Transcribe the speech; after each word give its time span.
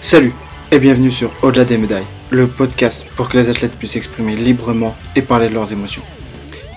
Salut 0.00 0.34
et 0.70 0.78
bienvenue 0.78 1.10
sur 1.10 1.32
Au-delà 1.42 1.64
des 1.64 1.78
médailles, 1.78 2.04
le 2.30 2.46
podcast 2.46 3.06
pour 3.16 3.28
que 3.28 3.38
les 3.38 3.48
athlètes 3.48 3.76
puissent 3.76 3.92
s'exprimer 3.92 4.36
librement 4.36 4.94
et 5.16 5.22
parler 5.22 5.48
de 5.48 5.54
leurs 5.54 5.72
émotions. 5.72 6.02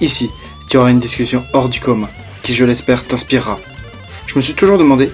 Ici, 0.01 0.29
tu 0.69 0.77
auras 0.77 0.89
une 0.89 0.99
discussion 0.99 1.43
hors 1.53 1.69
du 1.69 1.79
commun 1.79 2.09
qui, 2.41 2.55
je 2.55 2.65
l'espère, 2.65 3.05
t'inspirera. 3.05 3.59
Je 4.25 4.35
me 4.35 4.41
suis 4.41 4.55
toujours 4.55 4.77
demandé 4.77 5.11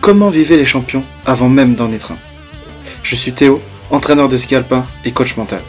comment 0.00 0.30
vivaient 0.30 0.56
les 0.56 0.64
champions 0.64 1.04
avant 1.26 1.48
même 1.48 1.74
d'en 1.74 1.92
être 1.92 2.12
un. 2.12 2.18
Je 3.02 3.16
suis 3.16 3.32
Théo, 3.32 3.60
entraîneur 3.90 4.28
de 4.28 4.36
ski 4.36 4.54
alpin 4.54 4.86
et 5.04 5.12
coach 5.12 5.36
mental. 5.36 5.60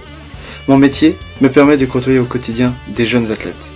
Mon 0.67 0.77
métier 0.77 1.17
me 1.41 1.49
permet 1.49 1.77
de 1.77 1.85
côtoyer 1.85 2.19
au 2.19 2.25
quotidien 2.25 2.73
des 2.87 3.05
jeunes 3.05 3.31
athlètes. 3.31 3.67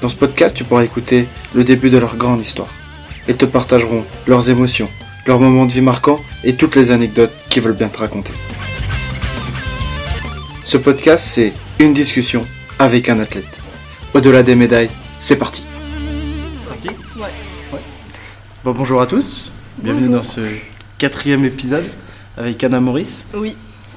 Dans 0.00 0.08
ce 0.08 0.16
podcast, 0.16 0.56
tu 0.56 0.64
pourras 0.64 0.84
écouter 0.84 1.26
le 1.54 1.64
début 1.64 1.90
de 1.90 1.98
leur 1.98 2.16
grande 2.16 2.40
histoire. 2.40 2.72
Ils 3.28 3.36
te 3.36 3.44
partageront 3.44 4.04
leurs 4.26 4.48
émotions, 4.48 4.88
leurs 5.28 5.38
moments 5.38 5.66
de 5.66 5.72
vie 5.72 5.82
marquants 5.82 6.20
et 6.42 6.56
toutes 6.56 6.74
les 6.74 6.90
anecdotes 6.90 7.30
qu'ils 7.50 7.62
veulent 7.62 7.76
bien 7.76 7.88
te 7.88 7.98
raconter. 7.98 8.32
Ce 10.64 10.78
podcast, 10.78 11.22
c'est 11.26 11.52
une 11.78 11.92
discussion 11.92 12.46
avec 12.78 13.10
un 13.10 13.18
athlète. 13.20 13.60
Au-delà 14.14 14.42
des 14.42 14.54
médailles, 14.54 14.88
c'est 15.20 15.36
parti. 15.36 15.64
C'est 16.60 16.66
parti 16.66 16.88
Ouais. 17.18 17.78
Bon, 18.64 18.72
bonjour 18.72 19.02
à 19.02 19.06
tous, 19.06 19.52
bienvenue 19.78 20.06
Bonjour. 20.06 20.22
dans 20.22 20.26
ce 20.26 20.40
quatrième 20.96 21.44
épisode 21.44 21.84
avec 22.38 22.64
Anna 22.64 22.80
Maurice. 22.80 23.26
Oui, 23.34 23.54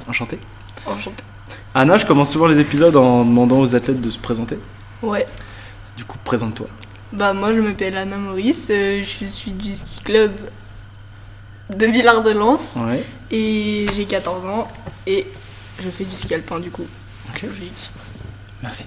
Enchanté. 0.10 0.38
enchanté. 0.86 1.24
Anna, 1.74 1.98
je 1.98 2.06
commence 2.06 2.32
souvent 2.34 2.48
les 2.48 2.60
épisodes 2.60 2.96
en 2.98 3.24
demandant 3.24 3.60
aux 3.62 3.74
athlètes 3.74 4.02
de 4.02 4.10
se 4.10 4.20
présenter. 4.20 4.60
Ouais. 5.02 5.26
Du 5.96 6.04
coup, 6.04 6.18
présente-toi. 6.26 6.68
Bah 7.14 7.32
moi 7.34 7.54
je 7.54 7.60
m'appelle 7.60 7.96
Anna 7.98 8.18
Maurice, 8.18 8.68
euh, 8.70 9.02
je 9.04 9.26
suis 9.28 9.52
du 9.52 9.74
ski 9.74 10.02
club 10.04 10.32
de 11.78 11.86
Villard-de-Lans 11.86 12.60
Ouais. 12.88 13.04
et 13.32 13.86
j'ai 13.94 14.06
14 14.06 14.46
ans 14.46 14.68
et 15.08 15.26
je 15.82 15.90
fais 15.90 16.04
du 16.04 16.12
ski 16.16 16.34
alpin 16.36 16.60
du 16.60 16.70
coup. 16.72 16.86
Ok. 17.30 17.44
Logique. 17.44 17.90
Merci. 18.64 18.86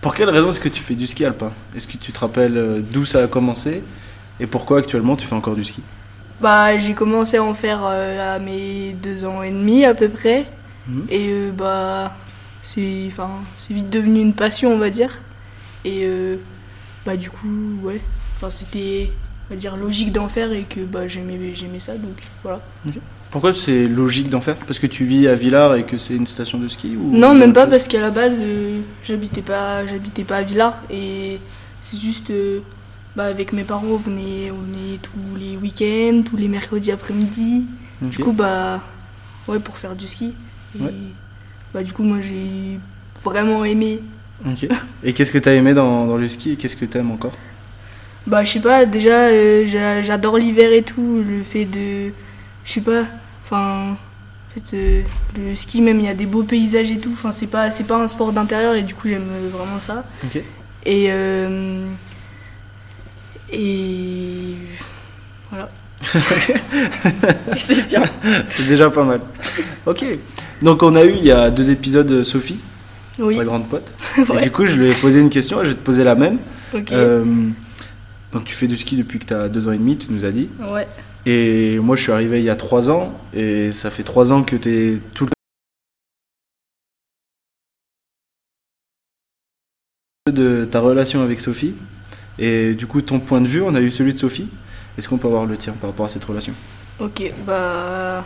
Pour 0.00 0.14
quelle 0.14 0.30
raison 0.30 0.50
est-ce 0.50 0.60
que 0.60 0.68
tu 0.68 0.82
fais 0.82 0.94
du 0.94 1.06
ski 1.06 1.24
alpin? 1.24 1.52
Est-ce 1.74 1.88
que 1.88 1.96
tu 1.96 2.12
te 2.12 2.20
rappelles 2.20 2.56
euh, 2.56 2.80
d'où 2.80 3.04
ça 3.04 3.24
a 3.24 3.26
commencé? 3.26 3.82
Et 4.40 4.46
pourquoi 4.46 4.78
actuellement 4.78 5.16
tu 5.16 5.26
fais 5.26 5.34
encore 5.34 5.56
du 5.56 5.64
ski? 5.64 5.82
Bah 6.40 6.78
j'ai 6.78 6.94
commencé 6.94 7.36
à 7.38 7.42
en 7.42 7.54
faire 7.54 7.80
euh, 7.84 8.36
à 8.36 8.38
mes 8.38 8.92
deux 8.92 9.24
ans 9.24 9.42
et 9.42 9.50
demi 9.50 9.84
à 9.84 9.94
peu 9.94 10.08
près 10.08 10.46
Mhm. 10.86 11.04
et 11.10 11.28
euh, 11.30 11.50
bah 11.52 12.16
c'est 12.62 13.04
enfin 13.08 13.28
c'est 13.58 13.74
vite 13.74 13.90
devenu 13.90 14.20
une 14.20 14.32
passion 14.32 14.72
on 14.72 14.78
va 14.78 14.88
dire 14.88 15.18
et 15.84 16.00
euh, 16.04 16.36
bah 17.04 17.16
du 17.16 17.28
coup 17.28 17.76
ouais 17.82 18.00
enfin 18.36 18.48
c'était 18.48 19.10
on 19.50 19.54
va 19.54 19.58
dire 19.60 19.76
logique 19.76 20.12
d'en 20.12 20.28
faire 20.28 20.52
et 20.52 20.62
que 20.62 20.80
bah 20.80 21.06
j'aimais 21.08 21.38
j'aimais 21.54 21.80
ça 21.80 21.94
donc 21.94 22.16
voilà. 22.42 22.60
Pourquoi 23.30 23.52
c'est 23.52 23.86
logique 23.86 24.30
d'en 24.30 24.40
faire 24.40 24.56
Parce 24.56 24.78
que 24.78 24.86
tu 24.86 25.04
vis 25.04 25.28
à 25.28 25.34
Villars 25.34 25.74
et 25.76 25.84
que 25.84 25.96
c'est 25.98 26.14
une 26.16 26.26
station 26.26 26.58
de 26.58 26.66
ski 26.66 26.96
ou 26.96 27.14
Non, 27.14 27.34
même 27.34 27.52
pas 27.52 27.66
parce 27.66 27.86
qu'à 27.86 28.00
la 28.00 28.10
base, 28.10 28.32
euh, 28.38 28.80
j'habitais 29.04 29.42
pas, 29.42 29.84
j'habitais 29.84 30.24
pas 30.24 30.36
à 30.38 30.42
Villars 30.42 30.82
et 30.90 31.38
c'est 31.82 32.00
juste, 32.00 32.30
euh, 32.30 32.60
bah, 33.16 33.24
avec 33.24 33.52
mes 33.52 33.64
parents, 33.64 33.84
on 33.86 33.96
venait, 33.96 34.50
on 34.50 34.56
venait 34.72 34.96
tous 35.02 35.36
les 35.38 35.58
week-ends, 35.58 36.22
tous 36.24 36.38
les 36.38 36.48
mercredis 36.48 36.90
après-midi. 36.90 37.66
Du 38.00 38.18
coup, 38.24 38.32
bah, 38.32 38.80
ouais, 39.46 39.58
pour 39.58 39.76
faire 39.76 39.94
du 39.94 40.06
ski. 40.06 40.32
Et 40.78 40.82
Ouais. 40.82 40.94
bah, 41.74 41.82
du 41.82 41.92
coup, 41.92 42.04
moi, 42.04 42.20
j'ai 42.22 42.78
vraiment 43.22 43.62
aimé. 43.62 44.00
Ok. 44.46 44.68
Et 45.04 45.12
qu'est-ce 45.12 45.30
que 45.32 45.38
tu 45.38 45.48
as 45.50 45.54
aimé 45.54 45.74
dans, 45.74 46.06
dans 46.06 46.16
le 46.16 46.28
ski 46.28 46.52
et 46.52 46.56
qu'est-ce 46.56 46.76
que 46.76 46.86
tu 46.86 46.96
aimes 46.96 47.10
encore? 47.10 47.32
Bah, 48.28 48.44
je 48.44 48.52
sais 48.52 48.60
pas, 48.60 48.84
déjà, 48.84 49.28
euh, 49.28 49.64
j'a- 49.66 50.02
j'adore 50.02 50.36
l'hiver 50.38 50.70
et 50.72 50.82
tout, 50.82 51.22
le 51.26 51.42
fait 51.42 51.64
de, 51.64 52.12
je 52.64 52.72
sais 52.72 52.80
pas, 52.82 53.04
enfin. 53.44 53.96
En 53.96 54.50
fait, 54.50 54.76
euh, 54.76 55.02
le 55.38 55.54
ski, 55.54 55.82
même, 55.82 55.98
il 56.00 56.06
y 56.06 56.08
a 56.08 56.14
des 56.14 56.24
beaux 56.26 56.42
paysages 56.42 56.90
et 56.90 56.98
tout. 56.98 57.10
Enfin, 57.12 57.32
c'est 57.32 57.46
pas, 57.48 57.70
c'est 57.70 57.84
pas 57.84 58.02
un 58.02 58.08
sport 58.08 58.32
d'intérieur 58.32 58.74
et 58.74 58.82
du 58.82 58.94
coup, 58.94 59.06
j'aime 59.08 59.26
vraiment 59.52 59.78
ça. 59.78 60.04
Ok. 60.24 60.36
Et. 60.86 61.06
euh, 61.10 61.84
et. 63.52 64.54
Voilà. 65.50 65.68
C'est 67.56 67.86
bien. 67.88 68.02
C'est 68.50 68.66
déjà 68.66 68.88
pas 68.90 69.04
mal. 69.04 69.20
Ok. 69.86 70.04
Donc 70.62 70.82
on 70.82 70.94
a 70.96 71.04
eu 71.04 71.14
il 71.16 71.24
y 71.24 71.30
a 71.32 71.50
deux 71.50 71.70
épisodes 71.70 72.10
euh, 72.10 72.24
Sophie, 72.24 72.58
Oui. 73.18 73.36
ta 73.36 73.44
grande 73.44 73.68
pote. 73.68 73.94
Et 74.18 74.20
Ouais. 74.30 74.42
du 74.42 74.50
coup 74.50 74.64
je 74.66 74.74
lui 74.76 74.90
ai 74.90 74.94
posé 74.94 75.20
une 75.20 75.30
question 75.30 75.60
et 75.60 75.64
je 75.64 75.70
vais 75.70 75.74
te 75.76 75.80
poser 75.84 76.04
la 76.04 76.14
même. 76.14 76.38
Ok. 76.74 76.92
Euh, 76.92 77.24
donc 78.32 78.44
tu 78.44 78.54
fais 78.54 78.66
du 78.66 78.76
ski 78.76 78.96
depuis 78.96 79.18
que 79.18 79.26
tu 79.26 79.34
as 79.34 79.48
deux 79.48 79.68
ans 79.68 79.72
et 79.72 79.78
demi, 79.78 79.96
tu 79.96 80.12
nous 80.12 80.24
as 80.24 80.30
dit. 80.30 80.48
Ouais. 80.60 80.86
Et 81.26 81.78
moi 81.78 81.96
je 81.96 82.02
suis 82.02 82.12
arrivé 82.12 82.38
il 82.38 82.44
y 82.44 82.50
a 82.50 82.56
trois 82.56 82.90
ans 82.90 83.12
et 83.34 83.70
ça 83.70 83.90
fait 83.90 84.02
trois 84.02 84.32
ans 84.32 84.42
que 84.42 84.56
tu 84.56 84.68
es 84.68 84.98
tout 85.14 85.26
le 85.26 85.30
de 90.32 90.64
ta 90.64 90.80
relation 90.80 91.22
avec 91.22 91.40
Sophie. 91.40 91.74
Et 92.38 92.74
du 92.74 92.86
coup 92.86 93.02
ton 93.02 93.18
point 93.18 93.40
de 93.40 93.46
vue, 93.46 93.62
on 93.62 93.74
a 93.74 93.80
eu 93.80 93.90
celui 93.90 94.12
de 94.12 94.18
Sophie. 94.18 94.48
Est-ce 94.98 95.08
qu'on 95.08 95.16
peut 95.16 95.28
avoir 95.28 95.46
le 95.46 95.56
tien 95.56 95.74
par 95.74 95.90
rapport 95.90 96.06
à 96.06 96.08
cette 96.08 96.24
relation? 96.24 96.52
Ok. 96.98 97.32
Bah. 97.46 98.24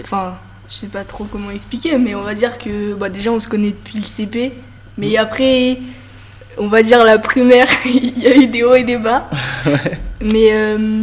Enfin, 0.00 0.34
je 0.68 0.74
sais 0.74 0.86
pas 0.86 1.04
trop 1.04 1.24
comment 1.24 1.50
expliquer, 1.50 1.98
mais 1.98 2.14
on 2.14 2.22
va 2.22 2.34
dire 2.34 2.56
que. 2.56 2.94
Bah, 2.94 3.10
déjà, 3.10 3.30
on 3.30 3.38
se 3.38 3.48
connaît 3.48 3.72
depuis 3.72 3.98
le 3.98 4.04
CP. 4.04 4.52
Mais 4.96 5.16
après. 5.18 5.78
On 6.58 6.68
va 6.68 6.82
dire 6.82 7.04
la 7.04 7.18
primaire, 7.18 7.68
il 7.84 8.18
y 8.18 8.26
a 8.26 8.36
eu 8.36 8.46
des 8.46 8.62
hauts 8.62 8.74
et 8.74 8.84
des 8.84 8.98
bas. 8.98 9.28
Mais 10.20 10.52
euh, 10.52 11.00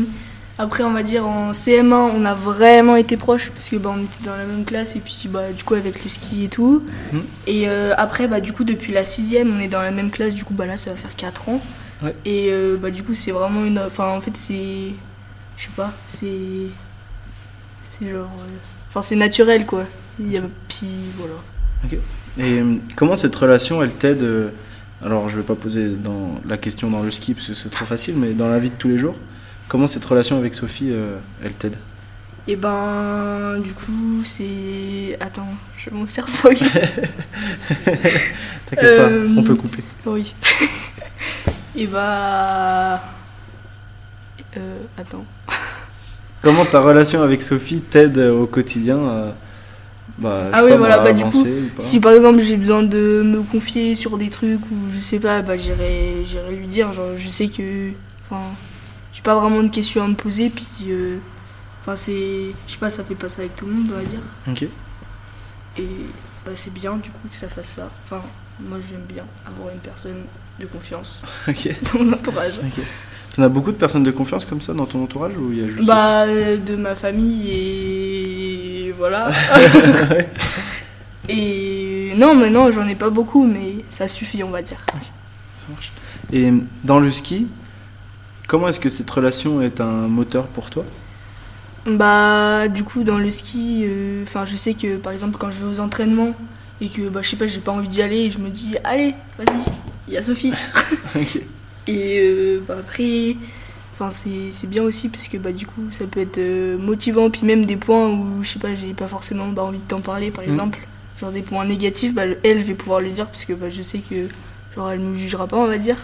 après, 0.59 0.83
on 0.83 0.91
va 0.91 1.03
dire 1.03 1.27
en 1.27 1.51
CM1, 1.51 1.93
on 1.93 2.25
a 2.25 2.33
vraiment 2.33 2.95
été 2.95 3.15
proches 3.15 3.51
parce 3.51 3.69
que 3.69 3.75
bah, 3.75 3.91
on 3.95 4.03
était 4.03 4.23
dans 4.23 4.35
la 4.35 4.45
même 4.45 4.65
classe 4.65 4.95
et 4.95 4.99
puis 4.99 5.27
bah, 5.27 5.51
du 5.55 5.63
coup 5.63 5.75
avec 5.75 6.03
le 6.03 6.09
ski 6.09 6.45
et 6.45 6.47
tout. 6.47 6.83
Mhm. 7.11 7.23
Et 7.45 7.67
euh, 7.67 7.93
après, 7.97 8.27
bah, 8.27 8.39
du 8.39 8.53
coup, 8.53 8.63
depuis 8.63 8.91
la 8.91 9.05
sixième, 9.05 9.55
on 9.55 9.59
est 9.59 9.67
dans 9.67 9.81
la 9.81 9.91
même 9.91 10.09
classe. 10.09 10.33
Du 10.33 10.43
coup, 10.43 10.53
bah, 10.53 10.65
là, 10.65 10.75
ça 10.75 10.89
va 10.89 10.95
faire 10.95 11.15
4 11.15 11.49
ans. 11.49 11.61
Ouais. 12.01 12.15
Et 12.25 12.47
euh, 12.49 12.77
bah, 12.81 12.89
du 12.89 13.03
coup, 13.03 13.13
c'est 13.13 13.31
vraiment 13.31 13.65
une. 13.65 13.79
Enfin, 13.79 14.07
en 14.07 14.21
fait, 14.21 14.35
c'est. 14.35 14.93
Je 15.57 15.63
sais 15.63 15.69
pas, 15.75 15.93
c'est. 16.07 16.27
C'est 17.85 18.09
genre. 18.09 18.31
Enfin, 18.89 19.01
c'est 19.03 19.15
naturel 19.15 19.65
quoi. 19.65 19.83
Il 20.19 20.31
y 20.31 20.37
a... 20.37 20.41
Puis 20.67 20.87
voilà. 21.17 21.33
Et 22.39 22.63
comment 22.95 23.15
cette 23.15 23.35
relation, 23.35 23.83
elle 23.83 23.93
t'aide 23.93 24.51
Alors, 25.03 25.29
je 25.29 25.37
vais 25.37 25.43
pas 25.43 25.55
poser 25.55 25.89
dans 25.89 26.39
la 26.47 26.57
question 26.57 26.89
dans 26.89 27.03
le 27.03 27.11
ski 27.11 27.33
parce 27.33 27.47
que 27.47 27.53
c'est 27.53 27.69
trop 27.69 27.85
facile, 27.85 28.15
mais 28.17 28.33
dans 28.33 28.49
la 28.49 28.59
vie 28.59 28.69
de 28.69 28.75
tous 28.75 28.87
les 28.87 28.97
jours, 28.97 29.15
comment 29.67 29.87
cette 29.87 30.05
relation 30.05 30.37
avec 30.37 30.55
Sophie, 30.55 30.89
euh, 30.91 31.17
elle 31.43 31.53
t'aide? 31.53 31.75
Et 32.47 32.55
ben, 32.55 33.59
du 33.59 33.73
coup, 33.73 34.21
c'est. 34.23 35.17
Attends, 35.19 35.49
je 35.77 35.89
mon 35.89 36.07
cerveau. 36.07 36.49
T'inquiète 36.49 37.01
Euh, 38.83 39.27
pas, 39.27 39.39
on 39.39 39.43
peut 39.43 39.55
couper. 39.55 39.83
Oui. 40.05 40.33
Et 41.75 41.87
bah. 41.87 43.01
Euh, 44.55 44.79
attends. 44.97 45.25
Comment 46.41 46.65
ta 46.65 46.79
relation 46.79 47.21
avec 47.21 47.43
Sophie 47.43 47.81
t'aide 47.81 48.17
euh, 48.17 48.31
au 48.31 48.47
quotidien 48.47 48.97
euh, 48.97 49.31
bah, 50.17 50.49
Ah 50.53 50.63
oui, 50.63 50.71
pas, 50.71 50.77
voilà, 50.77 50.99
bah, 50.99 51.13
du 51.13 51.23
coup, 51.23 51.45
Si 51.79 51.99
par 51.99 52.13
exemple 52.13 52.39
j'ai 52.39 52.57
besoin 52.57 52.83
de 52.83 53.21
me 53.23 53.41
confier 53.43 53.95
sur 53.95 54.17
des 54.17 54.29
trucs 54.29 54.61
ou 54.71 54.75
je 54.89 54.99
sais 54.99 55.19
pas, 55.19 55.41
bah 55.41 55.55
j'irai 55.57 56.23
j'irai 56.25 56.55
lui 56.55 56.67
dire. 56.67 56.91
Genre, 56.93 57.17
je 57.17 57.27
sais 57.27 57.47
que. 57.47 57.91
Enfin, 58.25 58.41
j'ai 59.13 59.21
pas 59.21 59.35
vraiment 59.35 59.63
de 59.63 59.69
questions 59.69 60.03
à 60.03 60.07
me 60.07 60.15
poser, 60.15 60.49
puis. 60.49 60.87
euh, 60.89 61.17
Enfin, 61.81 61.95
c'est. 61.95 62.51
Je 62.67 62.71
sais 62.73 62.77
pas, 62.79 62.89
ça 62.89 63.03
fait 63.03 63.15
pas 63.15 63.29
ça 63.29 63.41
avec 63.43 63.55
tout 63.55 63.65
le 63.65 63.71
monde, 63.73 63.91
on 63.93 63.97
va 63.97 64.03
dire. 64.03 64.19
Ok. 64.49 64.63
Et 65.79 65.87
bah, 66.45 66.51
c'est 66.55 66.73
bien 66.73 66.95
du 66.97 67.09
coup 67.11 67.27
que 67.31 67.37
ça 67.37 67.47
fasse 67.47 67.69
ça. 67.77 67.89
Enfin, 68.03 68.21
moi 68.59 68.77
j'aime 68.89 69.03
bien 69.07 69.23
avoir 69.45 69.69
une 69.73 69.79
personne 69.79 70.23
de 70.59 70.65
confiance 70.65 71.21
dans 71.47 71.99
mon 72.03 72.13
entourage. 72.13 72.55
ok. 72.59 72.83
T'en 73.35 73.43
as 73.43 73.49
beaucoup 73.49 73.71
de 73.71 73.77
personnes 73.77 74.03
de 74.03 74.11
confiance 74.11 74.45
comme 74.45 74.61
ça 74.61 74.73
dans 74.73 74.85
ton 74.85 75.03
entourage 75.03 75.33
ou 75.37 75.51
il 75.51 75.61
y 75.61 75.63
a 75.63 75.67
juste 75.67 75.87
Bah, 75.87 76.23
euh, 76.23 76.57
de 76.57 76.75
ma 76.75 76.95
famille 76.95 77.51
et 77.51 78.95
voilà. 78.97 79.29
et 81.29 82.13
non, 82.17 82.35
mais 82.35 82.49
non, 82.49 82.71
j'en 82.71 82.87
ai 82.87 82.95
pas 82.95 83.09
beaucoup, 83.09 83.45
mais 83.45 83.85
ça 83.89 84.07
suffit, 84.07 84.43
on 84.43 84.49
va 84.49 84.61
dire. 84.61 84.79
Sophie 84.91 85.11
Ça 85.57 85.65
marche. 85.69 85.91
Et 86.33 86.51
dans 86.83 86.99
le 86.99 87.11
ski, 87.11 87.47
comment 88.47 88.67
est-ce 88.67 88.79
que 88.79 88.89
cette 88.89 89.09
relation 89.09 89.61
est 89.61 89.81
un 89.81 90.07
moteur 90.07 90.47
pour 90.47 90.69
toi? 90.69 90.83
Bah, 91.85 92.67
du 92.67 92.83
coup, 92.83 93.03
dans 93.03 93.17
le 93.17 93.31
ski, 93.31 93.83
euh, 93.85 94.23
enfin, 94.23 94.45
je 94.45 94.55
sais 94.55 94.73
que 94.73 94.97
par 94.97 95.13
exemple, 95.13 95.37
quand 95.39 95.51
je 95.51 95.63
vais 95.63 95.71
aux 95.71 95.79
entraînements 95.79 96.33
et 96.81 96.89
que, 96.89 97.07
bah, 97.07 97.21
je 97.21 97.29
sais 97.29 97.37
pas, 97.37 97.47
j'ai 97.47 97.59
pas 97.59 97.71
envie 97.71 97.87
d'y 97.87 98.01
aller, 98.01 98.29
je 98.29 98.39
me 98.39 98.49
dis, 98.49 98.75
allez, 98.83 99.13
vas-y, 99.37 99.57
il 100.07 100.13
y 100.15 100.17
a 100.17 100.21
Sophie. 100.21 100.53
Ok. 101.15 101.39
Et 101.87 102.17
euh, 102.19 102.61
bah, 102.67 102.75
après, 102.79 103.35
enfin, 103.93 104.11
c'est 104.11 104.51
c'est 104.51 104.67
bien 104.67 104.83
aussi 104.83 105.09
parce 105.09 105.27
que 105.27 105.37
bah, 105.37 105.51
du 105.51 105.65
coup, 105.65 105.81
ça 105.91 106.05
peut 106.05 106.19
être 106.21 106.37
euh, 106.37 106.77
motivant. 106.77 107.29
Puis 107.29 107.45
même 107.45 107.65
des 107.65 107.77
points 107.77 108.09
où, 108.09 108.43
je 108.43 108.49
sais 108.49 108.59
pas, 108.59 108.75
j'ai 108.75 108.93
pas 108.93 109.07
forcément 109.07 109.47
bah, 109.49 109.63
envie 109.63 109.79
de 109.79 109.83
t'en 109.87 110.01
parler, 110.01 110.31
par 110.31 110.43
Mhm. 110.43 110.49
exemple. 110.51 110.79
Genre 111.19 111.31
des 111.31 111.41
points 111.41 111.65
négatifs, 111.65 112.13
bah, 112.13 112.23
elle, 112.43 112.59
je 112.59 112.65
vais 112.65 112.73
pouvoir 112.75 113.01
le 113.01 113.09
dire 113.09 113.25
parce 113.27 113.43
que 113.45 113.53
bah, 113.53 113.69
je 113.71 113.81
sais 113.81 113.99
que 113.99 114.27
genre 114.75 114.91
elle 114.91 114.99
nous 114.99 115.15
jugera 115.15 115.47
pas, 115.47 115.57
on 115.57 115.65
va 115.67 115.77
dire. 115.79 115.95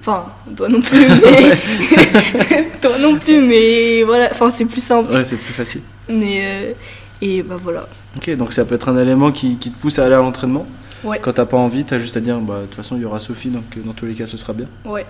Enfin, 0.00 0.26
toi 0.56 0.68
non 0.70 0.80
plus, 0.80 0.98
mais 1.08 2.68
toi 2.80 2.98
non 2.98 3.18
plus, 3.18 3.40
mais 3.42 4.02
voilà. 4.04 4.28
Enfin, 4.30 4.48
c'est 4.48 4.64
plus 4.64 4.82
simple. 4.82 5.12
Ouais, 5.12 5.24
c'est 5.24 5.36
plus 5.36 5.52
facile. 5.52 5.82
Mais 6.08 6.40
euh, 6.42 6.72
et 7.20 7.42
bah 7.42 7.56
voilà. 7.62 7.86
Ok, 8.16 8.30
donc 8.36 8.52
ça 8.54 8.64
peut 8.64 8.74
être 8.74 8.88
un 8.88 8.96
élément 9.00 9.30
qui, 9.32 9.56
qui 9.56 9.70
te 9.70 9.78
pousse 9.78 9.98
à 9.98 10.04
aller 10.06 10.14
à 10.14 10.18
l'entraînement? 10.18 10.66
Ouais. 11.04 11.18
Quand 11.20 11.32
t'as 11.32 11.46
pas 11.46 11.56
envie, 11.56 11.84
t'as 11.84 11.98
juste 11.98 12.16
à 12.16 12.20
dire, 12.20 12.38
bah 12.40 12.60
de 12.60 12.66
toute 12.66 12.74
façon 12.74 12.96
il 12.96 13.02
y 13.02 13.04
aura 13.04 13.18
Sophie, 13.18 13.50
donc 13.50 13.64
euh, 13.76 13.80
dans 13.82 13.92
tous 13.92 14.06
les 14.06 14.14
cas 14.14 14.26
ce 14.26 14.36
sera 14.36 14.52
bien. 14.52 14.66
Ouais. 14.84 15.04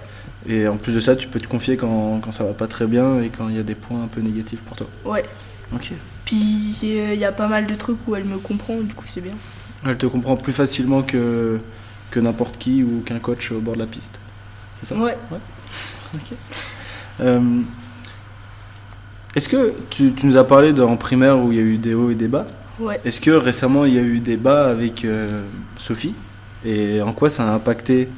Et 0.49 0.67
en 0.67 0.77
plus 0.77 0.95
de 0.95 1.01
ça, 1.01 1.17
tu 1.17 1.29
peux 1.29 1.39
te 1.39 1.47
confier 1.47 1.77
quand, 1.77 2.21
quand 2.23 2.31
ça 2.31 2.45
va 2.45 2.53
pas 2.53 2.67
très 2.67 2.87
bien 2.87 3.21
et 3.21 3.29
quand 3.29 3.49
il 3.49 3.57
y 3.57 3.61
a 3.61 3.63
des 3.63 3.75
points 3.75 4.03
un 4.03 4.09
peu 4.09 4.21
négatifs 4.21 4.63
pour 4.63 4.77
toi. 4.77 4.87
Ouais. 5.05 5.25
Ok. 5.75 5.93
Puis 6.25 6.77
il 6.83 7.21
y 7.21 7.25
a 7.25 7.33
pas 7.33 7.47
mal 7.49 7.67
de 7.67 7.75
trucs 7.75 7.99
où 8.07 8.17
elle 8.17 8.25
me 8.25 8.39
comprend, 8.39 8.77
du 8.77 8.95
coup 8.95 9.05
c'est 9.07 9.21
bien. 9.21 9.35
Elle 9.85 9.99
te 9.99 10.07
comprend 10.07 10.37
plus 10.37 10.53
facilement 10.53 11.03
que, 11.03 11.61
que 12.11 12.21
n'importe 12.21 12.59
qui 12.59 12.83
ou 12.83 13.03
qu'un 13.05 13.19
coach 13.19 13.53
au 13.53 13.61
bord 13.61 13.75
de 13.75 13.81
la 13.81 13.87
piste. 13.87 14.21
C'est 14.77 14.87
ça? 14.87 14.97
Ouais. 14.97 15.17
Euh, 17.21 17.61
Est-ce 19.35 19.49
que 19.49 19.75
tu, 19.91 20.13
tu 20.13 20.27
nous 20.27 20.37
as 20.37 20.45
parlé 20.45 20.73
de, 20.73 20.83
en 20.83 20.97
primaire 20.97 21.39
où 21.39 21.53
il 21.53 21.59
y 21.59 21.61
a 21.61 21.65
eu 21.65 21.77
des 21.79 21.95
hauts 21.95 22.11
et 22.11 22.15
des 22.15 22.29
bas? 22.29 22.47
Ouais. 22.83 23.01
Est-ce 23.05 23.21
que 23.21 23.31
récemment 23.31 23.85
il 23.85 23.95
y 23.95 23.99
a 23.99 24.03
eu 24.03 24.21
des 24.21 24.37
bas 24.37 24.69
avec 24.69 25.05
euh, 25.05 25.29
Sophie 25.77 26.15
Et 26.65 27.01
en 27.03 27.13
quoi 27.13 27.29
ça 27.31 27.45
a 27.49 27.55
impacté 27.55 28.09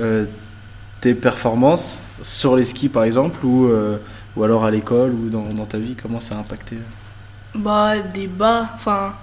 euh, 0.00 0.26
tes 1.00 1.14
performances 1.14 2.00
sur 2.22 2.56
les 2.56 2.64
skis 2.64 2.88
par 2.88 3.04
exemple 3.04 3.44
ou, 3.44 3.66
euh, 3.68 3.98
ou 4.36 4.44
alors 4.44 4.64
à 4.64 4.70
l'école 4.70 5.10
ou 5.12 5.28
dans, 5.30 5.44
dans 5.48 5.66
ta 5.66 5.78
vie 5.78 5.96
Comment 6.00 6.20
ça 6.20 6.36
a 6.36 6.38
impacté? 6.38 6.76
Bah 7.54 7.98
des 7.98 8.26
bas, 8.28 8.70
enfin 8.74 9.14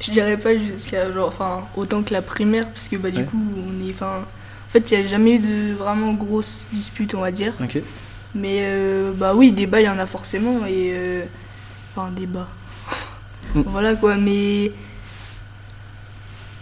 je 0.00 0.10
dirais 0.10 0.36
pas 0.38 0.56
jusqu'à 0.56 1.10
genre 1.12 1.28
enfin 1.28 1.62
autant 1.76 2.02
que 2.02 2.12
la 2.12 2.22
primaire 2.22 2.68
parce 2.68 2.88
que 2.88 2.96
bah 2.96 3.10
du 3.10 3.18
Ouais. 3.18 3.24
coup 3.24 3.42
on 3.66 3.86
est 3.86 3.90
enfin 3.90 4.18
en 4.20 4.70
fait 4.70 4.90
il 4.90 4.98
y 4.98 5.02
a 5.02 5.06
jamais 5.06 5.36
eu 5.36 5.38
de 5.38 5.74
vraiment 5.74 6.12
grosses 6.14 6.66
disputes 6.72 7.14
on 7.14 7.20
va 7.20 7.30
dire. 7.32 7.54
Mais 8.34 8.62
bah 9.16 9.34
oui 9.34 9.52
des 9.52 9.66
bas 9.66 9.80
il 9.80 9.84
y 9.86 9.88
en 9.88 9.98
a 9.98 10.06
forcément 10.06 10.66
et 10.66 11.22
enfin 11.92 12.10
des 12.10 12.26
bas. 12.26 12.48
Mm. 13.54 13.62
voilà 13.66 13.94
quoi 13.94 14.16
mais 14.16 14.72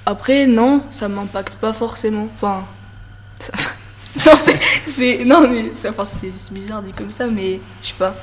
après 0.06 0.46
non 0.46 0.82
ça 0.90 1.08
m'impacte 1.08 1.54
pas 1.56 1.72
forcément 1.72 2.28
enfin 2.34 2.64
ça- 3.40 3.52
non 4.26 4.32
c'est- 4.42 4.60
c'est 4.90 5.24
non 5.24 5.48
mais 5.48 5.72
ça- 5.74 5.90
enfin, 5.90 6.04
c'est 6.04 6.30
bizarre 6.52 6.82
dit 6.82 6.92
comme 6.92 7.10
ça 7.10 7.26
mais 7.26 7.60
je 7.82 7.88
sais 7.88 7.94
pas 7.98 8.14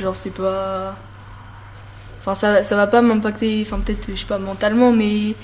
genre 0.00 0.14
c'est 0.16 0.30
pas 0.30 0.94
enfin 2.20 2.34
ça, 2.34 2.62
ça 2.62 2.76
va 2.76 2.86
pas 2.86 3.02
m'impacter 3.02 3.62
enfin 3.66 3.80
peut-être 3.80 4.06
je 4.10 4.14
sais 4.16 4.26
pas 4.26 4.38
mentalement 4.38 4.92
mais 4.92 5.34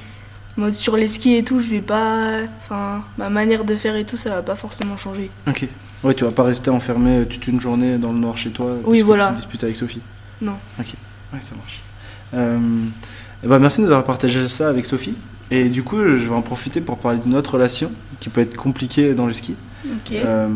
mode 0.56 0.74
sur 0.74 0.96
les 0.96 1.08
skis 1.08 1.36
et 1.36 1.44
tout 1.44 1.58
je 1.58 1.68
vais 1.70 1.80
pas 1.80 2.26
enfin 2.60 3.02
ma 3.16 3.30
manière 3.30 3.64
de 3.64 3.74
faire 3.74 3.96
et 3.96 4.04
tout 4.04 4.16
ça 4.16 4.30
va 4.30 4.42
pas 4.42 4.54
forcément 4.56 4.96
changer 4.96 5.30
Ok. 5.46 5.66
Ouais, 6.04 6.14
tu 6.14 6.22
vas 6.24 6.30
pas 6.30 6.44
rester 6.44 6.70
enfermé 6.70 7.26
toute 7.26 7.48
une 7.48 7.60
journée 7.60 7.98
dans 7.98 8.12
le 8.12 8.18
noir 8.20 8.36
chez 8.36 8.50
toi 8.50 8.76
parce 8.84 8.96
que 9.00 9.02
voilà. 9.04 9.28
Tu 9.30 9.34
disputes 9.34 9.64
avec 9.64 9.74
Sophie. 9.74 10.00
non 10.40 10.54
Ouais, 10.78 11.40
ça 11.40 11.56
marche. 11.56 11.80
Euh, 12.34 12.58
eh 13.44 13.46
ben, 13.46 13.58
merci 13.58 13.80
de 13.80 13.86
nous 13.86 13.92
avoir 13.92 14.04
partagé 14.04 14.46
ça 14.48 14.68
avec 14.68 14.86
Sophie. 14.86 15.14
Et 15.50 15.68
du 15.68 15.82
coup, 15.82 15.98
je 15.98 16.28
vais 16.28 16.34
en 16.34 16.42
profiter 16.42 16.80
pour 16.80 16.98
parler 16.98 17.18
d'une 17.18 17.34
autre 17.34 17.54
relation 17.54 17.90
qui 18.20 18.28
peut 18.28 18.40
être 18.40 18.56
compliquée 18.56 19.14
dans 19.14 19.26
le 19.26 19.32
ski. 19.32 19.54
Euh, 20.12 20.48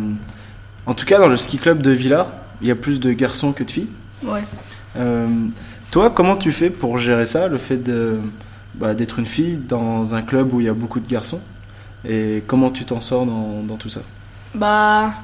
en 0.85 0.95
tout 0.95 1.07
cas, 1.07 1.19
dans 1.19 1.29
le 1.29 1.37
ski 1.37 1.59
club 1.59 1.83
de 1.83 1.91
Villars, 1.91 2.33
il 2.61 2.69
y 2.69 2.71
a 2.71 2.75
plus 2.75 3.01
de 3.01 3.13
garçons 3.13 3.53
que 3.53 3.65
de 3.65 3.71
filles. 3.71 3.89
ouais 4.25 4.45
Euh, 4.97 5.27
toi, 5.91 6.11
comment 6.11 6.37
tu 6.37 6.53
fais 6.53 6.69
pour 6.69 6.99
gérer 6.99 7.25
ça, 7.25 7.49
le 7.49 7.59
fait 7.59 7.79
de, 7.79 8.19
bah, 8.75 8.95
d'être 8.95 9.19
une 9.19 9.27
fille 9.27 9.59
dans 9.59 10.15
un 10.15 10.23
club 10.23 10.53
où 10.53 10.61
il 10.61 10.67
y 10.67 10.69
a 10.69 10.75
beaucoup 10.75 11.01
de 11.01 11.09
garçons? 11.09 11.41
Et 12.07 12.43
comment 12.47 12.71
tu 12.71 12.85
t'en 12.85 13.01
sors 13.01 13.25
dans, 13.25 13.63
dans 13.63 13.77
tout 13.77 13.89
ça? 13.89 14.01
Bah, 14.55 15.15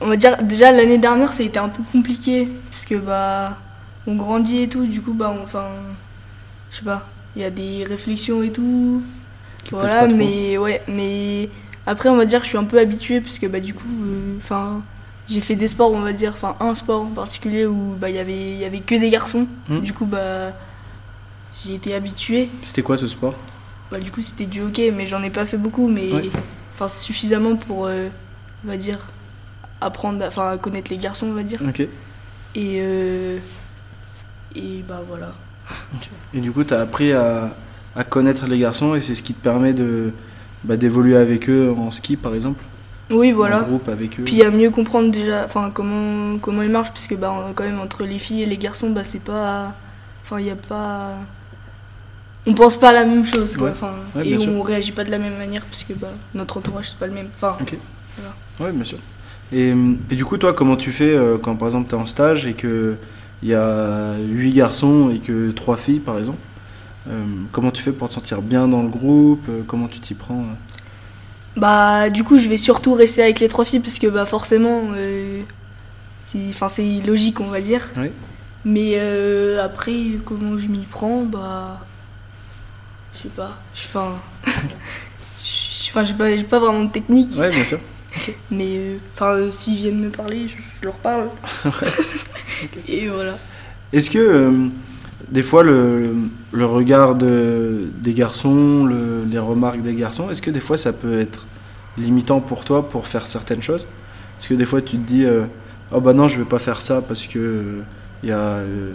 on 0.00 0.08
va 0.08 0.16
dire 0.16 0.36
déjà 0.42 0.70
l'année 0.70 0.98
dernière 0.98 1.32
ça 1.32 1.42
a 1.42 1.46
été 1.46 1.58
un 1.58 1.68
peu 1.68 1.82
compliqué 1.90 2.48
parce 2.70 2.84
que 2.84 2.96
bah 2.96 3.58
on 4.06 4.16
grandit 4.16 4.58
et 4.62 4.68
tout, 4.68 4.86
du 4.86 5.00
coup 5.00 5.14
bah 5.14 5.34
enfin 5.42 5.66
je 6.70 6.76
sais 6.78 6.84
pas, 6.84 7.06
il 7.36 7.42
y 7.42 7.44
a 7.44 7.50
des 7.50 7.84
réflexions 7.84 8.42
et 8.42 8.50
tout, 8.50 9.02
voilà 9.70 10.06
mais 10.08 10.58
ouais 10.58 10.82
mais 10.88 11.48
après 11.86 12.08
on 12.08 12.16
va 12.16 12.24
dire 12.26 12.40
je 12.42 12.48
suis 12.48 12.58
un 12.58 12.64
peu 12.64 12.78
habituée 12.78 13.20
parce 13.20 13.38
que 13.38 13.46
bah 13.46 13.60
du 13.60 13.74
coup 13.74 13.88
euh, 14.02 14.36
enfin 14.38 14.82
j'ai 15.28 15.40
fait 15.40 15.56
des 15.56 15.68
sports 15.68 15.92
on 15.92 16.00
va 16.00 16.12
dire 16.12 16.32
enfin 16.34 16.56
un 16.60 16.74
sport 16.74 17.00
en 17.02 17.06
particulier 17.06 17.64
où 17.66 17.94
bah 17.98 18.10
il 18.10 18.16
y 18.16 18.18
avait 18.18 18.36
il 18.52 18.58
y 18.58 18.64
avait 18.64 18.80
que 18.80 18.94
des 18.94 19.08
garçons, 19.10 19.46
Hmm. 19.68 19.80
du 19.80 19.92
coup 19.92 20.04
bah 20.06 20.52
j'ai 21.54 21.74
été 21.74 21.94
habituée 21.94 22.48
C'était 22.62 22.82
quoi 22.82 22.96
ce 22.96 23.06
sport? 23.06 23.34
Bah, 23.90 24.00
du 24.00 24.10
coup, 24.10 24.22
c'était 24.22 24.46
du 24.46 24.60
hockey, 24.62 24.90
mais 24.90 25.06
j'en 25.06 25.22
ai 25.22 25.30
pas 25.30 25.44
fait 25.46 25.58
beaucoup, 25.58 25.86
mais 25.86 26.10
Ouais. 26.12 26.30
enfin 26.72 26.88
suffisamment 26.88 27.54
pour, 27.54 27.86
euh, 27.86 28.08
on 28.64 28.68
va 28.68 28.76
dire, 28.76 28.98
apprendre, 29.80 30.24
à- 30.24 30.26
enfin 30.28 30.56
connaître 30.56 30.90
les 30.90 30.96
garçons, 30.96 31.26
on 31.28 31.32
va 31.34 31.44
dire. 31.44 31.60
Ok. 31.68 31.80
Et 31.80 31.88
euh, 32.80 33.38
et 34.54 34.84
bah 34.86 35.00
voilà. 35.06 35.32
Et 36.34 36.40
du 36.40 36.52
coup, 36.52 36.64
tu 36.64 36.74
as 36.74 36.80
appris 36.80 37.12
à, 37.12 37.54
à 37.96 38.04
connaître 38.04 38.46
les 38.46 38.58
garçons 38.58 38.94
et 38.94 39.00
c'est 39.00 39.14
ce 39.14 39.22
qui 39.22 39.34
te 39.34 39.42
permet 39.42 39.72
de 39.74 40.12
bah, 40.64 40.76
d'évoluer 40.76 41.16
avec 41.16 41.48
eux 41.48 41.74
en 41.76 41.90
ski, 41.90 42.16
par 42.16 42.34
exemple? 42.34 42.62
Oui, 43.10 43.32
En 43.32 43.36
voilà. 43.36 43.60
groupe 43.60 43.88
avec 43.88 44.18
eux 44.18 44.24
Puis 44.24 44.42
à 44.42 44.50
mieux 44.50 44.70
comprendre 44.70 45.10
déjà, 45.10 45.44
enfin 45.44 45.70
comment 45.72 46.38
comment 46.38 46.62
ils 46.62 46.70
marchent, 46.70 46.92
puisque 46.92 47.16
bah 47.16 47.50
quand 47.54 47.64
même 47.64 47.80
entre 47.80 48.02
les 48.04 48.18
filles 48.18 48.42
et 48.42 48.46
les 48.46 48.56
garçons, 48.56 48.90
bah 48.90 49.04
c'est 49.04 49.20
pas, 49.22 49.74
enfin 50.22 50.40
il 50.40 50.46
y 50.46 50.50
a 50.50 50.56
pas, 50.56 51.10
on 52.46 52.54
pense 52.54 52.76
pas 52.78 52.90
à 52.90 52.92
la 52.92 53.04
même 53.04 53.24
chose, 53.24 53.56
quoi. 53.56 53.66
Ouais. 53.68 53.72
Enfin, 53.72 53.92
Ouais, 54.16 54.28
et 54.28 54.48
on 54.48 54.60
réagit 54.62 54.92
pas 54.92 55.04
de 55.04 55.10
la 55.10 55.18
même 55.18 55.36
manière, 55.36 55.64
puisque 55.64 55.94
bah 55.94 56.08
notre 56.34 56.58
entourage 56.58 56.90
c'est 56.90 56.98
pas 56.98 57.06
le 57.06 57.12
même. 57.12 57.28
Enfin, 57.36 57.56
Oui, 58.60 58.70
bien 58.72 58.84
sûr. 58.84 58.98
Et, 59.52 59.74
et 60.10 60.14
du 60.16 60.24
coup, 60.24 60.38
toi, 60.38 60.52
comment 60.52 60.76
tu 60.76 60.90
fais 60.90 61.14
euh, 61.14 61.36
quand, 61.38 61.54
par 61.56 61.68
exemple, 61.68 61.88
tu 61.88 61.94
es 61.94 61.98
en 61.98 62.06
stage 62.06 62.46
et 62.46 62.54
qu'il 63.44 63.50
y 63.50 63.54
a 63.54 64.14
8 64.18 64.52
garçons 64.54 65.10
et 65.14 65.18
que 65.18 65.50
3 65.50 65.76
filles, 65.76 66.00
par 66.00 66.18
exemple 66.18 66.38
Euh, 67.08 67.22
Comment 67.52 67.70
tu 67.70 67.82
fais 67.82 67.92
pour 67.92 68.08
te 68.08 68.14
sentir 68.14 68.40
bien 68.40 68.66
dans 68.68 68.82
le 68.82 68.88
groupe? 68.88 69.44
Euh, 69.50 69.62
Comment 69.66 69.88
tu 69.88 70.00
t'y 70.00 70.14
prends 70.14 70.40
euh? 70.40 70.54
Bah 71.56 72.08
du 72.10 72.24
coup 72.24 72.38
je 72.38 72.48
vais 72.48 72.56
surtout 72.56 72.94
rester 72.94 73.22
avec 73.22 73.38
les 73.40 73.46
trois 73.48 73.64
filles 73.64 73.78
parce 73.80 73.98
que 74.00 74.08
bah 74.08 74.26
forcément 74.26 74.80
c'est 76.24 77.00
logique 77.06 77.40
on 77.40 77.46
va 77.46 77.60
dire. 77.60 77.88
Oui. 77.96 78.10
Mais 78.64 78.94
euh, 78.96 79.62
après 79.62 79.94
comment 80.24 80.58
je 80.58 80.66
m'y 80.68 80.84
prends? 80.90 81.22
Bah 81.22 81.80
je 83.14 83.18
sais 83.20 83.28
pas. 83.28 83.58
Je- 83.74 83.86
Enfin 83.86 84.14
enfin 85.90 86.04
j'ai 86.04 86.14
pas 86.14 86.42
pas 86.48 86.58
vraiment 86.58 86.84
de 86.84 86.90
technique 86.90 87.30
Ouais, 87.38 87.50
bien 87.50 87.62
sûr. 87.64 87.78
mais 88.50 88.76
euh, 88.76 88.96
euh, 89.22 89.50
s'ils 89.50 89.76
viennent 89.76 90.00
me 90.00 90.08
parler 90.10 90.48
je, 90.48 90.54
je 90.80 90.84
leur 90.86 90.96
parle. 90.96 91.28
Et 92.88 93.08
voilà. 93.08 93.36
Est-ce 93.92 94.10
que 94.10 94.18
euh, 94.18 94.66
des 95.30 95.42
fois 95.42 95.62
le, 95.62 96.14
le 96.52 96.66
regard 96.66 97.14
de- 97.14 97.86
des 98.02 98.12
garçons, 98.14 98.84
le- 98.84 99.24
les 99.30 99.38
remarques 99.38 99.82
des 99.82 99.94
garçons, 99.94 100.30
est-ce 100.30 100.42
que 100.42 100.50
des 100.50 100.60
fois 100.60 100.76
ça 100.76 100.92
peut 100.92 101.18
être 101.20 101.46
limitant 101.96 102.40
pour 102.40 102.64
toi 102.64 102.88
pour 102.88 103.06
faire 103.06 103.26
certaines 103.26 103.62
choses? 103.62 103.86
Est-ce 104.38 104.48
que 104.48 104.54
des 104.54 104.64
fois 104.64 104.80
tu 104.82 104.96
te 104.98 105.06
dis 105.06 105.24
euh, 105.24 105.44
oh 105.92 106.00
bah 106.00 106.12
non 106.12 106.26
je 106.28 106.38
vais 106.38 106.44
pas 106.44 106.58
faire 106.58 106.80
ça 106.82 107.00
parce 107.02 107.26
que 107.26 107.38
euh, 107.38 107.82
il 108.22 108.28
y 108.30 108.32
a 108.32 108.38
euh, 108.38 108.92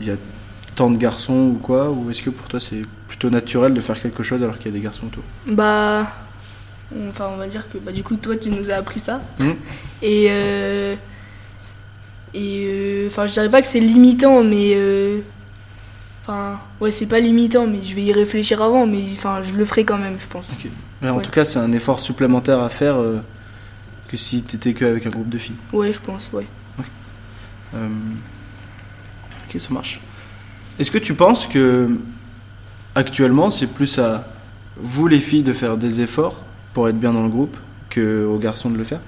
il 0.00 0.06
y 0.06 0.10
a 0.10 0.16
tant 0.76 0.90
de 0.90 0.96
garçons 0.96 1.52
ou 1.54 1.58
quoi? 1.60 1.90
Ou 1.90 2.10
est-ce 2.10 2.22
que 2.22 2.30
pour 2.30 2.46
toi 2.48 2.60
c'est 2.60 2.82
plutôt 3.08 3.30
naturel 3.30 3.74
de 3.74 3.80
faire 3.80 4.00
quelque 4.00 4.22
chose 4.22 4.42
alors 4.42 4.58
qu'il 4.58 4.70
y 4.70 4.74
a 4.74 4.78
des 4.78 4.84
garçons 4.84 5.06
autour? 5.06 5.22
Bah, 5.46 6.06
enfin, 7.08 7.30
on 7.34 7.36
va 7.38 7.48
dire 7.48 7.68
que 7.68 7.78
bah, 7.78 7.92
du 7.92 8.02
coup, 8.02 8.16
toi, 8.16 8.36
tu 8.36 8.50
nous 8.50 8.70
as 8.70 8.74
appris 8.74 9.00
ça. 9.00 9.22
Mhm. 9.40 9.54
Et, 10.02 10.26
euh, 10.30 10.94
et 12.36 12.66
euh, 12.68 13.06
enfin, 13.08 13.26
je 13.26 13.32
dirais 13.32 13.48
pas 13.50 13.62
que 13.62 13.66
c'est 13.68 13.80
limitant, 13.80 14.44
mais 14.44 14.72
euh, 14.76 15.20
enfin, 16.22 16.58
ouais, 16.80 16.90
c'est 16.90 17.06
pas 17.06 17.18
limitant, 17.20 17.66
mais 17.66 17.78
je 17.82 17.94
vais 17.94 18.02
y 18.02 18.12
réfléchir 18.12 18.60
avant, 18.62 18.86
mais 18.86 19.02
enfin, 19.12 19.40
je 19.42 19.54
le 19.54 19.64
ferai 19.64 19.84
quand 19.84 19.98
même, 19.98 20.16
je 20.20 20.26
pense. 20.26 20.48
Mais 21.00 21.08
en 21.10 21.16
Ouais. 21.16 21.22
tout 21.22 21.30
cas 21.30 21.44
c'est 21.44 21.58
un 21.58 21.72
effort 21.72 21.98
supplémentaire 22.00 22.60
à 22.60 22.68
faire 22.68 22.96
euh, 22.96 23.20
que 24.08 24.16
si 24.16 24.42
t'étais 24.42 24.74
que 24.74 24.84
avec 24.84 25.06
un 25.06 25.10
groupe 25.10 25.28
de 25.30 25.38
filles. 25.38 25.56
Ouais, 25.72 25.92
je 25.92 26.00
pense, 26.00 26.30
ouais. 26.32 26.46
Euh, 27.74 27.88
Ok, 29.48 29.60
ça 29.60 29.72
marche. 29.72 30.00
Est-ce 30.78 30.90
que 30.90 30.98
tu 30.98 31.14
penses 31.14 31.46
que 31.46 31.88
actuellement 32.94 33.50
c'est 33.50 33.66
plus 33.68 33.98
à 33.98 34.26
vous 34.76 35.06
les 35.08 35.20
filles 35.20 35.42
de 35.42 35.52
faire 35.52 35.76
des 35.76 36.00
efforts 36.00 36.42
pour 36.74 36.88
être 36.88 36.98
bien 36.98 37.12
dans 37.12 37.22
le 37.22 37.28
groupe 37.28 37.56
que 37.90 38.24
aux 38.26 38.38
garçons 38.38 38.70
de 38.70 38.76
le 38.76 38.84
faire? 38.84 39.00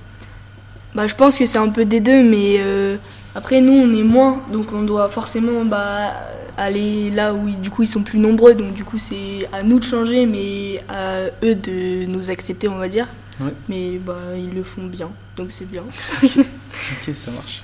Bah, 0.94 1.06
je 1.06 1.14
pense 1.14 1.36
que 1.38 1.44
c'est 1.46 1.58
un 1.58 1.68
peu 1.68 1.84
des 1.84 2.00
deux, 2.00 2.22
mais 2.22 2.56
euh, 2.58 2.96
après, 3.38 3.60
nous, 3.60 3.72
on 3.72 3.96
est 3.96 4.02
moins, 4.02 4.42
donc 4.52 4.72
on 4.72 4.82
doit 4.82 5.08
forcément 5.08 5.64
bah, 5.64 6.12
aller 6.56 7.08
là 7.10 7.32
où 7.32 7.48
du 7.50 7.70
coup 7.70 7.84
ils 7.84 7.86
sont 7.86 8.02
plus 8.02 8.18
nombreux, 8.18 8.54
donc 8.54 8.74
du 8.74 8.82
coup, 8.82 8.98
c'est 8.98 9.48
à 9.52 9.62
nous 9.62 9.78
de 9.78 9.84
changer, 9.84 10.26
mais 10.26 10.82
à 10.88 11.26
eux 11.44 11.54
de 11.54 12.04
nous 12.06 12.30
accepter, 12.30 12.66
on 12.66 12.78
va 12.78 12.88
dire. 12.88 13.06
Ouais. 13.40 13.54
Mais 13.68 14.00
bah, 14.04 14.16
ils 14.36 14.52
le 14.52 14.64
font 14.64 14.86
bien, 14.86 15.10
donc 15.36 15.48
c'est 15.50 15.70
bien. 15.70 15.84
Ok, 16.24 17.14
ça 17.14 17.30
marche. 17.30 17.62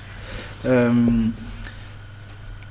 Euh, 0.65 0.93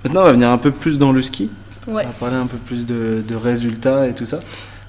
Maintenant, 0.05 0.21
on 0.21 0.25
va 0.25 0.31
venir 0.31 0.49
un 0.49 0.57
peu 0.57 0.71
plus 0.71 0.97
dans 0.97 1.11
le 1.11 1.21
ski. 1.21 1.49
Ouais. 1.87 2.03
On 2.05 2.07
va 2.07 2.13
parler 2.13 2.35
un 2.37 2.47
peu 2.47 2.57
plus 2.57 2.85
de, 2.85 3.21
de 3.27 3.35
résultats 3.35 4.07
et 4.07 4.13
tout 4.13 4.25
ça. 4.25 4.39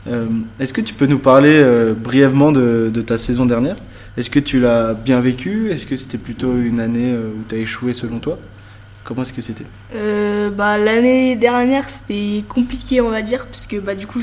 Euh, 0.07 0.27
Est-ce 0.61 0.73
que 0.73 0.81
tu 0.81 0.95
peux 0.95 1.07
nous 1.07 1.19
parler 1.19 1.57
euh, 1.57 1.95
brièvement 1.95 2.53
de, 2.53 2.91
de 2.95 3.01
ta 3.01 3.19
saison 3.19 3.45
dernière? 3.45 3.77
Est-ce 4.17 4.31
que 4.31 4.39
tu 4.39 4.61
l'as 4.61 4.95
bien 4.95 5.21
vécu? 5.21 5.71
Est-ce 5.71 5.87
que 5.87 5.97
c'était 5.97 6.19
plutôt 6.19 6.57
une 6.57 6.81
année 6.81 7.13
euh, 7.13 7.31
où 7.31 7.43
tu 7.49 7.55
as 7.55 7.59
échoué 7.59 7.95
selon 7.95 8.19
toi? 8.21 8.39
Comment 9.05 9.23
est-ce 9.23 9.35
que 9.35 9.43
c'était? 9.43 9.67
Euh, 9.95 10.51
bah, 10.51 10.79
L'année 10.79 11.37
dernière, 11.37 11.89
c'était 11.91 12.43
compliqué, 12.49 13.03
on 13.03 13.11
va 13.11 13.21
dire, 13.21 13.47
parce 13.47 13.67
que 13.67 13.77
bah, 13.77 13.95
du 13.95 14.07
coup, 14.07 14.21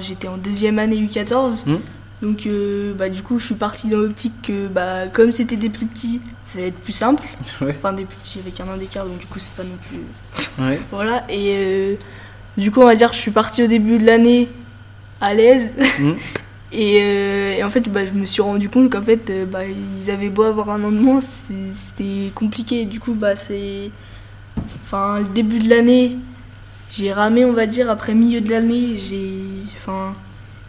j'étais 0.00 0.28
en 0.28 0.38
deuxième 0.38 0.78
année 0.78 0.96
U14. 0.96 1.66
Hmm. 1.66 1.78
Donc, 2.22 2.46
euh, 2.46 2.94
bah, 2.94 3.10
du 3.10 3.22
coup, 3.22 3.38
je 3.38 3.44
suis 3.44 3.54
partie 3.54 3.88
dans 3.88 3.98
l'optique 3.98 4.32
que, 4.42 4.68
bah, 4.68 5.06
comme 5.12 5.32
c'était 5.32 5.56
des 5.56 5.68
plus 5.68 5.84
petits, 5.84 6.22
ça 6.46 6.60
va 6.60 6.66
être 6.66 6.78
plus 6.78 6.92
simple. 6.92 7.22
Ouais. 7.60 7.74
Enfin, 7.78 7.92
des 7.92 8.04
plus 8.04 8.16
petits 8.16 8.38
avec 8.38 8.60
un 8.60 8.64
an 8.64 8.76
d'écart, 8.76 9.06
donc 9.06 9.18
du 9.18 9.26
coup, 9.26 9.38
c'est 9.38 9.52
pas 9.52 9.64
non 9.64 9.76
plus. 9.88 10.64
Ouais. 10.64 10.80
Voilà. 10.90 11.24
Et 11.28 11.52
euh, 11.54 11.94
du 12.56 12.70
coup, 12.70 12.80
on 12.80 12.86
va 12.86 12.96
dire, 12.96 13.12
je 13.12 13.18
suis 13.18 13.30
partie 13.30 13.62
au 13.62 13.66
début 13.66 13.98
de 13.98 14.06
l'année 14.06 14.48
à 15.20 15.34
l'aise. 15.34 15.72
Hmm. 16.00 16.12
Et, 16.72 16.98
euh, 17.00 17.54
et 17.58 17.62
en 17.64 17.70
fait, 17.70 17.88
bah, 17.90 18.04
je 18.04 18.12
me 18.12 18.24
suis 18.24 18.42
rendu 18.42 18.68
compte 18.68 18.90
qu'en 18.90 19.02
fait, 19.02 19.30
euh, 19.30 19.44
bah, 19.46 19.60
ils 19.66 20.10
avaient 20.10 20.28
beau 20.28 20.42
avoir 20.42 20.70
un 20.70 20.82
an 20.82 20.90
de 20.90 20.98
moins, 20.98 21.20
c'est- 21.20 21.52
c'était 21.74 22.30
compliqué. 22.34 22.84
Du 22.84 22.98
coup, 23.00 23.14
bah, 23.14 23.36
c'est. 23.36 23.90
Enfin, 24.82 25.20
le 25.20 25.26
début 25.34 25.58
de 25.60 25.68
l'année, 25.70 26.16
j'ai 26.90 27.12
ramé, 27.12 27.44
on 27.44 27.52
va 27.52 27.66
dire. 27.66 27.88
Après 27.90 28.14
milieu 28.14 28.40
de 28.40 28.50
l'année, 28.50 28.96
j'ai. 28.96 29.28
Enfin, 29.76 30.14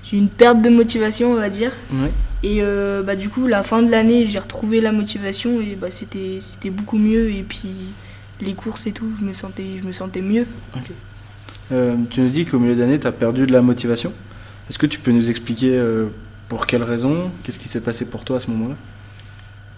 j'ai 0.04 0.18
eu 0.18 0.20
une 0.20 0.30
perte 0.30 0.62
de 0.62 0.70
motivation, 0.70 1.32
on 1.32 1.36
va 1.36 1.50
dire. 1.50 1.72
Ouais. 1.94 2.12
Et 2.44 2.60
euh, 2.62 3.01
bah, 3.01 3.16
du 3.16 3.30
coup, 3.30 3.48
la 3.48 3.63
fin 3.63 3.82
de 3.82 3.89
l'année, 3.89 4.27
j'ai 4.27 4.38
retrouvé 4.39 4.80
la 4.82 4.92
motivation 4.92 5.60
et 5.62 5.75
bah, 5.75 5.88
c'était 5.89 6.70
beaucoup 6.70 6.98
mieux. 7.00 7.32
Et 7.32 7.42
puis, 7.44 7.70
les 8.42 8.54
courses 8.54 8.86
et 8.86 8.92
tout, 8.92 9.08
je 9.20 9.25
me 9.25 9.34
sentais, 9.34 9.66
je 9.82 9.84
me 9.84 9.92
sentais 9.92 10.22
mieux. 10.22 10.46
Tu 12.12 12.22
nous 12.22 12.30
dis 12.30 12.46
qu'au 12.46 12.60
milieu 12.60 12.75
d'année, 12.75 13.00
tu 13.00 13.08
as 13.08 13.12
perdu 13.12 13.48
de 13.48 13.51
la 13.51 13.62
motivation. 13.63 14.13
Est-ce 14.70 14.78
que 14.78 14.86
tu 14.86 15.00
peux 15.00 15.12
nous 15.12 15.30
expliquer 15.30 15.78
euh, 15.78 16.08
pour 16.50 16.66
quelles 16.66 16.84
raisons? 16.84 17.32
Qu'est-ce 17.44 17.60
qui 17.60 17.68
s'est 17.68 17.82
passé 17.82 18.06
pour 18.06 18.26
toi 18.26 18.38
à 18.38 18.40
ce 18.40 18.50
moment-là? 18.52 18.76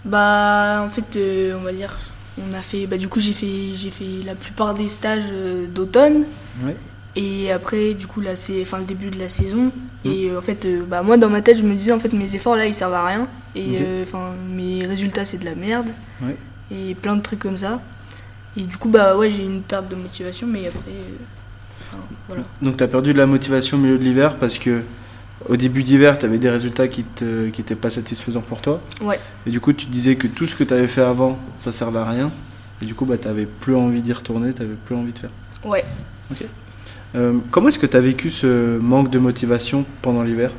Bah, 0.04 0.82
en 0.84 0.88
fait, 0.88 1.16
euh, 1.16 1.56
on 1.58 1.62
va 1.62 1.72
dire, 1.72 1.96
on 2.38 2.52
a 2.56 2.60
fait. 2.60 2.86
Bah, 2.86 2.96
du 2.96 3.08
coup, 3.08 3.20
j'ai 3.20 3.32
fait, 3.32 3.74
j'ai 3.74 3.90
fait 3.90 4.24
la 4.24 4.34
plupart 4.34 4.74
des 4.74 4.88
stages 4.88 5.24
euh, 5.30 5.66
d'automne. 5.66 6.24
Ouais. 6.64 6.76
Et 7.16 7.52
après, 7.52 7.94
du 7.94 8.06
coup, 8.06 8.20
là, 8.20 8.34
c'est 8.36 8.62
enfin, 8.62 8.78
le 8.78 8.84
début 8.84 9.10
de 9.10 9.18
la 9.18 9.28
saison. 9.28 9.70
Et 10.04 10.30
euh, 10.30 10.38
en 10.38 10.40
fait, 10.40 10.66
bah, 10.88 11.02
moi, 11.02 11.16
dans 11.16 11.28
ma 11.28 11.42
tête, 11.42 11.58
je 11.58 11.64
me 11.64 11.74
disais, 11.74 11.92
en 11.92 11.98
fait, 11.98 12.12
mes 12.12 12.34
efforts 12.34 12.56
là, 12.56 12.66
ils 12.66 12.74
servent 12.74 12.94
à 12.94 13.06
rien. 13.06 13.28
Et 13.54 13.76
enfin, 14.02 14.32
mes 14.50 14.86
résultats, 14.86 15.24
c'est 15.24 15.38
de 15.38 15.44
la 15.44 15.54
merde. 15.54 15.88
Ouais. 16.22 16.36
Et 16.72 16.94
plein 16.94 17.16
de 17.16 17.20
trucs 17.20 17.40
comme 17.40 17.56
ça. 17.56 17.82
Et 18.56 18.62
du 18.62 18.76
coup, 18.76 18.88
bah, 18.88 19.16
ouais, 19.16 19.30
j'ai 19.30 19.42
eu 19.42 19.46
une 19.46 19.62
perte 19.62 19.88
de 19.88 19.96
motivation, 19.96 20.46
mais 20.46 20.66
après. 20.66 20.92
Voilà. 22.28 22.42
Donc 22.62 22.76
tu 22.76 22.84
as 22.84 22.88
perdu 22.88 23.12
de 23.12 23.18
la 23.18 23.26
motivation 23.26 23.76
au 23.76 23.80
milieu 23.80 23.98
de 23.98 24.04
l'hiver 24.04 24.36
parce 24.36 24.58
que 24.58 24.82
au 25.48 25.56
début 25.56 25.82
d'hiver, 25.82 26.18
tu 26.18 26.26
avais 26.26 26.38
des 26.38 26.50
résultats 26.50 26.86
qui 26.86 27.02
te, 27.02 27.48
qui 27.48 27.62
pas 27.62 27.88
satisfaisants 27.90 28.42
pour 28.42 28.60
toi. 28.60 28.82
Ouais. 29.00 29.18
Et 29.46 29.50
du 29.50 29.58
coup, 29.58 29.72
tu 29.72 29.86
disais 29.86 30.16
que 30.16 30.26
tout 30.26 30.46
ce 30.46 30.54
que 30.54 30.64
tu 30.64 30.74
avais 30.74 30.86
fait 30.86 31.00
avant, 31.00 31.38
ça 31.58 31.72
servait 31.72 31.98
à 32.00 32.04
rien. 32.04 32.30
Et 32.82 32.84
du 32.84 32.94
coup, 32.94 33.06
bah, 33.06 33.16
tu 33.16 33.26
n'avais 33.26 33.46
plus 33.46 33.74
envie 33.74 34.02
d'y 34.02 34.12
retourner, 34.12 34.52
tu 34.52 34.62
n'avais 34.62 34.74
plus 34.74 34.94
envie 34.94 35.12
de 35.14 35.18
faire. 35.18 35.30
Ouais. 35.64 35.82
Euh, 37.16 37.38
comment 37.50 37.68
est-ce 37.68 37.78
que 37.78 37.86
tu 37.86 37.96
as 37.96 38.00
vécu 38.00 38.28
ce 38.30 38.78
manque 38.78 39.10
de 39.10 39.18
motivation 39.18 39.84
pendant 40.02 40.22
l'hiver? 40.22 40.50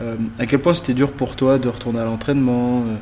Euh, 0.00 0.16
À 0.38 0.46
quel 0.46 0.60
point 0.60 0.74
c'était 0.74 0.94
dur 0.94 1.12
pour 1.12 1.36
toi 1.36 1.58
de 1.58 1.68
retourner 1.68 2.00
à 2.00 2.04
l'entraînement, 2.04 2.82
euh, 2.86 2.94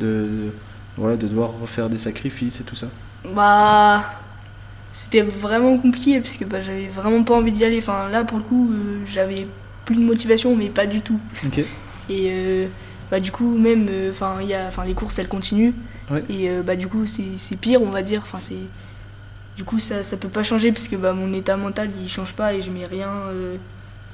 de, 0.00 0.06
de- 0.46 0.52
voilà, 0.96 1.16
de 1.16 1.26
devoir 1.26 1.50
refaire 1.60 1.88
des 1.88 1.98
sacrifices 1.98 2.60
et 2.60 2.64
tout 2.64 2.74
ça? 2.76 2.88
Bah, 3.34 4.04
c'était 4.92 5.22
vraiment 5.22 5.76
compliqué 5.78 6.20
parce 6.20 6.36
que 6.36 6.44
bah, 6.44 6.60
j'avais 6.60 6.86
vraiment 6.88 7.24
pas 7.24 7.34
envie 7.34 7.52
d'y 7.52 7.64
aller. 7.64 7.78
Enfin, 7.78 8.08
là, 8.10 8.24
pour 8.24 8.38
le 8.38 8.44
coup, 8.44 8.70
euh, 8.72 9.00
j'avais 9.06 9.46
plus 9.84 9.96
de 9.96 10.02
motivation, 10.02 10.54
mais 10.54 10.68
pas 10.68 10.86
du 10.86 11.00
tout. 11.00 11.18
Et 12.08 12.28
euh, 12.30 12.66
bah, 13.10 13.20
du 13.20 13.32
coup, 13.32 13.56
même, 13.56 13.88
euh, 13.90 14.10
enfin, 14.10 14.36
il 14.42 14.48
y 14.48 14.54
a, 14.54 14.66
enfin, 14.66 14.84
les 14.84 14.94
courses, 14.94 15.18
elles 15.18 15.28
continuent. 15.28 15.72
Ouais. 16.10 16.22
Et 16.28 16.50
euh, 16.50 16.62
bah, 16.62 16.76
du 16.76 16.88
coup, 16.88 17.06
c'est 17.06 17.56
pire, 17.56 17.80
on 17.82 17.90
va 17.90 18.02
dire. 18.02 18.20
Enfin, 18.22 18.38
c'est. 18.40 18.56
Du 19.56 19.64
coup, 19.64 19.78
ça, 19.78 20.02
ça 20.02 20.16
peut 20.16 20.28
pas 20.28 20.42
changer 20.42 20.72
puisque 20.72 20.96
bah, 20.96 21.12
mon 21.12 21.32
état 21.32 21.56
mental, 21.56 21.90
il 22.02 22.08
change 22.08 22.32
pas 22.34 22.54
et 22.54 22.60
je 22.60 22.70
mets 22.70 22.86
rien. 22.86 23.10
euh, 23.30 23.56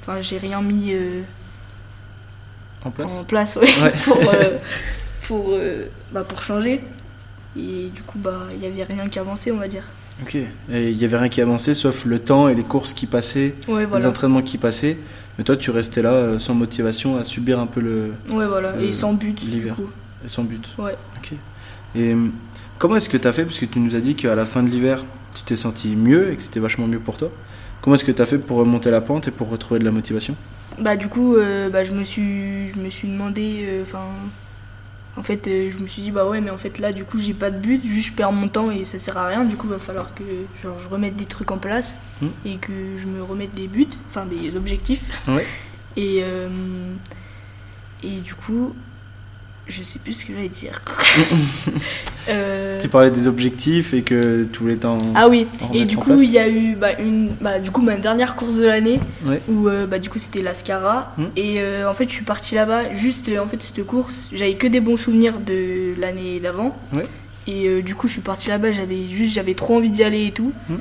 Enfin, 0.01 0.21
j'ai 0.21 0.37
rien 0.37 0.61
mis 0.61 0.93
euh, 0.93 1.21
En 2.85 2.89
place 2.91 3.17
en 3.19 3.23
place 3.25 3.55
ouais, 3.57 3.67
Ouais. 3.83 3.91
pour, 4.05 4.17
euh, 4.17 4.57
pour, 5.27 5.45
euh, 5.51 5.85
bah, 6.11 6.23
pour 6.23 6.41
changer. 6.41 6.81
Et 7.57 7.89
du 7.93 8.01
coup, 8.03 8.17
bah, 8.17 8.47
il 8.53 8.61
y 8.63 8.65
avait 8.65 8.83
rien 8.83 9.07
qui 9.07 9.19
avançait, 9.19 9.51
on 9.51 9.57
va 9.57 9.67
dire. 9.67 9.83
Ok. 10.21 10.35
Et 10.35 10.89
il 10.91 10.97
n'y 10.97 11.05
avait 11.05 11.17
rien 11.17 11.29
qui 11.29 11.41
avançait 11.41 11.73
sauf 11.73 12.05
le 12.05 12.19
temps 12.19 12.49
et 12.49 12.55
les 12.55 12.63
courses 12.63 12.93
qui 12.93 13.05
passaient, 13.05 13.55
Ouais, 13.67 13.87
les 13.95 14.05
entraînements 14.05 14.41
qui 14.41 14.57
passaient. 14.57 14.97
Mais 15.37 15.43
toi, 15.45 15.55
tu 15.55 15.71
restais 15.71 16.01
là 16.01 16.11
euh, 16.11 16.39
sans 16.39 16.53
motivation 16.53 17.17
à 17.17 17.23
subir 17.23 17.59
un 17.59 17.67
peu 17.67 17.79
le. 17.79 18.11
Ouais, 18.31 18.45
voilà. 18.45 18.69
Euh, 18.69 18.81
Et 18.87 18.91
sans 18.91 19.13
but, 19.13 19.39
du 19.39 19.49
l'hiver. 19.49 19.75
coup. 19.75 19.89
sans 20.25 20.43
but. 20.43 20.67
Ouais. 20.77 20.95
Ok. 21.17 21.31
Et 21.95 22.13
hum, 22.13 22.31
comment 22.77 22.97
est-ce 22.97 23.07
que 23.09 23.15
tu 23.17 23.27
as 23.27 23.31
fait? 23.31 23.45
Parce 23.45 23.57
que 23.59 23.65
tu 23.65 23.79
nous 23.79 23.95
as 23.95 24.01
dit 24.01 24.15
qu'à 24.15 24.35
la 24.35 24.45
fin 24.45 24.61
de 24.63 24.69
l'hiver, 24.69 25.03
tu 25.35 25.43
t'es 25.43 25.55
senti 25.55 25.95
mieux 25.95 26.31
et 26.33 26.35
que 26.35 26.41
c'était 26.41 26.59
vachement 26.59 26.87
mieux 26.87 26.99
pour 26.99 27.15
toi. 27.17 27.31
Comment 27.81 27.95
est-ce 27.95 28.03
que 28.03 28.11
tu 28.11 28.21
as 28.21 28.25
fait 28.25 28.37
pour 28.37 28.57
remonter 28.57 28.91
la 28.91 28.99
pente 28.99 29.29
et 29.29 29.31
pour 29.31 29.49
retrouver 29.49 29.79
de 29.79 29.85
la 29.85 29.91
motivation? 29.91 30.35
Bah, 30.77 30.97
du 30.97 31.07
coup, 31.07 31.35
euh, 31.37 31.69
bah, 31.69 31.85
je, 31.85 31.93
me 31.93 32.03
suis, 32.03 32.67
je 32.75 32.79
me 32.79 32.89
suis 32.89 33.07
demandé. 33.07 33.63
euh, 33.65 33.83
Enfin. 33.83 33.99
En 35.19 35.23
fait, 35.23 35.45
euh, 35.47 35.69
je 35.71 35.77
me 35.79 35.85
suis 35.87 36.01
dit, 36.01 36.11
bah 36.11 36.25
ouais, 36.25 36.39
mais 36.39 36.49
en 36.49 36.57
fait, 36.57 36.79
là, 36.79 36.93
du 36.93 37.03
coup, 37.03 37.17
j'ai 37.17 37.33
pas 37.33 37.51
de 37.51 37.57
but, 37.59 37.83
juste 37.85 38.07
je 38.07 38.13
perds 38.13 38.31
mon 38.31 38.47
temps 38.47 38.71
et 38.71 38.85
ça 38.85 38.97
sert 38.97 39.17
à 39.17 39.27
rien. 39.27 39.43
Du 39.43 39.57
coup, 39.57 39.67
il 39.67 39.71
va 39.71 39.79
falloir 39.79 40.15
que 40.15 40.23
genre, 40.63 40.79
je 40.79 40.87
remette 40.87 41.15
des 41.17 41.25
trucs 41.25 41.51
en 41.51 41.57
place 41.57 41.99
Hmm. 42.21 42.27
et 42.45 42.57
que 42.57 42.73
je 42.97 43.05
me 43.05 43.21
remette 43.23 43.53
des 43.53 43.67
buts, 43.67 43.87
enfin 44.07 44.25
des 44.25 44.55
objectifs. 44.57 45.21
Ouais. 45.27 45.45
Et, 45.97 46.21
euh, 46.23 46.47
et 48.03 48.17
du 48.21 48.33
coup, 48.35 48.73
je 49.69 49.83
sais 49.83 49.99
plus 49.99 50.13
ce 50.13 50.25
que 50.25 50.33
j'allais 50.33 50.49
dire. 50.49 50.81
Euh, 52.27 52.79
Tu 52.79 52.87
parlais 52.89 53.09
des 53.09 53.25
objectifs 53.27 53.91
et 53.95 54.03
que 54.03 54.43
tu 54.45 54.59
voulais 54.59 54.75
t'en. 54.75 54.99
Ah 55.15 55.27
oui, 55.29 55.47
et 55.73 55.85
du 55.85 55.97
coup, 55.97 56.13
il 56.13 56.29
y 56.29 56.37
a 56.37 56.47
eu 56.47 56.75
bah, 56.75 56.99
une, 56.99 57.29
bah, 57.41 57.57
du 57.57 57.71
coup, 57.71 57.81
ma 57.81 57.95
dernière 57.95 58.35
course 58.35 58.57
de 58.57 58.67
l'année 58.67 58.99
Ouais. 59.25 59.41
où 59.49 59.67
euh, 59.67 59.87
bah, 59.87 59.97
du 59.97 60.09
coup 60.11 60.19
c'était 60.19 60.43
l'Ascara. 60.43 61.11
Hmm. 61.17 61.23
Et 61.35 61.55
euh, 61.59 61.89
en 61.89 61.95
fait, 61.95 62.03
je 62.07 62.13
suis 62.13 62.25
partie 62.25 62.53
là-bas. 62.53 62.93
Juste, 62.93 63.31
en 63.41 63.47
fait, 63.47 63.63
cette 63.63 63.83
course, 63.83 64.29
j'avais 64.31 64.53
que 64.53 64.67
des 64.67 64.79
bons 64.79 64.97
souvenirs 64.97 65.39
de 65.39 65.99
l'année 65.99 66.39
d'avant. 66.39 66.77
Ouais. 66.93 67.05
Et 67.47 67.67
euh, 67.67 67.81
du 67.81 67.95
coup, 67.95 68.07
je 68.07 68.13
suis 68.13 68.21
partie 68.21 68.49
là-bas. 68.49 68.71
J'avais 68.73 69.07
juste, 69.07 69.33
j'avais 69.33 69.55
trop 69.55 69.77
envie 69.77 69.89
d'y 69.89 70.03
aller 70.03 70.27
et 70.27 70.31
tout. 70.31 70.53
Hmm. 70.69 70.75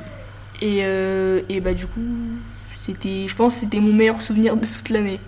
Et, 0.60 0.80
euh, 0.82 1.40
et 1.48 1.60
bah, 1.60 1.72
du 1.72 1.86
coup, 1.86 2.00
c'était, 2.76 3.24
je 3.26 3.34
pense, 3.34 3.54
que 3.54 3.60
c'était 3.60 3.80
mon 3.80 3.94
meilleur 3.94 4.20
souvenir 4.20 4.54
de 4.54 4.66
toute 4.66 4.90
l'année. 4.90 5.18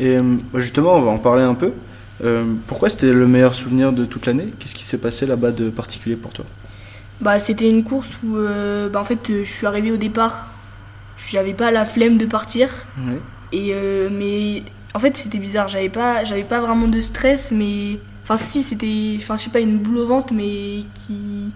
Et 0.00 0.16
hum, 0.18 0.38
bah, 0.50 0.60
justement, 0.60 0.94
on 0.94 1.02
va 1.02 1.10
en 1.10 1.18
parler 1.18 1.42
un 1.42 1.54
peu. 1.54 1.72
Euh, 2.24 2.54
pourquoi 2.66 2.88
c'était 2.88 3.12
le 3.12 3.26
meilleur 3.26 3.54
souvenir 3.54 3.92
de 3.92 4.04
toute 4.04 4.26
l'année? 4.26 4.48
Qu'est-ce 4.58 4.74
qui 4.74 4.84
s'est 4.84 4.98
passé 5.00 5.26
là-bas 5.26 5.52
de 5.52 5.68
particulier 5.68 6.16
pour 6.16 6.32
toi? 6.32 6.44
Bah, 7.20 7.38
c'était 7.38 7.68
une 7.68 7.84
course 7.84 8.10
où, 8.24 8.36
euh, 8.36 8.88
bah, 8.88 9.00
en 9.00 9.04
fait, 9.04 9.30
euh, 9.30 9.44
je 9.44 9.50
suis 9.50 9.66
arrivée 9.66 9.92
au 9.92 9.96
départ. 9.96 10.50
J'avais 11.30 11.54
pas 11.54 11.70
la 11.70 11.84
flemme 11.84 12.18
de 12.18 12.26
partir. 12.26 12.68
Ouais. 12.98 13.20
Et 13.52 13.72
mais 14.10 14.62
en 14.92 14.98
fait 14.98 15.16
c'était 15.16 15.38
bizarre, 15.38 15.68
j'avais 15.68 15.88
pas 15.88 16.24
j'avais 16.24 16.42
pas 16.42 16.60
vraiment 16.60 16.88
de 16.88 17.00
stress 17.00 17.52
mais 17.52 17.98
enfin 18.24 18.36
si 18.36 18.62
c'était 18.62 19.14
enfin 19.18 19.36
je 19.36 19.44
sais 19.44 19.50
pas 19.50 19.60
une 19.60 19.78
boule 19.78 19.98
au 19.98 20.06
ventre 20.06 20.34
mais 20.34 20.82
qui 20.94 21.52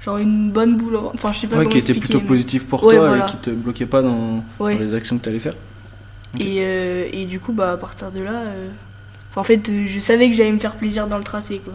genre 0.00 0.18
une 0.18 0.50
bonne 0.52 0.76
boule 0.76 0.94
au 0.94 1.00
ventre. 1.00 1.14
Enfin 1.16 1.32
je 1.32 1.40
sais 1.40 1.46
pas 1.48 1.58
Ouais, 1.58 1.66
qui 1.66 1.78
était 1.78 1.92
plutôt 1.92 2.20
mais- 2.20 2.26
positif 2.26 2.66
pour 2.66 2.84
Ouais, 2.84 2.94
toi 2.94 3.08
voilà. 3.08 3.24
et 3.24 3.26
qui 3.28 3.36
te 3.38 3.50
bloquait 3.50 3.84
pas 3.86 4.00
dans, 4.00 4.44
Ouais. 4.60 4.74
dans 4.76 4.80
les 4.80 4.94
actions 4.94 5.18
que 5.18 5.24
tu 5.24 5.28
allais 5.28 5.40
faire? 5.40 5.56
Et 6.38 6.58
euh, 6.60 7.08
et 7.12 7.24
du 7.26 7.40
coup 7.40 7.52
bah 7.52 7.72
à 7.72 7.76
partir 7.76 8.10
de 8.12 8.20
là 8.22 8.44
euh, 8.46 8.68
enfin, 9.34 9.40
en 9.40 9.44
fait 9.44 9.86
je 9.86 10.00
savais 10.00 10.28
que 10.30 10.36
j'allais 10.36 10.52
me 10.52 10.58
faire 10.58 10.76
plaisir 10.76 11.06
dans 11.06 11.18
le 11.18 11.24
tracé 11.24 11.60
quoi. 11.64 11.74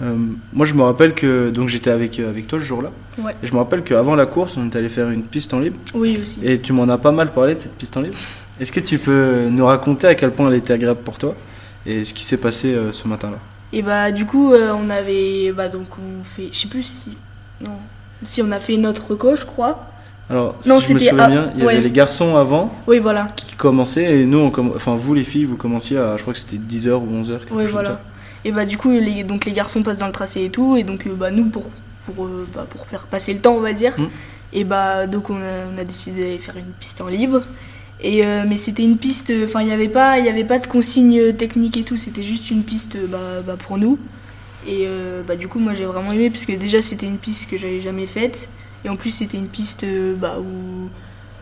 Euh, 0.00 0.14
moi, 0.52 0.64
je 0.64 0.74
me 0.74 0.82
rappelle 0.82 1.12
que 1.12 1.50
donc 1.50 1.68
j'étais 1.68 1.90
avec, 1.90 2.20
euh, 2.20 2.30
avec 2.30 2.46
toi 2.46 2.60
ce 2.60 2.64
jour-là. 2.64 2.92
Ouais. 3.18 3.34
Et 3.42 3.46
je 3.48 3.52
me 3.52 3.58
rappelle 3.58 3.82
qu'avant 3.82 4.14
la 4.14 4.26
course, 4.26 4.56
on 4.56 4.64
est 4.64 4.76
allé 4.76 4.88
faire 4.88 5.10
une 5.10 5.24
piste 5.24 5.52
en 5.54 5.58
libre. 5.58 5.76
Oui 5.92 6.16
aussi. 6.22 6.38
Et 6.44 6.60
tu 6.60 6.72
m'en 6.72 6.88
as 6.88 6.98
pas 6.98 7.10
mal 7.10 7.32
parlé 7.32 7.56
de 7.56 7.60
cette 7.60 7.74
piste 7.74 7.96
en 7.96 8.02
libre. 8.02 8.16
Est-ce 8.60 8.72
que 8.72 8.80
tu 8.80 8.98
peux 8.98 9.48
nous 9.50 9.64
raconter 9.64 10.06
à 10.06 10.14
quel 10.14 10.30
point 10.30 10.48
elle 10.48 10.56
était 10.56 10.72
agréable 10.72 11.00
pour 11.00 11.18
toi 11.18 11.34
et 11.86 12.04
ce 12.04 12.12
qui 12.12 12.24
s'est 12.24 12.38
passé 12.38 12.74
euh, 12.74 12.92
ce 12.92 13.06
matin-là? 13.06 13.38
Et 13.72 13.82
bah 13.82 14.10
du 14.12 14.24
coup 14.24 14.52
euh, 14.52 14.72
on 14.72 14.88
avait 14.88 15.52
bah 15.52 15.68
donc 15.68 15.86
on 15.98 16.24
fait 16.24 16.48
je 16.52 16.58
sais 16.58 16.68
plus 16.68 16.82
si 16.82 17.18
non 17.60 17.76
si 18.24 18.42
on 18.42 18.50
a 18.50 18.58
fait 18.58 18.76
notre 18.76 19.10
reco 19.10 19.36
je 19.36 19.44
crois. 19.44 19.86
Alors, 20.30 20.56
Non, 20.66 20.80
si 20.80 20.88
je 20.88 20.94
me 20.94 20.98
souviens 20.98 21.28
bien, 21.28 21.50
il 21.56 21.62
y 21.62 21.64
ouais. 21.66 21.74
avait 21.74 21.82
les 21.82 21.90
garçons 21.90 22.36
avant 22.36 22.74
Oui 22.86 22.98
voilà. 22.98 23.28
qui 23.36 23.54
commençaient 23.54 24.20
et 24.20 24.26
nous, 24.26 24.38
on 24.38 24.50
comm- 24.50 24.72
enfin 24.76 24.94
vous 24.94 25.14
les 25.14 25.24
filles, 25.24 25.44
vous 25.44 25.56
commenciez 25.56 25.96
à, 25.96 26.16
je 26.16 26.22
crois 26.22 26.34
que 26.34 26.38
c'était 26.38 26.58
10h 26.58 26.90
ou 26.92 27.22
11h. 27.22 27.38
quelque 27.40 27.54
Oui, 27.54 27.64
voilà. 27.70 28.00
Et 28.44 28.52
bah, 28.52 28.64
du 28.66 28.76
coup, 28.76 28.90
les, 28.90 29.24
donc, 29.24 29.46
les 29.46 29.52
garçons 29.52 29.82
passent 29.82 29.98
dans 29.98 30.06
le 30.06 30.12
tracé 30.12 30.44
et 30.44 30.50
tout. 30.50 30.76
Et 30.76 30.82
donc, 30.82 31.06
euh, 31.06 31.14
bah, 31.14 31.30
nous, 31.30 31.46
pour, 31.46 31.70
pour, 32.06 32.26
euh, 32.26 32.46
bah, 32.54 32.66
pour 32.68 32.86
faire 32.86 33.02
passer 33.06 33.32
le 33.32 33.40
temps, 33.40 33.54
on 33.54 33.60
va 33.60 33.72
dire, 33.72 33.94
Mm. 33.98 34.06
et 34.52 34.64
bah, 34.64 35.06
donc, 35.06 35.30
on 35.30 35.36
a, 35.36 35.64
on 35.74 35.78
a 35.80 35.84
décidé 35.84 36.20
d'aller 36.22 36.38
faire 36.38 36.56
une 36.56 36.72
piste 36.78 37.00
en 37.00 37.08
libre. 37.08 37.42
Et, 38.00 38.24
euh, 38.24 38.44
mais 38.46 38.56
c'était 38.56 38.84
une 38.84 38.96
piste, 38.96 39.32
enfin, 39.44 39.60
il 39.62 39.66
n'y 39.66 39.72
avait, 39.72 39.88
pas- 39.88 40.18
il 40.20 40.24
y 40.24 40.28
avait 40.28 40.44
pas 40.44 40.58
de 40.60 40.66
consignes 40.68 41.32
techniques 41.32 41.76
et 41.78 41.82
tout. 41.82 41.96
C'était 41.96 42.22
juste 42.22 42.50
une 42.50 42.62
piste 42.62 42.96
bah, 43.08 43.18
bah, 43.44 43.56
pour 43.58 43.76
nous. 43.78 43.98
Et 44.68 44.84
euh, 44.86 45.22
bah, 45.26 45.34
du 45.36 45.48
coup, 45.48 45.58
moi, 45.58 45.72
j'ai 45.74 45.84
vraiment 45.86 46.12
aimé, 46.12 46.30
parce 46.30 46.44
que 46.44 46.52
déjà, 46.52 46.80
c'était 46.82 47.06
une 47.06 47.16
piste 47.18 47.48
que 47.50 47.56
j'avais 47.56 47.80
jamais 47.80 48.06
faite. 48.06 48.48
Et 48.84 48.88
en 48.88 48.96
plus, 48.96 49.10
c'était 49.10 49.36
une 49.38 49.48
piste 49.48 49.84
euh, 49.84 50.14
bah, 50.16 50.36
où. 50.38 50.88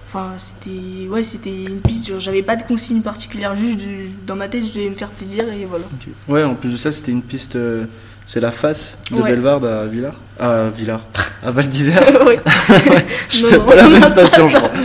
Enfin, 0.08 0.30
c'était 0.38 1.08
ouais, 1.08 1.22
c'était 1.22 1.64
une 1.64 1.80
piste. 1.80 2.18
J'avais 2.20 2.42
pas 2.42 2.54
de 2.56 2.62
consigne 2.62 3.00
particulière. 3.00 3.54
Juste 3.56 3.80
je- 3.80 4.26
dans 4.26 4.36
ma 4.36 4.48
tête, 4.48 4.64
je 4.66 4.72
devais 4.72 4.88
me 4.88 4.94
faire 4.94 5.10
plaisir 5.10 5.44
et 5.52 5.64
voilà. 5.64 5.84
Ouais, 6.28 6.44
en 6.44 6.54
plus 6.54 6.70
de 6.72 6.76
ça, 6.76 6.92
c'était 6.92 7.12
une 7.12 7.22
piste. 7.22 7.56
euh, 7.56 7.84
c'est 8.24 8.40
la 8.40 8.50
face 8.50 8.98
de 9.12 9.18
Ouais. 9.20 9.30
Bellevarde 9.30 9.64
à 9.64 9.86
Villars. 9.86 10.16
À 10.40 10.68
Villars. 10.68 11.06
À 11.44 11.50
Val 11.52 11.68
d'Isère. 11.68 12.02
ouais. 12.26 12.40
C'est 13.28 13.56
Non, 13.58 13.64
pas 13.66 13.76
la 13.76 13.88
même 13.88 14.06
station, 14.06 14.48
je 14.48 14.56
crois. 14.56 14.70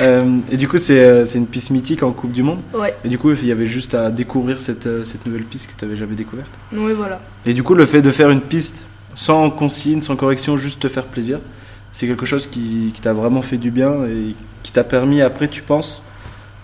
Euh, 0.00 0.38
et 0.50 0.56
du 0.56 0.68
coup, 0.68 0.78
c'est 0.78 1.24
c'est 1.26 1.38
une 1.38 1.46
piste 1.48 1.70
mythique 1.70 2.04
en 2.04 2.12
Coupe 2.12 2.30
du 2.30 2.42
Monde. 2.44 2.60
Ouais. 2.72 2.94
Et 3.04 3.08
du 3.08 3.18
coup, 3.18 3.32
il 3.32 3.46
y 3.46 3.50
avait 3.52 3.66
juste 3.66 3.94
à 3.94 4.10
découvrir 4.10 4.60
cette, 4.60 4.88
cette 5.04 5.26
nouvelle 5.26 5.42
piste 5.42 5.70
que 5.72 5.76
tu 5.76 5.84
n'avais 5.84 5.96
jamais 5.96 6.14
découverte. 6.14 6.50
Ouais, 6.72 6.92
voilà. 6.92 7.20
Et 7.44 7.52
du 7.52 7.62
coup, 7.64 7.74
le 7.74 7.84
fait 7.84 8.00
de 8.02 8.10
faire 8.12 8.30
une 8.30 8.40
piste 8.40 8.86
sans 9.18 9.50
consigne, 9.50 10.00
sans 10.00 10.14
correction, 10.14 10.56
juste 10.56 10.78
te 10.78 10.86
faire 10.86 11.06
plaisir, 11.06 11.40
c'est 11.90 12.06
quelque 12.06 12.24
chose 12.24 12.46
qui, 12.46 12.92
qui 12.94 13.00
t'a 13.00 13.12
vraiment 13.12 13.42
fait 13.42 13.56
du 13.58 13.72
bien 13.72 14.04
et 14.04 14.36
qui 14.62 14.70
t'a 14.70 14.84
permis 14.84 15.22
après, 15.22 15.48
tu 15.48 15.60
penses, 15.60 16.02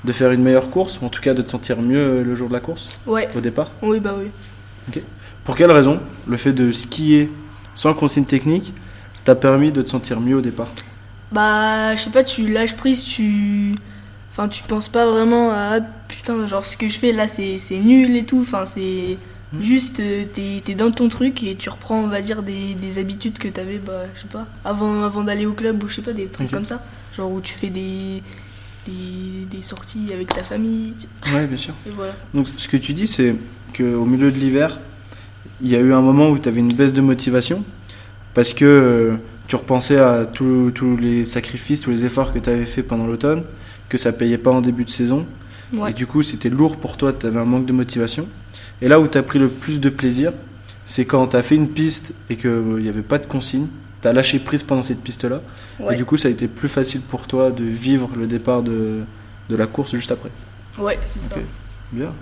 de 0.05 0.13
faire 0.13 0.31
une 0.31 0.41
meilleure 0.43 0.71
course, 0.71 1.01
ou 1.03 1.07
en 1.07 1.09
tout 1.09 1.21
cas 1.21 1.35
de 1.35 1.43
te 1.43 1.51
sentir 1.51 1.83
mieux 1.83 2.23
le 2.23 2.35
jour 2.37 2.47
de 2.47 2.53
la 2.53 2.61
course, 2.61 2.89
Ouais. 3.09 3.29
au 3.37 3.41
départ. 3.41 3.71
Oui, 3.83 3.99
bah 3.99 4.15
oui. 4.17 5.01
Pour 5.43 5.57
quelle 5.57 5.73
raison 5.73 5.99
le 6.29 6.37
fait 6.37 6.53
de 6.53 6.71
skier 6.71 7.29
sans 7.75 7.93
consigne 7.93 8.25
technique 8.25 8.73
t'a 9.25 9.35
permis 9.35 9.73
de 9.73 9.83
te 9.83 9.91
sentir 9.91 10.21
mieux 10.21 10.37
au 10.37 10.41
départ? 10.41 10.69
Bah, 11.33 11.97
je 11.97 12.03
sais 12.03 12.11
pas, 12.11 12.23
tu 12.23 12.47
lâches 12.53 12.77
prise, 12.77 13.03
tu. 13.05 13.75
Enfin, 14.31 14.47
tu 14.47 14.63
penses 14.63 14.87
pas 14.89 15.07
vraiment 15.11 15.51
à. 15.51 15.79
Ah, 15.79 15.81
putain, 16.07 16.47
genre 16.47 16.65
ce 16.65 16.77
que 16.77 16.87
je 16.87 16.99
fais 17.01 17.11
là, 17.11 17.27
c'est 17.27 17.59
c'est 17.59 17.79
nul 17.79 18.17
et 18.17 18.25
tout. 18.25 18.41
Enfin, 18.43 18.65
c'est. 18.65 19.19
Hmm. 19.53 19.61
Juste, 19.61 20.01
euh, 20.01 20.25
t'es 20.33 20.63
t'es 20.65 20.75
dans 20.75 20.91
ton 20.91 21.09
truc 21.09 21.43
et 21.45 21.55
tu 21.55 21.69
reprends, 21.69 22.01
on 22.01 22.09
va 22.09 22.21
dire, 22.21 22.43
des, 22.43 22.75
des 22.75 22.99
habitudes 22.99 23.39
que 23.39 23.49
t'avais, 23.49 23.79
bah, 23.79 24.03
je 24.15 24.23
sais 24.23 24.29
pas, 24.29 24.47
avant, 24.65 25.05
avant 25.05 25.23
d'aller 25.23 25.47
au 25.47 25.53
club 25.53 25.83
ou 25.83 25.89
je 25.89 25.97
sais 25.97 26.03
pas, 26.03 26.13
des 26.13 26.27
trucs 26.27 26.51
comme 26.51 26.65
ça. 26.65 26.83
Genre 27.17 27.31
où 27.31 27.41
tu 27.41 27.55
fais 27.55 27.71
des, 27.71 28.23
des, 28.87 29.47
des 29.51 29.63
sorties 29.63 30.11
avec 30.13 30.29
ta 30.29 30.43
famille. 30.43 30.95
Ouais, 31.33 31.47
bien 31.47 31.57
sûr. 31.57 31.75
Et 31.87 31.91
voilà. 31.91 32.13
Donc 32.33 32.49
ce 32.57 32.69
que 32.69 32.77
tu 32.77 32.93
dis, 32.93 33.07
c'est 33.07 33.37
qu'au 33.77 34.05
milieu 34.05 34.33
de 34.33 34.39
l'hiver, 34.39 34.79
il 35.61 35.69
y 35.69 35.77
a 35.77 35.81
eu 35.81 35.93
un 35.93 36.01
moment 36.01 36.31
où 36.31 36.39
tu 36.39 36.49
avais 36.49 36.61
une 36.61 36.73
baisse 36.73 36.93
de 36.93 37.01
motivation 37.01 37.65
parce 38.35 38.53
que 38.53 38.65
euh, 38.65 39.17
tu 39.47 39.57
repensais 39.57 39.99
à 39.99 40.27
tous 40.27 40.73
les 41.01 41.25
sacrifices, 41.25 41.81
tous 41.81 41.91
les 41.91 42.05
efforts 42.05 42.33
que 42.33 42.39
tu 42.39 42.51
avais 42.51 42.67
fait 42.67 42.83
pendant 42.83 43.07
l'automne, 43.07 43.45
que 43.89 43.99
ça 43.99 44.13
payait 44.13 44.39
pas 44.39 44.51
en 44.51 44.61
début 44.61 44.85
de 44.85 44.91
saison. 44.91 45.27
Ouais. 45.77 45.91
Et 45.91 45.95
du 45.95 46.07
coup, 46.07 46.23
c'était 46.23 46.49
lourd 46.51 46.77
pour 46.77 46.97
toi, 46.97 47.13
tu 47.13 47.27
avais 47.27 47.39
un 47.39 47.45
manque 47.45 47.67
de 47.67 47.73
motivation. 47.73 48.27
Et 48.83 48.89
là 48.89 49.01
où 49.01 49.09
tu 49.09 49.19
as 49.19 49.23
pris 49.23 49.39
le 49.39 49.49
plus 49.49 49.81
de 49.81 49.89
plaisir, 49.89 50.33
c'est 50.85 51.05
quand 51.05 51.29
tu 51.29 51.37
as 51.37 51.43
fait 51.43 51.57
une 51.57 51.69
piste 51.69 52.15
et 52.31 52.37
qu'il 52.37 52.51
n'y 52.79 52.89
avait 52.89 53.03
pas 53.03 53.19
de 53.19 53.27
consigne. 53.27 53.67
Tu 54.03 54.09
as 54.09 54.13
lâché 54.13 54.39
prise 54.39 54.63
pendant 54.63 54.83
cette 54.83 55.01
piste-là. 55.03 55.41
Ouais. 55.81 55.95
Et 55.95 55.97
du 55.97 56.05
coup, 56.05 56.17
ça 56.17 56.29
a 56.29 56.31
été 56.31 56.47
plus 56.49 56.69
facile 56.69 57.01
pour 57.01 57.27
toi 57.27 57.51
de 57.51 57.65
vivre 57.65 58.11
le 58.17 58.27
départ 58.27 58.63
de, 58.63 59.01
de 59.49 59.57
la 59.57 59.67
course 59.67 59.93
juste 59.93 60.13
après. 60.13 60.31
Ouais, 60.79 60.99
c'est 61.07 61.21
ça. 61.21 61.35
Bien. 61.93 62.13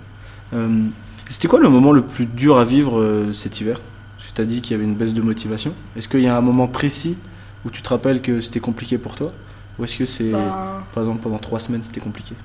Euh, 0.53 0.85
C'était 1.27 1.47
quoi 1.49 1.59
le 1.59 1.69
moment 1.69 1.91
le 1.91 2.01
plus 2.03 2.25
dur 2.25 2.57
à 2.57 2.63
vivre 2.63 2.99
euh, 2.99 3.31
cet 3.33 3.59
hiver? 3.59 3.81
Parce 4.17 4.29
que 4.29 4.35
tu 4.35 4.41
as 4.41 4.45
dit 4.45 4.61
qu'il 4.61 4.71
y 4.71 4.79
avait 4.79 4.85
une 4.89 4.95
baisse 4.95 5.13
de 5.13 5.21
motivation. 5.21 5.73
Est-ce 5.97 6.07
qu'il 6.07 6.21
y 6.21 6.27
a 6.27 6.37
un 6.37 6.41
moment 6.41 6.67
précis 6.67 7.17
où 7.65 7.69
tu 7.69 7.81
te 7.81 7.89
rappelles 7.89 8.21
que 8.21 8.39
c'était 8.39 8.59
compliqué 8.61 8.97
pour 8.97 9.15
toi? 9.15 9.33
Ou 9.77 9.83
est-ce 9.83 9.97
que 9.97 10.05
c'est, 10.05 10.31
Bah, 10.31 10.83
par 10.93 11.03
exemple, 11.03 11.21
pendant 11.21 11.39
trois 11.39 11.59
semaines, 11.59 11.83
c'était 11.83 11.99
compliqué? 11.99 12.35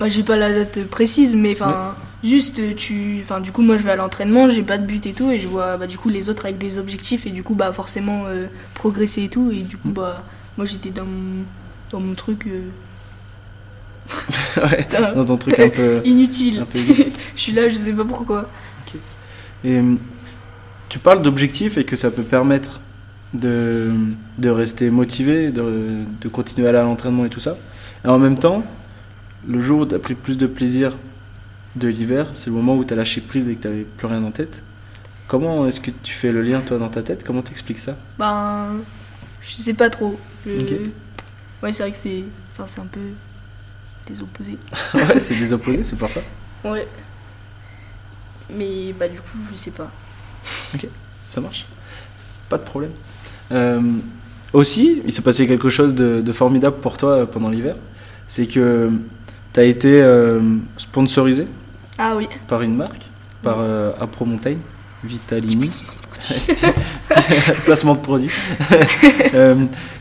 Bah, 0.00 0.08
j'ai 0.08 0.22
pas 0.22 0.36
la 0.36 0.52
date 0.52 0.84
précise, 0.84 1.34
mais 1.34 1.52
enfin, 1.52 1.96
juste 2.22 2.76
tu. 2.76 3.18
Enfin, 3.22 3.40
du 3.40 3.50
coup, 3.52 3.62
moi 3.62 3.76
je 3.76 3.82
vais 3.82 3.90
à 3.90 3.96
l'entraînement, 3.96 4.46
j'ai 4.48 4.62
pas 4.62 4.78
de 4.78 4.86
but 4.86 5.04
et 5.06 5.12
tout, 5.12 5.30
et 5.30 5.40
je 5.40 5.48
vois 5.48 5.76
bah, 5.76 5.86
du 5.88 5.98
coup 5.98 6.08
les 6.08 6.28
autres 6.30 6.44
avec 6.46 6.58
des 6.58 6.78
objectifs, 6.78 7.26
et 7.26 7.30
du 7.30 7.42
coup, 7.42 7.54
bah 7.54 7.72
forcément 7.72 8.24
euh, 8.26 8.46
progresser 8.74 9.24
et 9.24 9.28
tout, 9.28 9.50
et 9.52 9.62
du 9.62 9.76
coup, 9.76 9.88
Mm. 9.88 9.92
bah, 9.94 10.22
moi 10.56 10.66
j'étais 10.66 10.90
dans 10.90 11.04
mon, 11.04 11.42
dans 11.90 12.00
mon 12.00 12.14
truc 12.14 12.46
euh, 12.46 12.68
Ouais, 14.56 14.86
dans 15.14 15.24
ton 15.24 15.36
truc 15.36 15.58
un 15.58 15.68
peu, 15.68 16.00
inutile. 16.04 16.60
un 16.60 16.64
peu 16.64 16.78
inutile. 16.78 17.12
Je 17.36 17.40
suis 17.40 17.52
là, 17.52 17.68
je 17.68 17.74
sais 17.74 17.92
pas 17.92 18.04
pourquoi. 18.04 18.48
Et 19.64 19.76
euh, 19.78 19.94
tu 20.88 20.98
parles 20.98 21.20
d'objectifs 21.22 21.76
et 21.78 21.84
que 21.84 21.96
ça 21.96 22.10
peut 22.10 22.22
permettre 22.22 22.80
de, 23.34 23.90
de 24.38 24.48
rester 24.48 24.90
motivé, 24.90 25.50
de, 25.50 26.04
de 26.20 26.28
continuer 26.28 26.66
à 26.68 26.70
aller 26.70 26.78
à 26.78 26.82
l'entraînement 26.82 27.24
et 27.24 27.28
tout 27.28 27.40
ça. 27.40 27.56
Et 28.04 28.08
en 28.08 28.18
même 28.18 28.38
temps, 28.38 28.62
le 29.46 29.60
jour 29.60 29.80
où 29.80 29.86
tu 29.86 29.94
as 29.94 29.98
pris 29.98 30.14
plus 30.14 30.36
de 30.38 30.46
plaisir 30.46 30.96
de 31.76 31.88
l'hiver, 31.88 32.26
c'est 32.34 32.50
le 32.50 32.56
moment 32.56 32.76
où 32.76 32.84
tu 32.84 32.92
as 32.94 32.96
lâché 32.96 33.20
prise 33.20 33.48
et 33.48 33.54
que 33.54 33.62
tu 33.62 33.68
n'avais 33.68 33.82
plus 33.84 34.06
rien 34.06 34.22
en 34.24 34.30
tête. 34.30 34.62
Comment 35.28 35.66
est-ce 35.66 35.80
que 35.80 35.90
tu 35.90 36.12
fais 36.12 36.32
le 36.32 36.42
lien, 36.42 36.60
toi, 36.60 36.78
dans 36.78 36.88
ta 36.88 37.02
tête? 37.02 37.22
Comment 37.24 37.42
t'expliques 37.42 37.78
ça? 37.78 37.96
Ben, 38.18 38.68
je 39.42 39.52
sais 39.52 39.74
pas 39.74 39.90
trop. 39.90 40.18
Je- 40.46 40.52
Ok. 40.60 40.72
Ouais, 41.62 41.72
c'est 41.72 41.82
vrai 41.82 41.92
que 41.92 41.98
c'est. 41.98 42.24
Enfin, 42.52 42.66
c'est 42.66 42.80
un 42.80 42.86
peu 42.86 43.00
les 44.08 44.20
opposés. 44.22 44.58
Ouais, 44.94 45.20
c'est 45.20 45.34
des 45.38 45.52
opposés, 45.52 45.82
c'est 45.82 45.96
pour 45.96 46.10
ça. 46.10 46.20
Ouais. 46.64 46.86
Mais 48.50 48.92
bah, 48.98 49.08
du 49.08 49.18
coup, 49.20 49.36
je 49.52 49.56
sais 49.56 49.70
pas. 49.70 49.90
Ça 51.26 51.40
marche 51.40 51.66
Pas 52.48 52.56
de 52.58 52.62
problème. 52.64 52.92
Euh, 53.52 53.80
aussi, 54.54 55.02
il 55.04 55.12
s'est 55.12 55.20
passé 55.22 55.46
quelque 55.46 55.68
chose 55.68 55.94
de, 55.94 56.22
de 56.22 56.32
formidable 56.32 56.78
pour 56.80 56.96
toi 56.96 57.30
pendant 57.30 57.50
l'hiver. 57.50 57.76
C'est 58.26 58.46
que 58.46 58.90
tu 59.52 59.60
as 59.60 59.64
été 59.64 60.00
euh, 60.02 60.40
sponsorisé 60.76 61.46
Ah 61.98 62.14
oui. 62.16 62.28
par 62.46 62.62
une 62.62 62.74
marque, 62.76 63.08
par 63.42 63.58
euh, 63.60 63.92
Apro 64.00 64.24
Montaigne, 64.24 64.58
Vitalini. 65.04 65.70
Placement 67.64 67.94
de 67.94 68.00
produit. 68.00 68.30
Euh, 69.34 69.54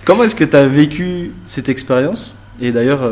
comment 0.05 0.23
est-ce 0.23 0.35
que 0.35 0.45
tu 0.45 0.55
as 0.55 0.65
vécu 0.67 1.33
cette 1.45 1.67
expérience? 1.67 2.33
Et 2.61 2.71
d'ailleurs, 2.71 3.11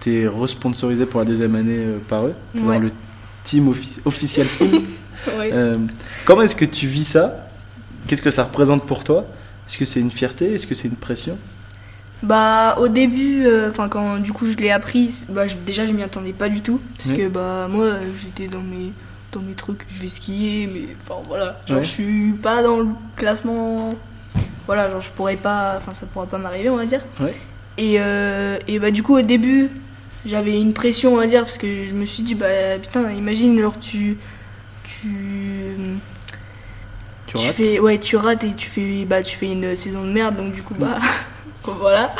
tu 0.00 0.14
es 0.22 0.28
responsorisé 0.28 1.04
pour 1.04 1.18
la 1.20 1.26
deuxième 1.26 1.56
année 1.56 1.78
euh, 1.78 1.98
par 2.06 2.26
eux. 2.26 2.34
Tu 2.54 2.62
Ouais. 2.62 2.76
dans 2.76 2.82
le 2.84 2.90
team 3.42 3.68
offici- 3.68 4.00
official 4.04 4.46
team. 4.46 4.82
Ouais. 5.36 5.50
Euh, 5.52 5.76
comment 6.24 6.42
est-ce 6.42 6.54
que 6.54 6.64
tu 6.64 6.86
vis 6.86 7.04
ça? 7.04 7.48
Qu'est-ce 8.06 8.22
que 8.22 8.30
ça 8.30 8.44
représente 8.44 8.86
pour 8.86 9.02
toi? 9.02 9.26
Est-ce 9.66 9.76
que 9.76 9.84
c'est 9.84 9.98
une 9.98 10.12
fierté? 10.12 10.54
Est-ce 10.54 10.68
que 10.68 10.74
c'est 10.76 10.86
une 10.86 10.94
pression? 10.94 11.36
Bah 12.22 12.76
au 12.80 12.88
début, 12.88 13.44
euh, 13.46 13.68
enfin 13.70 13.88
quand 13.88 14.16
du 14.18 14.32
coup 14.32 14.46
je 14.46 14.56
l'ai 14.56 14.70
appris, 14.70 15.26
bah, 15.28 15.46
je- 15.46 15.54
déjà 15.56 15.86
je 15.86 15.92
m'y 15.92 16.02
attendais 16.02 16.32
pas 16.32 16.48
du 16.48 16.62
tout 16.62 16.80
parce 16.96 17.10
Oui. 17.10 17.16
que 17.18 17.28
bah 17.28 17.68
moi 17.70 17.92
j'étais 18.16 18.48
dans 18.48 18.62
mes 18.62 18.92
dans 19.32 19.40
mes 19.40 19.52
trucs, 19.54 19.84
je 19.88 20.00
vais 20.00 20.08
skier, 20.08 20.68
mais 20.72 20.88
enfin 21.04 21.20
voilà, 21.28 21.60
genre 21.66 21.78
Ouais. 21.78 21.84
je 21.84 21.88
suis 21.90 22.32
pas 22.42 22.62
dans 22.62 22.78
le 22.80 22.86
classement, 23.16 23.90
voilà 24.66 24.88
genre 24.88 25.02
je 25.02 25.10
pourrais 25.10 25.36
pas, 25.36 25.74
enfin 25.76 25.92
ça 25.92 26.06
pourra 26.06 26.24
pas 26.26 26.38
m'arriver 26.38 26.70
on 26.70 26.76
va 26.76 26.86
dire. 26.86 27.02
Ouais. 27.20 27.34
Et 27.76 27.96
euh, 28.00 28.58
et 28.66 28.78
bah 28.78 28.90
du 28.90 29.02
coup 29.02 29.16
au 29.18 29.22
début 29.22 29.68
j'avais 30.24 30.58
une 30.58 30.72
pression 30.72 31.12
on 31.12 31.16
va 31.18 31.26
dire 31.26 31.42
parce 31.42 31.58
que 31.58 31.84
je 31.84 31.92
me 31.92 32.06
suis 32.06 32.22
dit 32.22 32.34
bah 32.34 32.78
putain 32.80 33.10
imagine 33.12 33.60
genre 33.60 33.78
tu 33.78 34.16
tu 34.84 35.76
Tu 37.26 37.34
tu 37.34 37.36
rates 37.36 37.54
fais 37.56 37.78
ouais 37.78 37.98
tu 37.98 38.16
rates 38.16 38.42
et 38.44 38.54
tu 38.54 38.68
fais 38.70 39.04
bah 39.04 39.22
tu 39.22 39.36
fais 39.36 39.52
une 39.52 39.76
saison 39.76 40.02
de 40.02 40.10
merde 40.12 40.36
donc 40.36 40.52
du 40.52 40.62
coup 40.62 40.74
bah 40.78 40.98
voilà. 41.72 42.14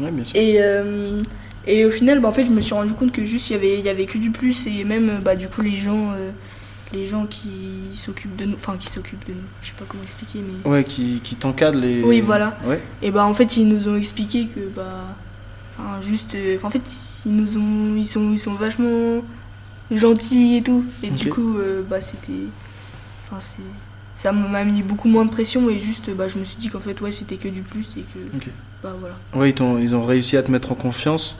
Ouais, 0.00 0.10
bien 0.10 0.24
sûr. 0.24 0.38
Et, 0.40 0.56
euh, 0.60 1.22
et 1.66 1.84
au 1.84 1.90
final, 1.90 2.20
bah, 2.20 2.28
en 2.28 2.32
fait, 2.32 2.46
je 2.46 2.50
me 2.50 2.60
suis 2.60 2.74
rendu 2.74 2.92
compte 2.92 3.12
que 3.12 3.24
juste 3.24 3.50
il 3.50 3.54
y 3.54 3.56
avait, 3.56 3.80
y 3.80 3.88
avait 3.88 4.06
que 4.06 4.18
du 4.18 4.30
plus 4.30 4.66
et 4.66 4.84
même 4.84 5.20
bah, 5.24 5.34
du 5.36 5.48
coup 5.48 5.62
les 5.62 5.76
gens, 5.76 6.12
euh, 6.12 6.30
les 6.92 7.06
gens 7.06 7.26
qui 7.26 7.50
s'occupent 7.94 8.36
de 8.36 8.44
nous, 8.44 8.54
enfin 8.54 8.76
qui 8.78 8.88
s'occupent 8.88 9.26
de 9.26 9.32
nous, 9.32 9.40
je 9.62 9.68
sais 9.68 9.74
pas 9.78 9.84
comment 9.88 10.02
expliquer, 10.04 10.40
mais 10.40 10.70
Ouais, 10.70 10.84
qui, 10.84 11.20
qui 11.22 11.34
t'encadre 11.36 11.78
les. 11.78 12.02
Oui, 12.02 12.20
voilà. 12.20 12.58
Ouais. 12.64 12.80
et 13.02 13.10
bah 13.10 13.24
en 13.26 13.34
fait 13.34 13.56
ils 13.56 13.66
nous 13.66 13.88
ont 13.88 13.96
expliqué 13.96 14.46
que 14.46 14.60
bah, 14.74 15.16
enfin 15.78 16.00
juste, 16.00 16.34
euh, 16.34 16.56
en 16.62 16.70
fait 16.70 16.82
ils 17.26 17.34
nous 17.34 17.56
ont, 17.58 17.96
ils 17.96 18.06
sont, 18.06 18.30
ils 18.32 18.38
sont 18.38 18.54
vachement 18.54 19.22
gentils 19.90 20.56
et 20.58 20.62
tout 20.62 20.84
et 21.02 21.10
du 21.10 21.28
coup 21.30 21.58
euh, 21.58 21.82
bah 21.88 22.00
c'était, 22.00 22.32
enfin 23.24 23.36
c'est, 23.40 23.62
ça 24.16 24.32
m'a 24.32 24.64
mis 24.64 24.82
beaucoup 24.82 25.08
moins 25.08 25.24
de 25.24 25.30
pression 25.30 25.68
et 25.70 25.78
juste 25.78 26.10
bah 26.16 26.28
je 26.28 26.38
me 26.38 26.44
suis 26.44 26.56
dit 26.56 26.68
qu'en 26.68 26.80
fait 26.80 27.00
ouais 27.00 27.10
c'était 27.10 27.36
que 27.36 27.48
du 27.48 27.62
plus 27.62 27.96
et 27.96 28.00
que 28.02 28.18
bah 28.82 28.94
voilà. 29.00 29.14
Ouais, 29.34 29.50
ils, 29.50 29.54
t'ont- 29.54 29.78
ils 29.78 29.94
ont 29.96 30.04
réussi 30.04 30.36
à 30.36 30.42
te 30.42 30.50
mettre 30.50 30.70
en 30.72 30.74
confiance 30.74 31.36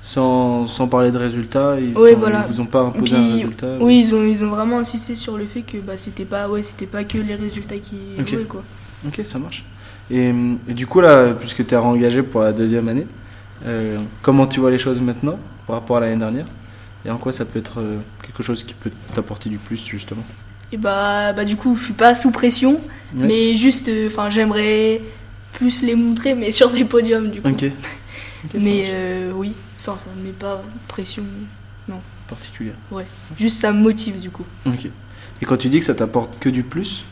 sans, 0.00 0.66
sans 0.66 0.88
parler 0.88 1.10
de 1.12 1.16
résultats. 1.16 1.76
Ils, 1.80 1.96
Ouais, 1.96 2.14
voilà. 2.14 2.44
ils 2.44 2.52
vous 2.52 2.60
ont 2.60 2.66
pas 2.66 2.80
imposé 2.80 3.16
Puis, 3.16 3.24
un 3.24 3.34
résultat. 3.34 3.78
Oui, 3.80 4.00
ils 4.00 4.14
ont, 4.14 4.24
ils 4.26 4.44
ont 4.44 4.48
vraiment 4.50 4.78
insisté 4.80 5.14
sur 5.14 5.38
le 5.38 5.46
fait 5.46 5.62
que 5.62 5.78
bah, 5.78 5.96
c'était 5.96 6.24
pas, 6.24 6.48
ouais, 6.48 6.62
c'était 6.64 6.86
pas 6.86 7.04
que 7.04 7.18
les 7.18 7.36
résultats 7.36 7.76
qui 7.78 7.96
Ok. 8.18 8.28
jouaient, 8.28 8.44
quoi. 8.44 8.64
Ok, 9.06 9.20
ça 9.24 9.38
marche. 9.38 9.64
Et, 10.10 10.32
et 10.68 10.74
du 10.74 10.86
coup, 10.88 11.00
là, 11.00 11.32
puisque 11.34 11.64
tu 11.64 11.72
es 11.74 11.78
réengagé 11.78 12.22
pour 12.24 12.40
la 12.42 12.52
deuxième 12.52 12.88
année, 12.88 13.06
euh, 13.64 13.96
comment 14.22 14.46
tu 14.46 14.58
vois 14.58 14.72
les 14.72 14.78
choses 14.78 15.00
maintenant 15.00 15.38
par 15.68 15.76
rapport 15.76 15.98
à 15.98 16.00
l'année 16.00 16.16
dernière? 16.16 16.46
Et 17.06 17.10
en 17.10 17.16
quoi 17.16 17.32
ça 17.32 17.44
peut 17.44 17.60
être 17.60 17.78
euh, 17.80 17.98
quelque 18.24 18.42
chose 18.42 18.64
qui 18.64 18.74
peut 18.74 18.90
t'apporter 19.14 19.48
du 19.50 19.58
plus, 19.58 19.84
justement? 19.86 20.24
Et 20.72 20.76
bah, 20.78 21.32
bah 21.32 21.44
du 21.44 21.56
coup, 21.56 21.76
je 21.76 21.84
suis 21.84 21.92
pas 21.92 22.14
sous 22.14 22.30
pression, 22.30 22.80
Ouais. 23.14 23.26
mais 23.26 23.56
juste, 23.58 23.90
enfin, 24.06 24.30
j'aimerais 24.30 25.02
plus 25.52 25.82
les 25.82 25.94
montrer, 25.94 26.34
mais 26.34 26.50
sur 26.58 26.70
des 26.70 26.84
podiums, 26.84 27.30
du 27.30 27.40
coup. 27.42 27.48
Ok. 27.48 27.66
Mais 28.54 28.86
euh, 28.88 29.30
oui, 29.32 29.54
enfin, 29.78 29.96
ça 29.96 30.08
me 30.18 30.24
met 30.24 30.32
pas 30.32 30.64
pression. 30.88 31.22
particulière. 32.28 32.74
Juste, 33.36 33.60
ça 33.60 33.72
me 33.72 33.80
motive, 33.80 34.18
du 34.18 34.30
coup. 34.30 34.44
Ok. 34.66 34.86
Et 35.40 35.44
quand 35.44 35.56
tu 35.56 35.68
dis 35.68 35.78
que 35.78 35.84
ça 35.84 35.94
t'apporte 35.94 36.38
que 36.40 36.48
du 36.48 36.62
plus, 36.64 37.04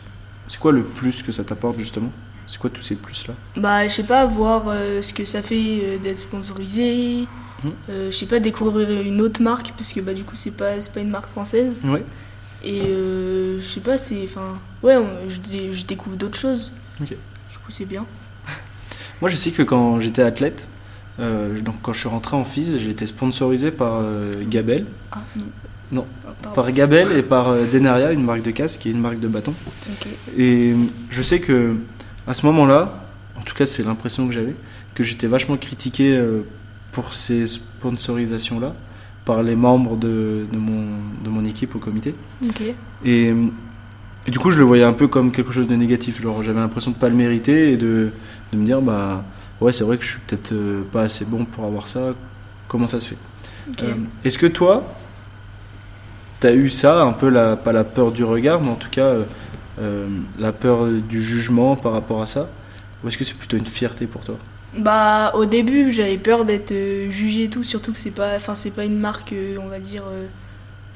c'est 0.49 0.59
quoi 0.59 0.71
le 0.73 0.83
plus 0.83 1.21
que 1.23 1.31
ça 1.31 1.43
t'apporte, 1.45 1.77
justement? 1.77 2.11
C'est 2.47 2.57
quoi 2.59 2.69
tous 2.69 2.81
ces 2.81 2.95
plus-là? 2.95 3.33
Bah, 3.55 3.87
je 3.87 3.93
sais 3.93 4.03
pas, 4.03 4.25
voir 4.25 4.63
euh, 4.67 5.01
ce 5.01 5.13
que 5.13 5.23
ça 5.23 5.41
fait 5.41 5.55
euh, 5.83 5.97
d'être 5.99 6.17
sponsorisé. 6.19 7.27
Mhm. 7.63 7.71
Euh, 7.89 8.11
je 8.11 8.17
sais 8.17 8.25
pas, 8.25 8.39
découvrir 8.39 8.89
une 9.01 9.21
autre 9.21 9.41
marque, 9.41 9.71
parce 9.77 9.93
que 9.93 10.01
bah, 10.01 10.13
du 10.13 10.23
coup, 10.25 10.35
c'est 10.35 10.51
pas, 10.51 10.81
c'est 10.81 10.91
pas 10.91 10.99
une 10.99 11.11
marque 11.11 11.29
française. 11.29 11.71
Ouais. 11.85 12.03
Et 12.63 12.81
euh, 12.83 13.59
je 13.59 13.65
sais 13.65 13.79
pas, 13.79 13.97
c'est. 13.97 14.23
Enfin, 14.23 14.57
ouais, 14.83 14.95
on- 14.97 15.29
je, 15.29 15.39
dé- 15.39 15.73
je 15.73 15.85
découvre 15.85 16.15
d'autres 16.15 16.37
choses. 16.37 16.71
Ok. 17.01 17.09
Du 17.09 17.57
coup, 17.57 17.69
c'est 17.71 17.85
bien. 17.85 18.05
Moi, 19.21 19.29
je 19.29 19.35
sais 19.35 19.51
que 19.51 19.63
quand 19.63 19.99
j'étais 19.99 20.21
athlète, 20.21 20.67
euh, 21.19 21.59
donc 21.61 21.75
quand 21.81 21.93
je 21.93 21.99
suis 21.99 22.09
rentré 22.09 22.35
en 22.37 22.43
FIS, 22.43 22.77
j'ai 22.77 22.89
été 22.89 23.05
sponsorisé 23.05 23.71
par 23.71 23.95
euh, 23.97 24.13
Gabel. 24.47 24.85
Ah, 25.11 25.19
non. 25.35 25.45
Non. 25.91 26.07
Ah. 26.25 26.47
Par 26.55 26.71
Gabel 26.71 27.11
et 27.13 27.21
par 27.23 27.49
euh, 27.49 27.65
Denaria, 27.65 28.11
une 28.13 28.23
marque 28.23 28.43
de 28.43 28.51
casque 28.51 28.79
qui 28.81 28.89
est 28.89 28.91
une 28.93 29.01
marque 29.01 29.19
de 29.19 29.27
bâton. 29.27 29.53
Ok. 29.89 30.07
Et 30.37 30.73
je 31.09 31.21
sais 31.21 31.39
que 31.41 31.75
à 32.27 32.33
ce 32.33 32.45
moment-là, 32.45 33.07
en 33.37 33.41
tout 33.41 33.53
cas 33.55 33.65
c'est 33.65 33.83
l'impression 33.83 34.25
que 34.27 34.33
j'avais, 34.33 34.55
que 34.95 35.03
j'étais 35.03 35.27
vachement 35.27 35.57
critiqué 35.57 36.15
euh, 36.15 36.43
pour 36.93 37.13
ces 37.13 37.45
sponsorisations-là 37.47 38.73
par 39.25 39.43
les 39.43 39.55
membres 39.55 39.97
de, 39.97 40.45
de 40.51 40.57
mon, 40.57 40.85
de 41.23 41.29
mon 41.29 41.45
équipe 41.45 41.75
au 41.75 41.79
comité. 41.79 42.15
Et, 43.05 43.33
et 44.27 44.31
du 44.31 44.39
coup 44.39 44.51
je 44.51 44.59
le 44.59 44.65
voyais 44.65 44.83
un 44.83 44.93
peu 44.93 45.07
comme 45.07 45.31
quelque 45.31 45.51
chose 45.51 45.67
de 45.67 45.75
négatif. 45.75 46.21
Genre 46.21 46.41
j'avais 46.43 46.59
l'impression 46.59 46.91
de 46.91 46.97
pas 46.97 47.09
le 47.09 47.15
mériter 47.15 47.71
et 47.71 47.77
de, 47.77 48.11
de 48.51 48.57
me 48.57 48.65
dire 48.65 48.81
bah 48.81 49.23
ouais 49.59 49.71
c'est 49.73 49.83
vrai 49.83 49.97
que 49.97 50.03
je 50.03 50.11
suis 50.11 50.19
peut-être 50.25 50.53
euh, 50.53 50.83
pas 50.91 51.03
assez 51.03 51.25
bon 51.25 51.45
pour 51.45 51.65
avoir 51.65 51.87
ça. 51.87 52.13
Comment 52.67 52.87
ça 52.87 52.99
se 52.99 53.09
fait? 53.09 53.17
Euh, 53.83 53.93
Est-ce 54.23 54.37
que 54.37 54.47
toi, 54.47 54.91
t'as 56.39 56.53
eu 56.53 56.69
ça, 56.69 57.03
un 57.03 57.13
peu 57.13 57.29
la, 57.29 57.55
pas 57.55 57.73
la 57.73 57.83
peur 57.83 58.11
du 58.11 58.23
regard, 58.23 58.61
mais 58.61 58.69
en 58.69 58.75
tout 58.75 58.89
cas 58.89 59.13
euh, 59.79 60.07
la 60.39 60.51
peur 60.51 60.87
du 60.87 61.21
jugement 61.21 61.75
par 61.75 61.91
rapport 61.91 62.21
à 62.21 62.25
ça? 62.25 62.49
Ou 63.03 63.07
est-ce 63.07 63.17
que 63.17 63.23
c'est 63.23 63.37
plutôt 63.37 63.57
une 63.57 63.65
fierté 63.65 64.07
pour 64.07 64.21
toi? 64.21 64.37
Bah 64.77 65.33
au 65.35 65.45
début 65.45 65.91
j'avais 65.91 66.17
peur 66.17 66.45
d'être 66.45 66.71
euh, 66.71 67.09
jugée 67.09 67.43
et 67.45 67.49
tout, 67.49 67.63
surtout 67.63 67.91
que 67.91 67.97
c'est 67.97 68.11
pas, 68.11 68.35
enfin 68.35 68.55
c'est 68.55 68.71
pas 68.71 68.85
une 68.85 68.97
marque, 68.97 69.33
euh, 69.33 69.57
on 69.61 69.67
va 69.67 69.79
dire, 69.79 70.03
euh, 70.09 70.27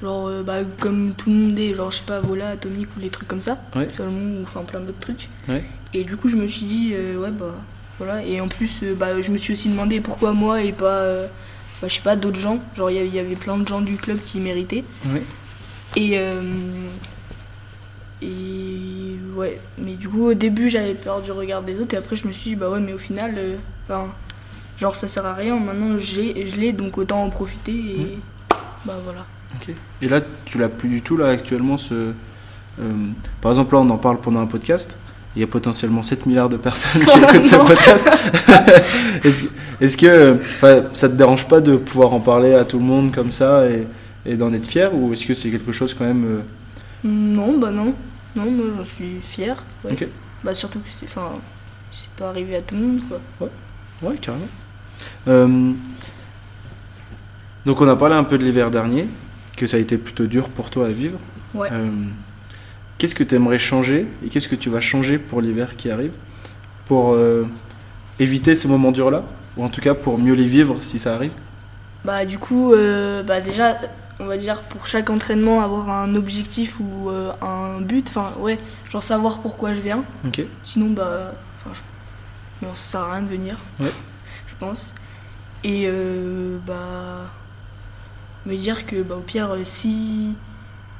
genre 0.01 0.29
bah, 0.45 0.59
comme 0.79 1.13
tout 1.13 1.29
le 1.29 1.35
monde 1.35 1.59
est, 1.59 1.73
genre 1.75 1.91
je 1.91 1.97
sais 1.97 2.03
pas 2.05 2.21
Vola, 2.21 2.49
Atomic 2.51 2.87
ou 2.95 3.01
les 3.01 3.09
trucs 3.09 3.27
comme 3.27 3.41
ça, 3.41 3.59
Ouais. 3.75 3.87
Salomon 3.89 4.39
ou 4.39 4.43
enfin 4.43 4.61
plein 4.61 4.79
d'autres 4.79 4.99
trucs. 5.01 5.27
Ouais. 5.49 5.63
Et 5.93 6.03
du 6.05 6.15
coup 6.15 6.29
je 6.29 6.37
me 6.37 6.47
suis 6.47 6.65
dit 6.65 6.91
euh, 6.93 7.17
ouais 7.17 7.31
bah 7.31 7.53
voilà 7.99 8.23
et 8.23 8.39
en 8.39 8.47
plus 8.47 8.71
euh, 8.83 8.93
bah 8.95 9.19
je 9.19 9.31
me 9.31 9.37
suis 9.37 9.51
aussi 9.53 9.67
demandé 9.69 9.99
pourquoi 9.99 10.31
moi 10.31 10.61
et 10.61 10.71
pas, 10.71 10.85
euh, 10.99 11.27
bah, 11.81 11.89
je 11.89 11.95
sais 11.95 12.01
pas 12.01 12.15
d'autres 12.15 12.39
gens, 12.39 12.59
genre 12.77 12.89
il 12.89 13.13
y 13.13 13.19
avait- 13.19 13.35
plein 13.35 13.57
de 13.57 13.67
gens 13.67 13.81
du 13.81 13.97
club 13.97 14.19
qui 14.23 14.39
méritaient. 14.39 14.85
Et 15.97 16.17
et 18.21 19.14
ouais, 19.35 19.59
mais 19.77 19.93
du 19.93 20.07
coup 20.09 20.27
au 20.27 20.33
début 20.33 20.69
j'avais 20.69 20.93
peur 20.93 21.21
du 21.21 21.31
regard 21.31 21.61
des 21.63 21.79
autres 21.79 21.93
et 21.93 21.97
après 21.97 22.15
je 22.15 22.27
me 22.27 22.31
suis 22.33 22.51
dit 22.51 22.55
bah 22.55 22.69
ouais 22.69 22.79
mais 22.79 22.93
au 22.93 22.97
final, 22.97 23.33
euh, 23.37 23.55
enfin 23.83 24.05
genre 24.77 24.95
ça 24.95 25.07
sert 25.07 25.25
à 25.25 25.33
rien. 25.33 25.59
Maintenant 25.59 25.97
je 25.97 26.21
l'ai, 26.21 26.45
je 26.45 26.55
l'ai 26.57 26.71
donc 26.73 26.97
autant 26.97 27.23
en 27.23 27.29
profiter 27.29 27.71
et 27.71 28.19
bah 28.85 28.95
voilà. 29.03 29.25
Ok. 29.55 29.73
Et 30.01 30.07
là, 30.09 30.19
tu 30.45 30.57
l'as 30.57 30.67
plus 30.69 30.89
du 30.89 31.01
tout 31.01 31.15
là 31.17 31.27
actuellement 31.27 31.77
ce. 31.77 31.93
euh, 31.93 32.13
par 33.41 33.51
exemple, 33.51 33.73
là, 33.75 33.81
on 33.81 33.89
en 33.89 33.97
parle 33.97 34.19
pendant 34.19 34.41
un 34.41 34.47
podcast. 34.47 34.97
Il 35.35 35.41
y 35.41 35.43
a 35.43 35.47
potentiellement 35.47 36.01
7 36.03 36.25
milliards 36.27 36.49
de 36.49 36.57
personnes 36.57 37.01
qui 37.01 37.19
écoutent 37.23 37.45
ce 37.45 37.55
podcast. 37.57 38.05
est-ce, 39.81 39.97
que 39.97 40.39
ça 40.93 41.09
te 41.09 41.13
dérange 41.15 41.47
pas 41.47 41.61
de 41.61 41.75
pouvoir 41.77 42.13
en 42.13 42.19
parler 42.19 42.53
à 42.53 42.63
tout 42.65 42.77
le 42.79 42.85
monde 42.85 43.13
comme 43.13 43.31
ça 43.31 43.65
et, 43.69 43.85
et 44.25 44.35
d'en 44.35 44.53
être 44.53 44.67
fier 44.67 44.93
Ou 44.93 45.13
est-ce 45.13 45.25
que 45.25 45.33
c'est 45.33 45.49
quelque 45.49 45.71
chose 45.71 45.93
quand 45.93 46.05
même. 46.05 46.25
euh, 46.25 46.39
Non 47.03 47.57
bah 47.57 47.71
non, 47.71 47.93
non 48.35 48.51
moi 48.51 48.65
j'en 48.77 48.85
suis 48.85 49.19
fier. 49.21 49.63
ouais. 49.83 50.09
Bah 50.43 50.53
surtout 50.53 50.79
que 50.79 50.89
c'est, 50.89 51.05
enfin 51.05 51.31
c'est 51.91 52.09
pas 52.09 52.29
arrivé 52.29 52.57
à 52.57 52.61
tout 52.61 52.75
le 52.75 52.81
monde 52.81 53.01
quoi. 53.07 53.49
Ouais, 54.01 54.17
carrément. 54.17 54.47
Euh, 55.27 55.71
donc, 57.65 57.81
on 57.81 57.87
a 57.87 57.95
parlé 57.95 58.15
un 58.15 58.23
peu 58.23 58.37
de 58.37 58.43
l'hiver 58.43 58.69
dernier, 58.69 59.07
que 59.57 59.65
ça 59.65 59.77
a 59.77 59.79
été 59.79 59.97
plutôt 59.97 60.25
dur 60.27 60.49
pour 60.49 60.69
toi 60.69 60.87
à 60.87 60.89
vivre. 60.89 61.17
Ouais. 61.53 61.69
Euh, 61.71 61.89
qu'est-ce 62.97 63.15
que 63.15 63.23
tu 63.23 63.35
aimerais 63.35 63.57
changer 63.57 64.07
et 64.23 64.29
qu'est-ce 64.29 64.47
que 64.47 64.55
tu 64.55 64.69
vas 64.69 64.81
changer 64.81 65.17
pour 65.17 65.41
l'hiver 65.41 65.75
qui 65.75 65.89
arrive 65.89 66.11
pour 66.85 67.13
euh, 67.13 67.47
éviter 68.19 68.53
ces 68.53 68.67
moments 68.67 68.91
durs-là? 68.91 69.21
Ou 69.57 69.63
en 69.63 69.69
tout 69.69 69.81
cas 69.81 69.93
pour 69.93 70.17
mieux 70.19 70.33
les 70.33 70.45
vivre 70.45 70.75
si 70.81 70.99
ça 70.99 71.15
arrive? 71.15 71.31
Bah 72.03 72.25
du 72.25 72.37
coup, 72.37 72.73
bah 73.25 73.39
déjà, 73.41 73.77
on 74.19 74.25
va 74.25 74.37
dire 74.37 74.61
pour 74.63 74.87
chaque 74.87 75.09
entraînement 75.09 75.61
avoir 75.61 75.89
un 75.89 76.15
objectif 76.15 76.79
ou 76.79 77.09
euh, 77.09 77.31
un 77.41 77.81
but. 77.81 78.07
Enfin 78.07 78.31
ouais, 78.39 78.57
genre 78.89 79.03
savoir 79.03 79.39
pourquoi 79.39 79.73
je 79.73 79.81
viens. 79.81 80.03
Sinon 80.63 80.89
bah, 80.91 81.33
enfin 81.57 81.71
je... 81.73 82.65
non, 82.65 82.73
ça 82.73 82.91
sert 82.91 83.01
à 83.01 83.13
rien 83.13 83.21
de 83.21 83.27
venir. 83.29 83.57
Ouais. 83.79 83.91
je 84.47 84.53
pense. 84.59 84.93
Et 85.63 85.85
euh, 85.87 86.57
bah 86.65 87.29
me 88.45 88.55
dire 88.55 88.85
que 88.85 89.01
bah 89.01 89.15
au 89.17 89.21
pire 89.21 89.51
euh, 89.51 89.61
si. 89.63 90.35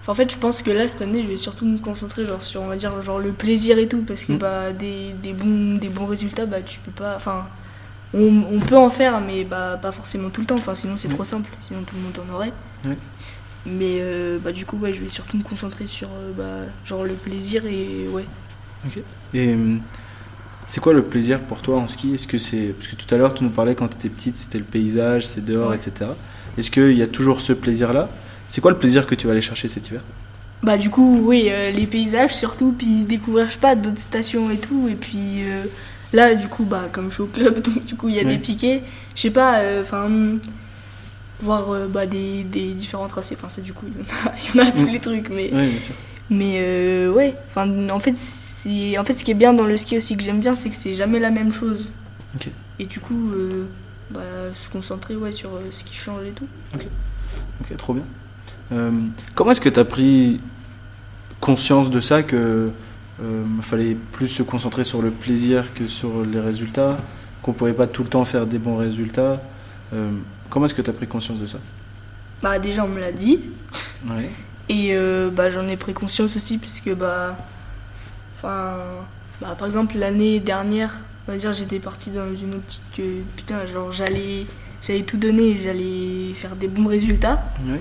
Enfin, 0.01 0.11
en 0.11 0.15
fait, 0.15 0.31
je 0.31 0.37
pense 0.37 0.61
que 0.61 0.69
là 0.71 0.87
cette 0.87 1.01
année, 1.01 1.23
je 1.23 1.27
vais 1.27 1.37
surtout 1.37 1.65
me 1.65 1.77
concentrer 1.79 2.25
genre 2.27 2.41
sur 2.43 2.61
on 2.61 2.67
va 2.67 2.75
dire 2.75 3.01
genre 3.01 3.19
le 3.19 3.31
plaisir 3.31 3.77
et 3.79 3.87
tout 3.87 4.01
parce 4.03 4.23
que 4.23 4.33
Mm. 4.33 4.37
bah 4.37 4.71
des, 4.71 5.13
des 5.13 5.33
bons 5.33 5.77
des 5.77 5.89
bons 5.89 6.05
résultats 6.05 6.45
bah 6.45 6.61
tu 6.61 6.79
peux 6.79 6.91
pas. 6.91 7.15
Enfin 7.15 7.45
on, 8.13 8.43
on 8.51 8.59
peut 8.59 8.77
en 8.77 8.89
faire, 8.89 9.19
mais 9.19 9.43
bah, 9.43 9.77
pas 9.81 9.91
forcément 9.91 10.29
tout 10.29 10.39
le 10.41 10.47
temps. 10.47 10.55
Enfin, 10.55 10.73
sinon, 10.73 10.95
c'est 10.95 11.09
Ouais. 11.09 11.15
trop 11.15 11.23
simple. 11.25 11.49
Sinon, 11.61 11.81
tout 11.81 11.95
le 11.95 12.01
monde 12.01 12.13
en 12.29 12.33
aurait. 12.35 12.53
Ouais. 12.85 12.97
Mais 13.65 13.97
euh, 13.99 14.37
bah, 14.43 14.51
du 14.51 14.65
coup, 14.65 14.77
ouais, 14.77 14.93
je 14.93 15.01
vais 15.01 15.09
surtout 15.09 15.37
me 15.37 15.43
concentrer 15.43 15.87
sur 15.87 16.07
euh, 16.09 16.31
bah, 16.37 16.71
genre 16.85 17.03
le 17.03 17.13
plaisir 17.13 17.65
et 17.65 18.07
ouais. 18.09 18.25
Et 19.33 19.47
euh, 19.55 19.77
c'est 20.67 20.79
quoi 20.79 20.93
le 20.93 21.01
plaisir 21.03 21.39
pour 21.41 21.61
toi 21.63 21.77
en 21.79 21.87
ski? 21.87 22.13
Est-ce 22.13 22.27
que 22.27 22.37
c'est 22.37 22.73
parce 22.77 22.87
que 22.87 22.95
tout 22.95 23.13
à 23.13 23.17
l'heure 23.17 23.33
tu 23.33 23.43
nous 23.43 23.49
parlais 23.49 23.73
quand 23.73 23.87
tu 23.87 23.95
étais 23.97 24.09
petite, 24.09 24.35
c'était 24.35 24.59
le 24.59 24.63
paysage, 24.63 25.25
c'est 25.25 25.43
dehors, 25.43 25.69
Ouais. 25.71 25.75
etc. 25.77 26.11
Est-ce 26.57 26.69
qu'il 26.69 26.95
y 26.97 27.01
a 27.01 27.07
toujours 27.07 27.41
ce 27.41 27.53
plaisir-là? 27.53 28.09
C'est 28.47 28.61
quoi 28.61 28.69
le 28.71 28.77
plaisir 28.77 29.07
que 29.07 29.15
tu 29.15 29.25
vas 29.25 29.31
aller 29.33 29.41
chercher 29.41 29.67
cet 29.67 29.87
hiver? 29.89 30.01
Bah, 30.61 30.77
du 30.77 30.89
coup, 30.91 31.19
oui, 31.23 31.47
euh, 31.49 31.71
les 31.71 31.87
paysages 31.87 32.35
surtout, 32.35 32.73
puis 32.77 33.03
découvrir, 33.03 33.47
je 33.47 33.53
sais 33.53 33.59
pas, 33.59 33.75
d'autres 33.75 33.99
stations 33.99 34.51
et 34.51 34.57
tout. 34.57 34.87
Et 34.87 34.95
puis 34.95 35.41
là, 36.13 36.35
du 36.35 36.47
coup, 36.47 36.63
bah, 36.65 36.83
comme 36.91 37.09
je 37.09 37.15
suis 37.15 37.23
au 37.23 37.27
club, 37.27 37.61
donc 37.63 37.83
du 37.85 37.95
coup, 37.95 38.09
il 38.09 38.15
y 38.15 38.19
a 38.19 38.23
Ouais. 38.23 38.29
des 38.29 38.37
piquets. 38.37 38.83
Je 39.15 39.21
sais 39.21 39.31
pas, 39.31 39.61
enfin. 39.81 40.09
Voir 41.41 41.69
euh, 41.71 41.87
bah, 41.87 42.05
des, 42.05 42.43
des 42.43 42.73
différents 42.73 43.07
tracés. 43.07 43.35
Enfin, 43.37 43.49
ça, 43.49 43.61
du 43.61 43.73
coup, 43.73 43.85
il 43.87 43.93
y 43.93 44.01
en 44.01 44.29
a, 44.29 44.33
il 44.53 44.55
y 44.55 44.63
en 44.63 44.67
a 44.67 44.71
tous 44.71 44.85
Mm. 44.85 44.89
les 44.89 44.99
trucs. 44.99 45.29
Mais 45.29 45.47
bien 45.49 45.79
sûr. 45.79 45.95
Mais 46.29 46.55
euh, 46.59 47.11
ouais, 47.11 47.35
enfin, 47.49 47.69
en 47.89 47.99
fait, 47.99 48.15
c'est, 48.17 48.97
en 48.97 49.03
fait, 49.03 49.13
ce 49.13 49.23
qui 49.23 49.31
est 49.31 49.35
bien 49.35 49.53
dans 49.53 49.65
le 49.65 49.77
ski 49.77 49.97
aussi 49.97 50.17
que 50.17 50.23
j'aime 50.23 50.39
bien, 50.39 50.55
c'est 50.55 50.69
que 50.69 50.75
c'est 50.75 50.93
jamais 50.93 51.19
la 51.19 51.29
même 51.31 51.51
chose. 51.51 51.89
Et 52.79 52.85
du 52.85 52.99
coup, 52.99 53.31
euh, 53.33 53.65
bah, 54.11 54.19
se 54.53 54.69
concentrer 54.69 55.15
ouais, 55.15 55.31
sur 55.31 55.51
ce 55.71 55.83
qui 55.83 55.95
change 55.95 56.25
et 56.27 56.31
tout. 56.31 56.47
Ok, 56.73 57.77
trop 57.77 57.93
bien. 57.93 58.03
Comment 59.35 59.51
est-ce 59.51 59.61
que 59.61 59.69
tu 59.69 59.79
as 59.79 59.85
pris 59.85 60.41
conscience 61.39 61.89
de 61.91 61.99
ça, 61.99 62.23
que 62.23 62.71
fallait 63.61 63.95
plus 64.11 64.27
se 64.27 64.43
concentrer 64.43 64.83
sur 64.83 65.01
le 65.01 65.11
plaisir 65.11 65.73
que 65.73 65.87
sur 65.87 66.23
les 66.25 66.39
résultats, 66.39 66.97
qu'on 67.41 67.53
pouvait 67.53 67.73
pas 67.73 67.87
tout 67.87 68.03
le 68.03 68.09
temps 68.09 68.25
faire 68.25 68.45
des 68.47 68.57
bons 68.57 68.75
résultats 68.77 69.41
Comment 70.49 70.65
est-ce 70.65 70.73
que 70.73 70.81
tu 70.81 70.89
as 70.89 70.93
pris 70.93 71.07
conscience 71.07 71.39
de 71.39 71.47
ça? 71.47 71.59
Bah, 72.41 72.59
déjà, 72.59 72.83
on 72.83 72.87
me 72.87 72.99
l'a 72.99 73.11
dit. 73.11 73.39
Ouais. 74.07 74.29
Et 74.69 74.95
euh, 74.95 75.29
bah, 75.29 75.49
j'en 75.49 75.67
ai 75.67 75.77
pris 75.77 75.93
conscience 75.93 76.35
aussi, 76.35 76.57
puisque, 76.57 76.93
bah, 76.93 77.37
enfin, 78.35 78.77
bah, 79.41 79.55
par 79.57 79.67
exemple, 79.67 79.97
l'année 79.97 80.39
dernière, 80.39 80.95
on 81.27 81.31
va 81.31 81.37
dire, 81.37 81.53
j'étais 81.53 81.79
partie 81.79 82.09
dans 82.11 82.35
une 82.35 82.55
optique 82.55 82.81
que, 82.95 83.21
putain, 83.35 83.65
genre, 83.65 83.91
j'allais, 83.91 84.45
j'allais 84.81 85.03
tout 85.03 85.17
donner, 85.17 85.51
et 85.51 85.57
j'allais 85.57 86.33
faire 86.33 86.55
des 86.55 86.67
bons 86.67 86.87
résultats. 86.87 87.43
Ouais. 87.67 87.79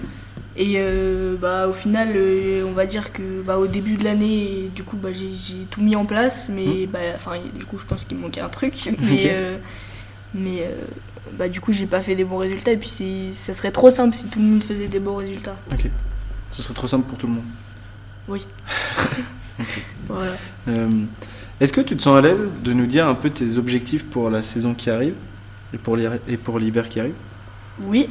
Et 0.57 0.75
euh, 0.77 1.37
bah, 1.37 1.67
au 1.67 1.73
final, 1.73 2.13
euh, 2.15 2.65
on 2.65 2.73
va 2.73 2.87
dire 2.87 3.13
que 3.13 3.43
bah, 3.45 3.59
au 3.59 3.67
début 3.67 3.97
de 3.97 4.05
l'année, 4.05 4.71
du 4.75 4.85
coup, 4.85 4.97
bah, 4.97 5.09
j'ai 5.13 5.67
tout 5.69 5.83
mis 5.83 5.97
en 5.97 6.05
place, 6.05 6.49
mais 6.49 6.87
bah, 6.87 7.01
enfin, 7.17 7.33
du 7.55 7.65
coup, 7.65 7.77
je 7.79 7.85
pense 7.85 8.05
qu'il 8.05 8.17
me 8.17 8.23
manquait 8.23 8.41
un 8.41 8.49
truc. 8.49 8.75
Mais, 9.01 9.25
euh, 9.27 9.57
mais 10.37 10.63
euh, 10.63 10.75
bah, 11.33 11.49
du 11.49 11.61
coup, 11.61 11.73
j'ai 11.73 11.87
pas 11.87 12.01
fait 12.01 12.15
des 12.15 12.25
bons 12.25 12.39
résultats. 12.39 12.73
Et 12.73 12.77
puis, 12.77 13.31
ça 13.35 13.55
serait 13.55 13.71
trop 13.71 13.91
simple 13.91 14.15
si 14.15 14.27
tout 14.27 14.39
le 14.39 14.45
monde 14.45 14.63
faisait 14.63 14.89
des 14.89 14.99
bons 15.01 15.17
résultats. 15.17 15.57
Ok. 15.73 15.89
Ce 16.51 16.63
serait 16.63 16.75
trop 16.75 16.87
simple 16.87 17.07
pour 17.09 17.19
tout 17.19 17.27
le 17.27 17.33
monde. 17.35 17.45
Oui. 18.29 18.47
Voilà. 20.09 20.33
Euh, 20.69 20.89
Est-ce 21.61 21.73
que 21.73 21.81
tu 21.81 21.97
te 21.97 22.03
sens 22.03 22.19
à 22.19 22.21
l'aise 22.21 22.49
de 22.63 22.73
nous 22.73 22.87
dire 22.87 23.07
un 23.09 23.15
peu 23.15 23.31
tes 23.31 23.57
objectifs 23.57 24.05
pour 24.07 24.29
la 24.29 24.43
saison 24.43 24.75
qui 24.75 24.91
arrive 24.91 25.15
et 25.73 25.79
pour 25.79 26.59
l'hiver 26.59 26.89
qui 26.89 27.01
arrive? 27.01 27.15
Oui. 27.81 28.09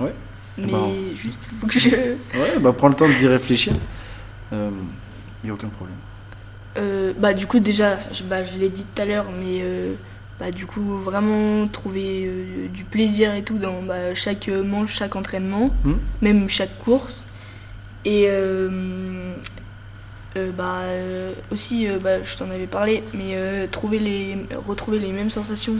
Ouais. 0.00 0.12
Mais 0.56 0.70
Bah, 0.72 0.78
juste, 1.14 1.48
faut 1.60 1.66
que 1.66 1.78
je. 1.78 1.88
Ouais, 1.90 2.58
bah 2.60 2.72
prends 2.72 2.88
le 2.88 2.94
temps 2.94 3.08
d'y 3.08 3.26
réfléchir. 3.26 3.74
Il 4.52 4.58
n'y 5.44 5.50
a 5.50 5.52
aucun 5.54 5.68
problème. 5.68 5.96
Euh, 6.76 7.12
bah 7.18 7.34
du 7.34 7.46
coup 7.46 7.58
déjà, 7.60 7.96
je, 8.12 8.22
bah, 8.22 8.44
je 8.44 8.58
l'ai 8.58 8.68
dit 8.68 8.84
tout 8.94 9.02
à 9.02 9.04
l'heure, 9.04 9.26
mais 9.38 9.60
euh, 9.62 9.94
bah, 10.40 10.50
du 10.50 10.66
coup 10.66 10.98
vraiment 10.98 11.66
trouver 11.68 12.24
euh, 12.26 12.68
du 12.68 12.84
plaisir 12.84 13.34
et 13.34 13.42
tout 13.44 13.58
dans 13.58 13.82
bah, 13.82 14.14
chaque 14.14 14.48
euh, 14.48 14.62
manche, 14.64 14.92
chaque 14.94 15.14
entraînement, 15.16 15.70
Hmm. 15.84 15.94
même 16.22 16.48
chaque 16.48 16.78
course. 16.78 17.26
Et 18.04 18.26
euh, 18.28 19.32
Euh, 20.36 20.50
bah, 20.50 20.80
aussi, 21.52 21.86
bah, 22.02 22.20
je 22.24 22.36
t'en 22.36 22.50
avais 22.50 22.66
parlé, 22.66 23.04
mais 23.14 23.36
trouver 23.68 24.00
les, 24.00 24.36
retrouver 24.66 24.98
les 24.98 25.12
mêmes 25.12 25.30
sensations 25.30 25.76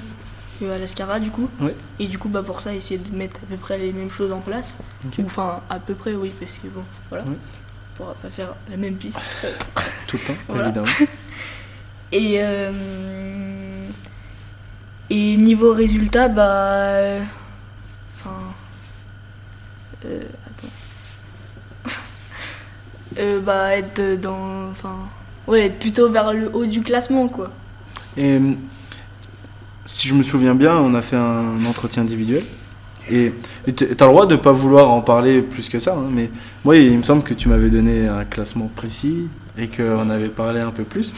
qu'à 0.60 0.78
l'Ascara 0.78 1.18
du 1.18 1.30
coup. 1.32 1.50
Et 1.98 2.06
du 2.06 2.18
coup, 2.18 2.28
bah, 2.28 2.40
pour 2.44 2.60
ça, 2.60 2.72
essayer 2.72 2.98
de 3.00 3.16
mettre 3.16 3.40
à 3.42 3.46
peu 3.50 3.56
près 3.56 3.78
les 3.78 3.90
mêmes 3.92 4.12
choses 4.12 4.30
en 4.30 4.38
place. 4.38 4.78
Ou 5.18 5.24
enfin, 5.26 5.60
à 5.68 5.80
peu 5.80 5.94
près, 5.94 6.12
oui, 6.14 6.30
parce 6.38 6.52
que 6.52 6.68
bon, 6.68 6.84
voilà. 7.10 7.24
On 7.26 7.96
pourra 7.96 8.14
pas 8.14 8.28
faire 8.28 8.54
la 8.70 8.76
même 8.76 8.94
piste. 8.94 9.18
Tout 10.06 10.18
le 10.18 10.24
temps, 10.24 10.38
Voilà. 10.48 10.66
évidemment. 10.66 10.86
Et, 12.12 12.38
et 15.10 15.36
niveau 15.36 15.72
résultat, 15.72 16.28
bah. 16.28 16.42
euh, 16.48 17.22
Enfin. 18.16 18.36
euh, 20.06 20.20
attends. 20.46 21.92
Euh, 23.18 23.38
bah, 23.40 23.76
être 23.76 24.20
dans. 24.20 24.70
Enfin. 24.70 24.96
Ouais, 25.46 25.66
être 25.66 25.78
plutôt 25.78 26.08
vers 26.08 26.32
le 26.32 26.50
haut 26.52 26.66
du 26.66 26.80
classement, 26.80 27.28
quoi. 27.28 27.50
Et 28.16 28.40
si 29.84 30.08
je 30.08 30.14
me 30.14 30.22
souviens 30.22 30.54
bien, 30.54 30.76
on 30.76 30.94
a 30.94 31.02
fait 31.02 31.16
un 31.16 31.64
entretien 31.66 32.02
individuel. 32.02 32.42
Et 33.10 33.32
et 33.66 33.72
t- 33.72 33.94
t'as 33.94 34.06
le 34.06 34.10
droit 34.12 34.26
de 34.26 34.34
pas 34.36 34.50
vouloir 34.52 34.90
en 34.90 35.02
parler 35.02 35.42
plus 35.42 35.68
que 35.68 35.78
ça, 35.78 35.94
hein, 35.94 36.08
mais 36.10 36.30
moi, 36.64 36.76
il 36.76 36.96
me 36.96 37.02
semble 37.02 37.22
que 37.22 37.34
tu 37.34 37.48
m'avais 37.48 37.68
donné 37.68 38.08
un 38.08 38.24
classement 38.24 38.70
précis 38.74 39.28
et 39.58 39.68
qu'on 39.68 40.08
avait 40.08 40.28
parlé 40.30 40.60
un 40.60 40.70
peu 40.70 40.84
plus. 40.84 41.14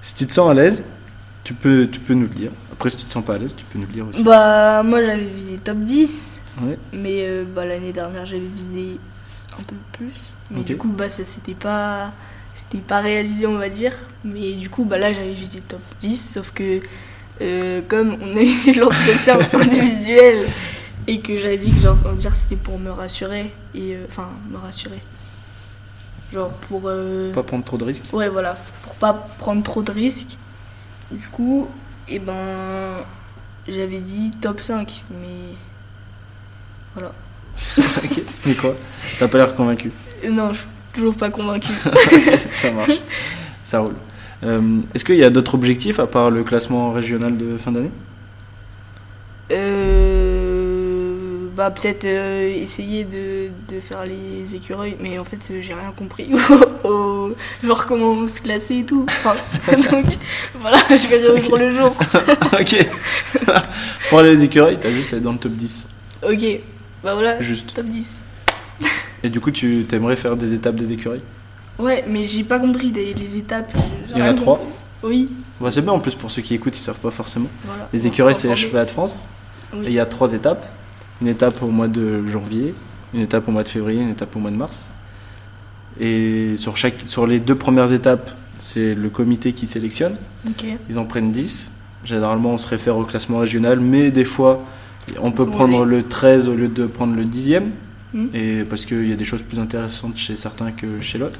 Si 0.00 0.14
tu 0.14 0.26
te 0.26 0.32
sens 0.32 0.48
à 0.50 0.54
l'aise, 0.54 0.84
tu 1.42 1.52
peux, 1.52 1.88
tu 1.90 1.98
peux 2.00 2.14
nous 2.14 2.22
le 2.22 2.28
dire. 2.28 2.52
Après, 2.74 2.90
si 2.90 2.96
tu 2.98 3.04
te 3.04 3.12
sens 3.12 3.24
pas 3.24 3.34
à 3.34 3.38
l'aise, 3.38 3.54
tu 3.56 3.64
peux 3.64 3.78
nous 3.78 3.86
le 3.86 3.92
dire 3.92 4.06
aussi. 4.08 4.22
Bah, 4.24 4.82
moi 4.82 5.00
j'avais 5.00 5.24
visé 5.24 5.56
top 5.58 5.78
10, 5.78 6.40
Ouais. 6.62 6.76
mais 6.92 7.24
euh, 7.28 7.44
bah, 7.44 7.64
l'année 7.64 7.92
dernière 7.92 8.26
j'avais 8.26 8.40
visé 8.40 8.98
un 9.58 9.62
peu 9.62 9.76
plus. 9.92 10.12
Mais 10.50 10.62
du 10.62 10.76
coup, 10.76 10.88
bah, 10.88 11.08
ça 11.08 11.24
s'était 11.24 11.54
pas. 11.54 12.12
C'était 12.52 12.78
pas 12.78 13.00
réalisé, 13.00 13.46
on 13.46 13.58
va 13.58 13.68
dire. 13.68 13.92
Mais 14.24 14.52
du 14.54 14.68
coup, 14.70 14.84
bah, 14.84 14.98
là 14.98 15.12
j'avais 15.12 15.32
visé 15.32 15.60
top 15.60 15.80
10, 16.00 16.16
sauf 16.34 16.50
que 16.52 16.80
euh, 17.42 17.80
comme 17.88 18.16
on 18.20 18.36
a 18.36 18.40
eu 18.42 18.72
l'entretien 18.78 19.38
individuel 19.52 20.46
et 21.06 21.20
que 21.20 21.38
j'avais 21.38 21.58
dit 21.58 21.70
que 21.72 21.78
genre, 21.80 21.96
on 22.06 22.12
dire 22.12 22.34
c'était 22.34 22.56
pour 22.56 22.78
me 22.78 22.90
rassurer, 22.90 23.52
et 23.74 23.94
euh, 23.94 24.06
enfin, 24.08 24.28
me 24.50 24.58
rassurer. 24.58 25.00
Genre 26.32 26.50
pour. 26.68 26.90
Pas 27.34 27.42
prendre 27.44 27.64
trop 27.64 27.76
de 27.78 27.84
risques. 27.84 28.06
Ouais, 28.12 28.28
voilà, 28.28 28.58
pour 28.82 28.94
pas 28.96 29.12
prendre 29.38 29.62
trop 29.62 29.82
de 29.82 29.92
risques. 29.92 30.38
Du 31.12 31.28
coup, 31.28 31.68
et 32.08 32.18
ben, 32.18 32.96
j'avais 33.68 34.00
dit 34.00 34.30
top 34.40 34.60
5, 34.60 35.02
mais 35.10 35.56
voilà. 36.94 37.12
ok. 37.78 38.22
Mais 38.46 38.54
quoi? 38.54 38.74
T'as 39.18 39.28
pas 39.28 39.38
l'air 39.38 39.54
convaincu. 39.54 39.90
Euh, 40.24 40.30
Non, 40.30 40.52
je 40.52 40.58
suis 40.58 40.66
toujours 40.92 41.16
pas 41.16 41.30
convaincue. 41.30 41.72
ça 42.54 42.70
marche. 42.70 43.00
Ça 43.62 43.80
roule. 43.80 43.94
Euh, 44.42 44.80
Est-ce 44.94 45.04
qu'il 45.04 45.16
y 45.16 45.24
a 45.24 45.30
d'autres 45.30 45.54
objectifs 45.54 45.98
à 45.98 46.06
part 46.06 46.30
le 46.30 46.44
classement 46.44 46.92
régional 46.92 47.36
de 47.36 47.56
fin 47.56 47.72
d'année? 47.72 47.90
Euh, 49.50 50.03
bah, 51.56 51.70
peut-être 51.70 52.04
euh, 52.04 52.48
essayer 52.62 53.04
de, 53.04 53.48
de 53.72 53.80
faire 53.80 54.04
les 54.04 54.54
écureuils, 54.54 54.96
mais 55.00 55.18
en 55.18 55.24
fait, 55.24 55.38
euh, 55.50 55.60
j'ai 55.60 55.74
rien 55.74 55.92
compris 55.96 56.28
au, 56.84 57.32
genre 57.64 57.86
comment 57.86 58.26
se 58.26 58.40
classer 58.40 58.78
et 58.78 58.84
tout. 58.84 59.06
Enfin, 59.08 59.34
donc, 59.90 60.06
voilà, 60.60 60.78
je 60.90 61.06
verrai 61.08 61.28
au 61.28 61.38
jour 61.42 61.56
le 61.56 61.70
jour. 61.72 61.94
Ok. 62.52 62.86
Pour 64.10 64.18
aux 64.18 64.24
écureuils, 64.24 64.78
t'as 64.80 64.90
juste 64.90 65.14
à 65.14 65.16
être 65.18 65.22
dans 65.22 65.32
le 65.32 65.38
top 65.38 65.52
10. 65.52 65.86
Ok, 66.28 66.46
bah 67.02 67.14
voilà, 67.14 67.40
Juste. 67.40 67.74
top 67.74 67.86
10. 67.86 68.20
Et 69.22 69.28
du 69.30 69.40
coup, 69.40 69.50
tu 69.50 69.84
t'aimerais 69.88 70.16
faire 70.16 70.36
des 70.36 70.52
étapes 70.54 70.74
des 70.76 70.92
écureuils? 70.92 71.22
Ouais, 71.78 72.04
mais 72.06 72.24
j'ai 72.24 72.44
pas 72.44 72.58
compris 72.58 72.90
les, 72.92 73.14
les 73.14 73.36
étapes. 73.36 73.72
Il 74.10 74.18
y 74.18 74.22
en 74.22 74.26
a 74.26 74.34
trois? 74.34 74.60
Oui, 75.02 75.32
Bah, 75.60 75.70
C'est 75.70 75.82
bien 75.82 75.92
en 75.92 75.98
plus 76.00 76.14
pour 76.14 76.30
ceux 76.30 76.42
qui 76.42 76.54
écoutent, 76.54 76.76
ils 76.76 76.80
savent 76.80 76.98
pas 77.00 77.10
forcément. 77.10 77.48
voilà. 77.64 77.88
Les 77.92 78.06
écureuils, 78.06 78.34
c'est 78.34 78.48
les 78.48 78.56
championnats 78.56 78.84
de 78.86 78.90
France. 78.90 79.26
Oui. 79.74 79.86
Et 79.86 79.88
il 79.88 79.94
y 79.94 80.00
a 80.00 80.06
trois 80.06 80.32
étapes. 80.32 80.64
Une 81.20 81.28
étape 81.28 81.62
au 81.62 81.68
mois 81.68 81.88
de 81.88 82.26
janvier, 82.26 82.74
une 83.12 83.20
étape 83.20 83.48
au 83.48 83.52
mois 83.52 83.62
de 83.62 83.68
février, 83.68 84.02
une 84.02 84.10
étape 84.10 84.34
au 84.36 84.38
mois 84.38 84.50
de 84.50 84.56
mars. 84.56 84.90
Et 86.00 86.56
sur, 86.56 86.76
chaque, 86.76 87.00
sur 87.06 87.26
les 87.26 87.40
deux 87.40 87.54
premières 87.54 87.92
étapes, 87.92 88.30
c'est 88.58 88.94
le 88.94 89.08
comité 89.08 89.52
qui 89.52 89.66
sélectionne. 89.66 90.16
Ils 90.88 90.98
en 90.98 91.04
prennent 91.04 91.30
10. 91.30 91.72
Généralement, 92.04 92.54
on 92.54 92.58
se 92.58 92.68
réfère 92.68 92.96
au 92.96 93.04
classement 93.04 93.38
régional, 93.38 93.80
mais 93.80 94.10
des 94.10 94.24
fois, 94.24 94.64
on 95.20 95.30
peut 95.30 95.46
prendre 95.46 95.82
aller. 95.82 95.96
le 95.96 96.02
13 96.02 96.48
au 96.48 96.54
lieu 96.54 96.68
de 96.68 96.86
prendre 96.86 97.14
le 97.14 97.24
10e. 97.24 97.64
Hmm. 98.12 98.26
Et 98.34 98.64
parce 98.64 98.84
qu'il 98.84 99.08
y 99.08 99.12
a 99.12 99.16
des 99.16 99.24
choses 99.24 99.42
plus 99.42 99.58
intéressantes 99.58 100.16
chez 100.16 100.36
certains 100.36 100.72
que 100.72 101.00
chez 101.00 101.18
l'autre. 101.18 101.38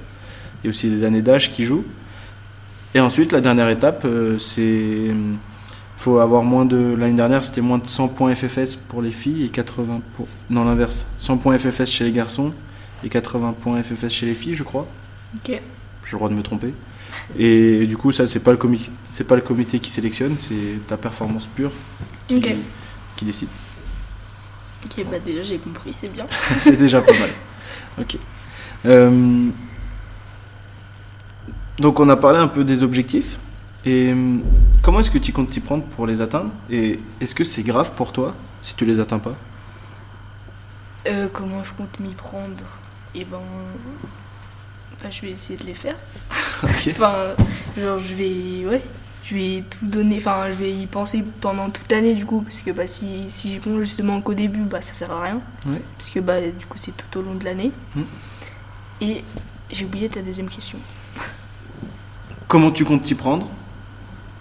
Il 0.62 0.66
y 0.66 0.68
a 0.68 0.70
aussi 0.70 0.88
les 0.88 1.04
années 1.04 1.22
d'âge 1.22 1.50
qui 1.50 1.64
jouent. 1.64 1.84
Et 2.94 3.00
ensuite, 3.00 3.32
la 3.32 3.40
dernière 3.40 3.68
étape, 3.68 4.04
euh, 4.04 4.38
c'est. 4.38 5.10
Faut 6.04 6.18
avoir 6.18 6.42
moins 6.42 6.66
de. 6.66 6.94
L'année 6.98 7.16
dernière, 7.16 7.42
c'était 7.42 7.62
moins 7.62 7.78
de 7.78 7.86
100 7.86 8.08
points 8.08 8.34
FFS 8.34 8.76
pour 8.76 9.00
les 9.00 9.10
filles 9.10 9.46
et 9.46 9.48
80 9.48 10.02
pour. 10.14 10.28
Non, 10.50 10.66
l'inverse. 10.66 11.06
100 11.16 11.38
points 11.38 11.56
FFS 11.56 11.86
chez 11.86 12.04
les 12.04 12.12
garçons 12.12 12.52
et 13.02 13.08
80 13.08 13.54
points 13.58 13.82
FFS 13.82 14.10
chez 14.10 14.26
les 14.26 14.34
filles, 14.34 14.52
je 14.52 14.64
crois. 14.64 14.86
Ok. 15.34 15.48
J'ai 15.48 15.62
le 16.12 16.18
droit 16.18 16.28
de 16.28 16.34
me 16.34 16.42
tromper. 16.42 16.74
Et 17.38 17.86
du 17.86 17.96
coup, 17.96 18.12
ça, 18.12 18.26
c'est 18.26 18.40
pas 18.40 18.50
le 18.50 18.58
comité, 18.58 18.90
c'est 19.04 19.26
pas 19.26 19.34
le 19.34 19.40
comité 19.40 19.80
qui 19.80 19.90
sélectionne, 19.90 20.36
c'est 20.36 20.78
ta 20.86 20.98
performance 20.98 21.46
pure 21.46 21.72
qui 22.26 23.24
décide. 23.24 23.48
Ok, 24.84 25.06
bah 25.10 25.18
déjà 25.24 25.40
j'ai 25.40 25.56
compris, 25.56 25.94
c'est 25.94 26.12
bien. 26.12 26.26
c'est 26.58 26.76
déjà 26.76 27.00
pas 27.00 27.18
mal. 27.18 27.30
Ok. 27.98 28.18
Euh, 28.84 29.48
donc, 31.78 31.98
on 31.98 32.10
a 32.10 32.16
parlé 32.16 32.40
un 32.40 32.48
peu 32.48 32.62
des 32.62 32.82
objectifs. 32.82 33.38
Et 33.86 34.12
euh, 34.12 34.36
comment 34.82 35.00
est-ce 35.00 35.10
que 35.10 35.18
tu 35.18 35.32
comptes 35.32 35.50
t'y 35.50 35.60
prendre 35.60 35.84
pour 35.84 36.06
les 36.06 36.20
atteindre 36.20 36.50
Et 36.70 36.98
est-ce 37.20 37.34
que 37.34 37.44
c'est 37.44 37.62
grave 37.62 37.92
pour 37.94 38.12
toi 38.12 38.34
si 38.62 38.74
tu 38.76 38.84
les 38.84 38.98
atteins 38.98 39.18
pas? 39.18 39.34
Euh, 41.06 41.28
comment 41.32 41.62
je 41.62 41.74
compte 41.74 42.00
m'y 42.00 42.14
prendre? 42.14 42.64
Eh 43.14 43.24
ben. 43.24 43.40
Enfin, 44.94 45.10
je 45.10 45.20
vais 45.22 45.30
essayer 45.30 45.58
de 45.58 45.64
les 45.64 45.74
faire. 45.74 45.96
Ok. 46.62 46.88
Enfin, 46.88 47.14
genre, 47.76 47.98
je 47.98 48.14
vais. 48.14 48.66
Ouais. 48.66 48.80
Je 49.22 49.34
vais 49.34 49.64
tout 49.68 49.84
donner. 49.84 50.16
Enfin, 50.16 50.46
je 50.48 50.54
vais 50.54 50.72
y 50.72 50.86
penser 50.86 51.22
pendant 51.42 51.68
toute 51.68 51.90
l'année, 51.92 52.14
du 52.14 52.24
coup. 52.24 52.40
Parce 52.40 52.60
que 52.60 52.70
bah, 52.70 52.86
si, 52.86 53.24
si 53.28 53.52
j'y 53.52 53.58
pense 53.58 53.78
justement 53.80 54.22
qu'au 54.22 54.32
début, 54.32 54.60
bah, 54.60 54.80
ça 54.80 54.94
sert 54.94 55.10
à 55.10 55.22
rien. 55.22 55.40
Ouais. 55.66 55.82
Parce 55.98 56.08
que 56.08 56.20
bah, 56.20 56.40
du 56.40 56.64
coup, 56.64 56.78
c'est 56.78 56.96
tout 56.96 57.18
au 57.18 57.22
long 57.22 57.34
de 57.34 57.44
l'année. 57.44 57.70
Hmm. 57.94 58.04
Et 59.02 59.24
j'ai 59.70 59.84
oublié 59.84 60.08
ta 60.08 60.22
deuxième 60.22 60.48
question. 60.48 60.78
Comment 62.48 62.70
tu 62.70 62.86
comptes 62.86 63.02
t'y 63.02 63.14
prendre? 63.14 63.48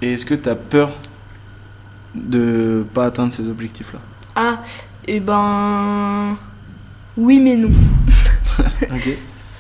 Et 0.04 0.14
est-ce 0.16 0.26
que 0.26 0.34
tu 0.34 0.50
as 0.50 0.56
peur 0.56 0.92
de 2.14 2.86
pas 2.94 3.06
atteindre 3.06 3.32
ces 3.32 3.48
objectifs-là? 3.48 4.00
Ah, 4.36 4.58
et 5.08 5.22
ben. 5.22 6.38
Oui, 7.16 7.40
mais 7.40 7.56
non. 7.56 7.70
Ok. 8.94 9.10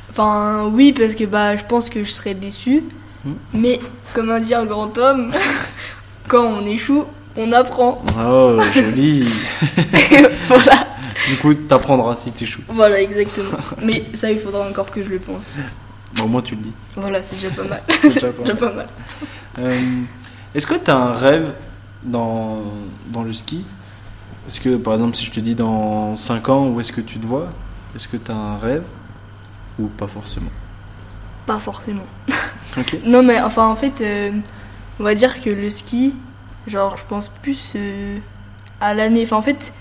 Enfin, 0.09 0.69
oui, 0.71 0.91
parce 0.91 1.13
que 1.13 1.23
bah, 1.23 1.55
je 1.55 1.63
pense 1.63 1.89
que 1.89 2.03
je 2.03 2.11
serais 2.11 2.33
déçu. 2.33 2.83
Hmm. 3.23 3.31
Mais, 3.53 3.79
comme 4.13 4.29
a 4.31 4.41
dit 4.41 4.53
un 4.53 4.65
grand 4.65 4.95
homme, 4.97 5.31
quand 6.27 6.43
on 6.43 6.65
échoue, 6.65 7.05
on 7.37 7.51
apprend. 7.53 8.03
Oh, 8.19 8.59
joli 8.75 9.25
voilà, 10.47 10.87
Du 11.29 11.37
coup, 11.37 11.53
t'apprendras 11.53 12.17
si 12.17 12.33
tu 12.33 12.43
échoues. 12.43 12.61
voilà, 12.67 13.01
exactement. 13.01 13.57
Mais 13.81 14.03
ça, 14.13 14.29
il 14.29 14.37
faudra 14.37 14.67
encore 14.67 14.91
que 14.91 15.01
je 15.01 15.09
le 15.09 15.19
pense. 15.19 15.55
Bon, 16.17 16.27
moi, 16.27 16.41
tu 16.41 16.55
le 16.55 16.61
dis. 16.61 16.73
Voilà, 16.97 17.23
c'est 17.23 17.37
déjà 17.37 17.49
pas 17.49 17.63
mal. 17.63 17.81
C'est 18.01 18.13
déjà 18.13 18.27
pas 18.27 18.43
déjà 18.43 18.55
pas 18.55 18.73
mal. 18.73 18.87
Euh, 19.59 19.79
Est-ce 20.55 20.67
que 20.67 20.75
tu 20.75 20.91
as 20.91 20.97
un 20.97 21.13
rêve 21.13 21.51
dans, 22.03 22.63
dans 23.07 23.23
le 23.23 23.33
ski? 23.33 23.65
Est-ce 24.47 24.59
que, 24.61 24.75
par 24.75 24.93
exemple, 24.93 25.15
si 25.15 25.25
je 25.25 25.31
te 25.31 25.39
dis 25.39 25.55
dans 25.55 26.15
5 26.17 26.49
ans, 26.49 26.67
où 26.69 26.79
est-ce 26.79 26.91
que 26.91 27.01
tu 27.01 27.17
te 27.19 27.25
vois? 27.25 27.47
Est-ce 27.95 28.07
que 28.07 28.17
tu 28.17 28.31
as 28.31 28.35
un 28.35 28.57
rêve? 28.57 28.83
Ou 29.79 29.87
pas 29.87 30.07
forcément? 30.07 30.51
Pas 31.45 31.59
forcément. 31.59 32.05
Non, 33.05 33.21
mais 33.21 33.39
enfin, 33.39 33.67
en 33.67 33.75
fait, 33.75 34.01
euh, 34.01 34.31
on 34.99 35.03
va 35.03 35.13
dire 35.13 35.39
que 35.41 35.51
le 35.51 35.69
ski, 35.69 36.15
genre, 36.65 36.97
je 36.97 37.03
pense 37.07 37.27
plus 37.29 37.73
euh, 37.75 38.17
à 38.81 38.95
l'année. 38.95 39.21
Enfin, 39.23 39.35
en 39.37 39.43
fait, 39.43 39.71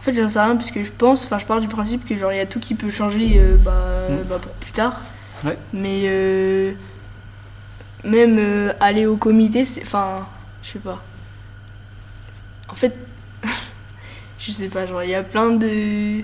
en 0.00 0.02
fait 0.02 0.14
j'en 0.14 0.26
sais 0.28 0.40
rien, 0.40 0.56
parce 0.56 0.70
que 0.70 0.82
je 0.84 0.90
pense, 0.90 1.24
enfin, 1.26 1.36
je 1.38 1.44
pars 1.44 1.60
du 1.60 1.68
principe 1.68 2.06
que, 2.06 2.16
genre, 2.16 2.32
il 2.32 2.38
y 2.38 2.40
a 2.40 2.46
tout 2.46 2.60
qui 2.60 2.74
peut 2.74 2.90
changer 2.90 3.34
euh, 3.38 3.56
bah, 3.62 3.72
Mm. 4.08 4.14
bah, 4.28 4.38
pour 4.40 4.52
plus 4.52 4.72
tard. 4.72 5.02
Ouais. 5.44 5.58
Mais 5.74 6.04
même 8.04 8.36
euh, 8.38 8.72
aller 8.80 9.06
au 9.06 9.16
comité, 9.16 9.64
c'est. 9.64 9.82
Enfin, 9.82 10.26
je 10.62 10.70
sais 10.70 10.78
pas. 10.78 11.02
En 12.68 12.74
fait, 12.74 12.94
je 14.38 14.50
sais 14.50 14.68
pas, 14.68 14.86
genre, 14.86 15.02
il 15.02 15.10
y 15.10 15.14
a 15.14 15.22
plein 15.22 15.50
de. 15.50 16.18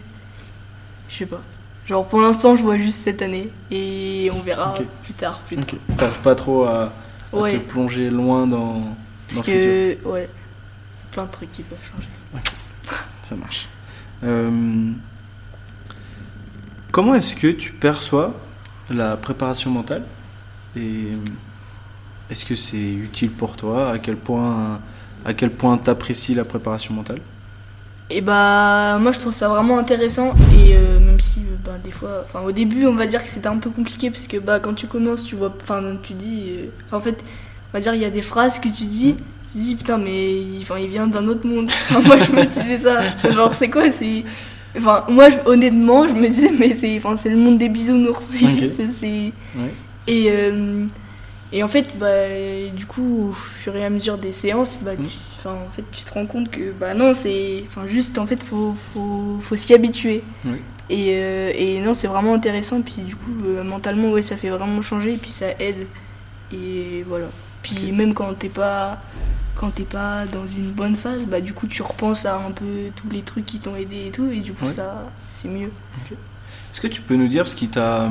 Je 1.09 1.15
sais 1.17 1.27
pas. 1.27 1.41
Genre, 1.87 2.07
pour 2.07 2.21
l'instant, 2.21 2.55
je 2.57 2.63
vois 2.63 2.79
juste 2.79 3.03
cette 3.03 3.21
année. 3.23 3.51
Et 3.71 4.31
on 4.33 4.41
verra 4.41 4.75
plus 4.75 5.13
tard. 5.15 5.41
Plus 5.47 5.57
tard. 5.57 5.75
Ok. 5.75 5.97
T'arrives 5.97 6.21
pas 6.21 6.35
trop 6.35 6.65
à, 6.65 6.93
à 7.33 7.37
Ouais. 7.37 7.51
te 7.53 7.57
plonger 7.59 8.11
loin 8.11 8.47
dans, 8.47 8.81
dans 8.81 8.97
Parce 9.29 9.47
futur 9.47 9.55
que, 9.55 9.99
ouais, 10.09 10.29
plein 11.13 11.25
de 11.25 11.31
trucs 11.31 11.53
qui 11.53 11.63
peuvent 11.63 11.79
changer. 11.93 12.09
Ça 13.23 13.35
marche. 13.37 13.69
Euh, 14.25 14.93
comment 16.93 17.15
est-ce 17.15 17.35
que 17.37 17.49
tu 17.49 17.73
perçois 17.73 18.35
la 18.91 19.17
préparation 19.17 19.71
mentale 19.71 20.05
Et 20.77 21.11
est-ce 22.31 22.45
que 22.45 22.55
c'est 22.55 22.77
utile 22.77 23.31
pour 23.31 23.57
toi? 23.57 23.91
À 23.91 23.99
quel 23.99 24.17
point, 24.17 24.81
à 25.25 25.35
quel 25.35 25.51
point 25.51 25.77
t'apprécies 25.79 26.35
la 26.35 26.45
préparation 26.45 26.95
mentale? 26.95 27.21
Et 28.13 28.21
bah 28.23 28.99
moi 29.01 29.13
je 29.13 29.21
trouve 29.21 29.33
ça 29.33 29.49
vraiment 29.49 29.79
intéressant 29.79 30.35
et 30.53 30.75
euh, 30.75 30.99
même 30.99 31.21
si 31.21 31.41
euh, 31.41 31.55
bah, 31.65 31.77
des 31.83 31.93
fois, 31.93 32.25
enfin 32.25 32.41
au 32.45 32.51
début 32.51 32.85
on 32.87 32.95
va 32.97 33.07
dire 33.07 33.23
que 33.23 33.31
c'était 33.31 33.47
un 33.47 33.59
peu 33.59 33.71
compliqué 33.71 34.11
parce 34.11 34.27
que 34.27 34.39
bah 34.39 34.59
quand 34.59 34.75
tu 34.75 34.89
commences 34.89 35.25
tu 35.25 35.37
vois, 35.37 35.55
enfin 35.63 35.81
tu 36.03 36.15
dis, 36.15 36.47
euh, 36.57 36.97
en 36.97 36.99
fait 36.99 37.23
on 37.73 37.73
va 37.79 37.81
dire 37.81 37.95
il 37.95 38.01
y 38.01 38.05
a 38.05 38.11
des 38.11 38.23
phrases 38.23 38.59
que 38.59 38.69
tu 38.69 38.83
dis, 38.83 39.15
tu 39.51 39.59
dis 39.59 39.77
putain 39.77 39.97
mais 39.97 40.41
il, 40.43 40.59
enfin, 40.63 40.79
il 40.81 40.89
vient 40.89 41.07
d'un 41.07 41.29
autre 41.29 41.47
monde. 41.47 41.67
Enfin, 41.69 42.01
moi 42.01 42.19
je 42.19 42.33
me 42.33 42.45
disais 42.47 42.79
ça, 42.79 42.99
genre 43.31 43.55
c'est 43.55 43.71
quoi? 43.71 43.93
C'est, 43.93 44.25
enfin 44.77 45.05
moi 45.09 45.31
je- 45.31 45.39
honnêtement 45.47 46.09
je 46.09 46.15
me 46.15 46.27
disais 46.29 46.51
mais 46.59 46.75
c'est, 46.75 46.97
enfin 46.97 47.17
c'est 47.17 47.29
le 47.31 47.37
monde 47.37 47.59
des 47.59 47.69
bisounours. 47.69 48.35
Ok. 48.43 48.51
C'est- 48.77 48.89
c'est- 48.93 49.33
Ouais. 49.57 49.73
et 50.09 50.27
euh, 50.33 50.85
et 51.53 51.63
en 51.63 51.69
fait, 51.69 51.89
bah, 51.99 52.09
du 52.75 52.87
coup, 52.87 53.29
au 53.31 53.33
fur 53.33 53.75
et 53.77 53.85
à 53.85 53.91
mesure 53.91 54.19
des 54.19 54.33
séances, 54.33 54.79
bah, 54.83 54.93
Mm. 54.95 55.07
tu, 55.41 55.49
en 55.49 55.69
fait, 55.71 55.85
tu 55.91 56.05
te 56.05 56.13
rends 56.13 56.27
compte 56.27 56.51
que 56.51 56.71
bah 56.73 56.95
non, 56.95 57.13
c'est, 57.15 57.65
juste 57.87 58.19
en 58.19 58.27
fait, 58.27 58.43
faut, 58.43 58.75
faut, 58.93 59.39
faut 59.41 59.57
s'y 59.57 59.75
habituer. 59.75 60.23
Oui. 60.45 60.61
Et, 60.91 61.11
euh, 61.15 61.53
et 61.55 61.81
non, 61.81 61.95
c'est 61.95 62.09
vraiment 62.09 62.35
intéressant. 62.35 62.81
Puis 62.83 63.03
du 63.03 63.17
coup, 63.17 63.31
euh, 63.45 63.63
mentalement, 63.65 64.11
ouais, 64.11 64.23
ça 64.23 64.37
fait 64.37 64.51
vraiment 64.51 64.83
changer. 64.83 65.15
Et 65.15 65.17
puis 65.17 65.31
ça 65.31 65.47
aide. 65.59 65.87
Et 66.53 67.05
voilà. 67.09 67.27
Puis 67.63 67.93
même 67.93 68.13
quand 68.15 68.33
t'es 68.35 68.49
pas, 68.49 69.01
quand 69.55 69.71
t'es 69.71 69.85
pas 69.85 70.25
dans 70.27 70.47
une 70.47 70.71
bonne 70.71 70.95
phase, 70.97 71.23
bah 71.27 71.41
du 71.41 71.53
coup, 71.53 71.67
tu 71.69 71.83
repenses 71.83 72.27
à 72.27 72.37
un 72.37 72.51
peu 72.51 72.91
tous 72.97 73.09
les 73.11 73.23
trucs 73.23 73.47
qui 73.47 73.59
t'ont 73.61 73.77
aidé 73.77 74.07
et 74.09 74.11
tout. 74.11 74.31
Et 74.31 74.39
du 74.39 74.53
coup, 74.53 74.65
Ouais. 74.67 74.71
ça, 74.73 75.11
c'est 75.29 75.49
mieux. 75.49 75.71
Est-ce 76.11 76.81
que 76.81 76.87
tu 76.89 77.01
peux 77.03 77.15
nous 77.17 77.29
dire 77.29 77.47
ce 77.47 77.55
qui 77.55 77.69
t'a 77.69 78.11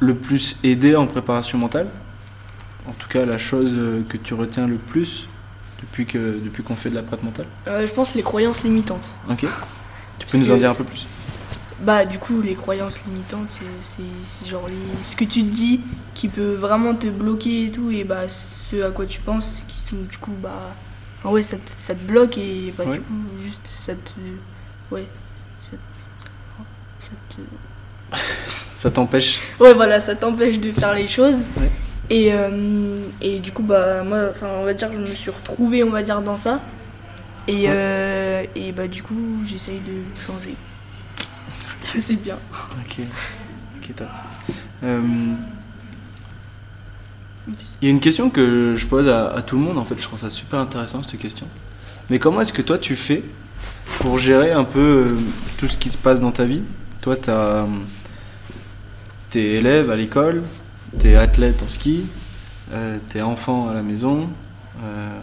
le 0.00 0.14
plus 0.14 0.58
aidé 0.64 0.94
en 0.96 1.06
préparation 1.06 1.58
mentale 1.58 1.88
En 2.88 2.92
tout 2.92 3.08
cas, 3.08 3.24
la 3.24 3.38
chose 3.38 3.72
euh, 3.74 4.02
que 4.08 4.16
tu 4.16 4.34
retiens 4.34 4.66
le 4.66 4.76
plus 4.76 5.28
depuis 5.82 6.06
que 6.06 6.38
depuis 6.42 6.62
qu'on 6.62 6.76
fait 6.76 6.90
de 6.90 6.94
la 6.94 7.02
prête 7.02 7.22
mentale 7.22 7.46
Euh, 7.66 7.86
je 7.86 7.92
pense 7.92 8.14
les 8.14 8.22
croyances 8.22 8.64
limitantes. 8.64 9.08
Ok. 9.28 9.46
Tu 10.18 10.26
peux 10.26 10.38
nous 10.38 10.50
en 10.52 10.56
dire 10.56 10.70
un 10.70 10.74
peu 10.74 10.84
plus? 10.84 11.06
Bah 11.82 12.06
du 12.06 12.18
coup 12.18 12.40
les 12.40 12.54
croyances 12.54 13.04
limitantes 13.04 13.50
euh, 13.62 13.66
c'est 14.22 14.48
genre 14.48 14.66
les, 14.66 15.04
ce 15.04 15.14
que 15.14 15.24
tu 15.26 15.42
te 15.44 15.50
dis 15.50 15.82
qui 16.14 16.28
peut 16.28 16.54
vraiment 16.54 16.94
te 16.94 17.06
bloquer 17.06 17.66
et 17.66 17.70
tout 17.70 17.90
et 17.90 18.02
bah 18.02 18.30
ce 18.30 18.82
à 18.82 18.90
quoi 18.90 19.04
tu 19.04 19.20
penses 19.20 19.62
qui 19.68 19.76
sont 19.78 19.96
du 20.08 20.16
coup 20.16 20.32
bah 20.42 20.72
enfin, 21.18 21.28
ouais 21.34 21.42
ça, 21.42 21.58
te- 21.58 21.62
ça 21.76 21.94
te 21.94 22.02
bloque 22.02 22.38
et 22.38 22.72
bah 22.78 22.84
Ouais. 22.86 22.94
du 22.96 23.00
coup 23.02 23.12
juste 23.38 23.70
ça 23.78 23.92
te 23.94 24.94
ouais 24.94 25.06
ça, 25.60 25.76
ça 26.98 27.10
te 27.28 28.16
Ça 28.76 28.90
t'empêche 28.90 29.40
ouais 29.58 29.72
voilà 29.74 29.98
ça 30.00 30.14
t'empêche 30.14 30.60
de 30.60 30.70
faire 30.70 30.94
les 30.94 31.08
choses 31.08 31.46
Ouais. 31.56 31.70
et 32.10 32.32
euh, 32.32 33.00
et 33.20 33.38
du 33.40 33.50
coup 33.50 33.62
bah 33.62 34.02
moi 34.04 34.28
enfin 34.30 34.46
on 34.60 34.64
va 34.64 34.74
dire 34.74 34.90
je 34.92 34.98
me 34.98 35.06
suis 35.06 35.30
retrouvée 35.30 35.82
on 35.82 35.90
va 35.90 36.02
dire 36.02 36.20
dans 36.20 36.36
ça 36.36 36.60
et 37.48 37.52
Ouais. 37.54 37.66
euh, 37.68 38.44
et 38.54 38.72
bah 38.72 38.86
du 38.86 39.02
coup 39.02 39.38
j'essaye 39.44 39.78
de 39.80 40.02
changer 40.26 40.54
c'est 42.00 42.16
bien 42.22 42.36
Ok. 42.78 43.04
Ok, 43.80 43.94
top. 43.94 44.08
Euh, 44.84 45.00
Il 47.80 47.86
y 47.86 47.88
a 47.88 47.90
une 47.90 48.00
question 48.00 48.28
que 48.30 48.74
je 48.76 48.86
pose 48.86 49.08
à, 49.08 49.32
à 49.32 49.42
tout 49.42 49.56
le 49.56 49.62
monde, 49.62 49.78
en 49.78 49.84
fait, 49.84 49.94
je 49.98 50.02
trouve 50.02 50.18
ça 50.18 50.30
super 50.30 50.58
intéressant 50.58 51.02
cette 51.02 51.20
question. 51.20 51.46
Mais 52.10 52.18
comment 52.18 52.40
est-ce 52.40 52.52
que 52.52 52.62
toi 52.62 52.76
tu 52.78 52.96
fais 52.96 53.22
pour 54.00 54.18
gérer 54.18 54.50
un 54.52 54.64
peu 54.64 54.80
euh, 54.80 55.16
tout 55.58 55.68
ce 55.68 55.76
qui 55.78 55.88
se 55.90 55.96
passe 55.98 56.20
dans 56.20 56.32
ta 56.32 56.44
vie? 56.44 56.62
Toi, 57.02 57.16
tu 57.16 57.30
es 59.34 59.40
élève 59.56 59.90
à 59.90 59.96
l'école, 59.96 60.42
tu 60.98 61.08
es 61.08 61.16
athlète 61.16 61.62
en 61.62 61.68
ski, 61.68 62.06
euh, 62.72 62.98
tu 63.10 63.18
es 63.18 63.22
enfant 63.22 63.68
à 63.68 63.74
la 63.74 63.82
maison, 63.82 64.28
euh, 64.82 65.18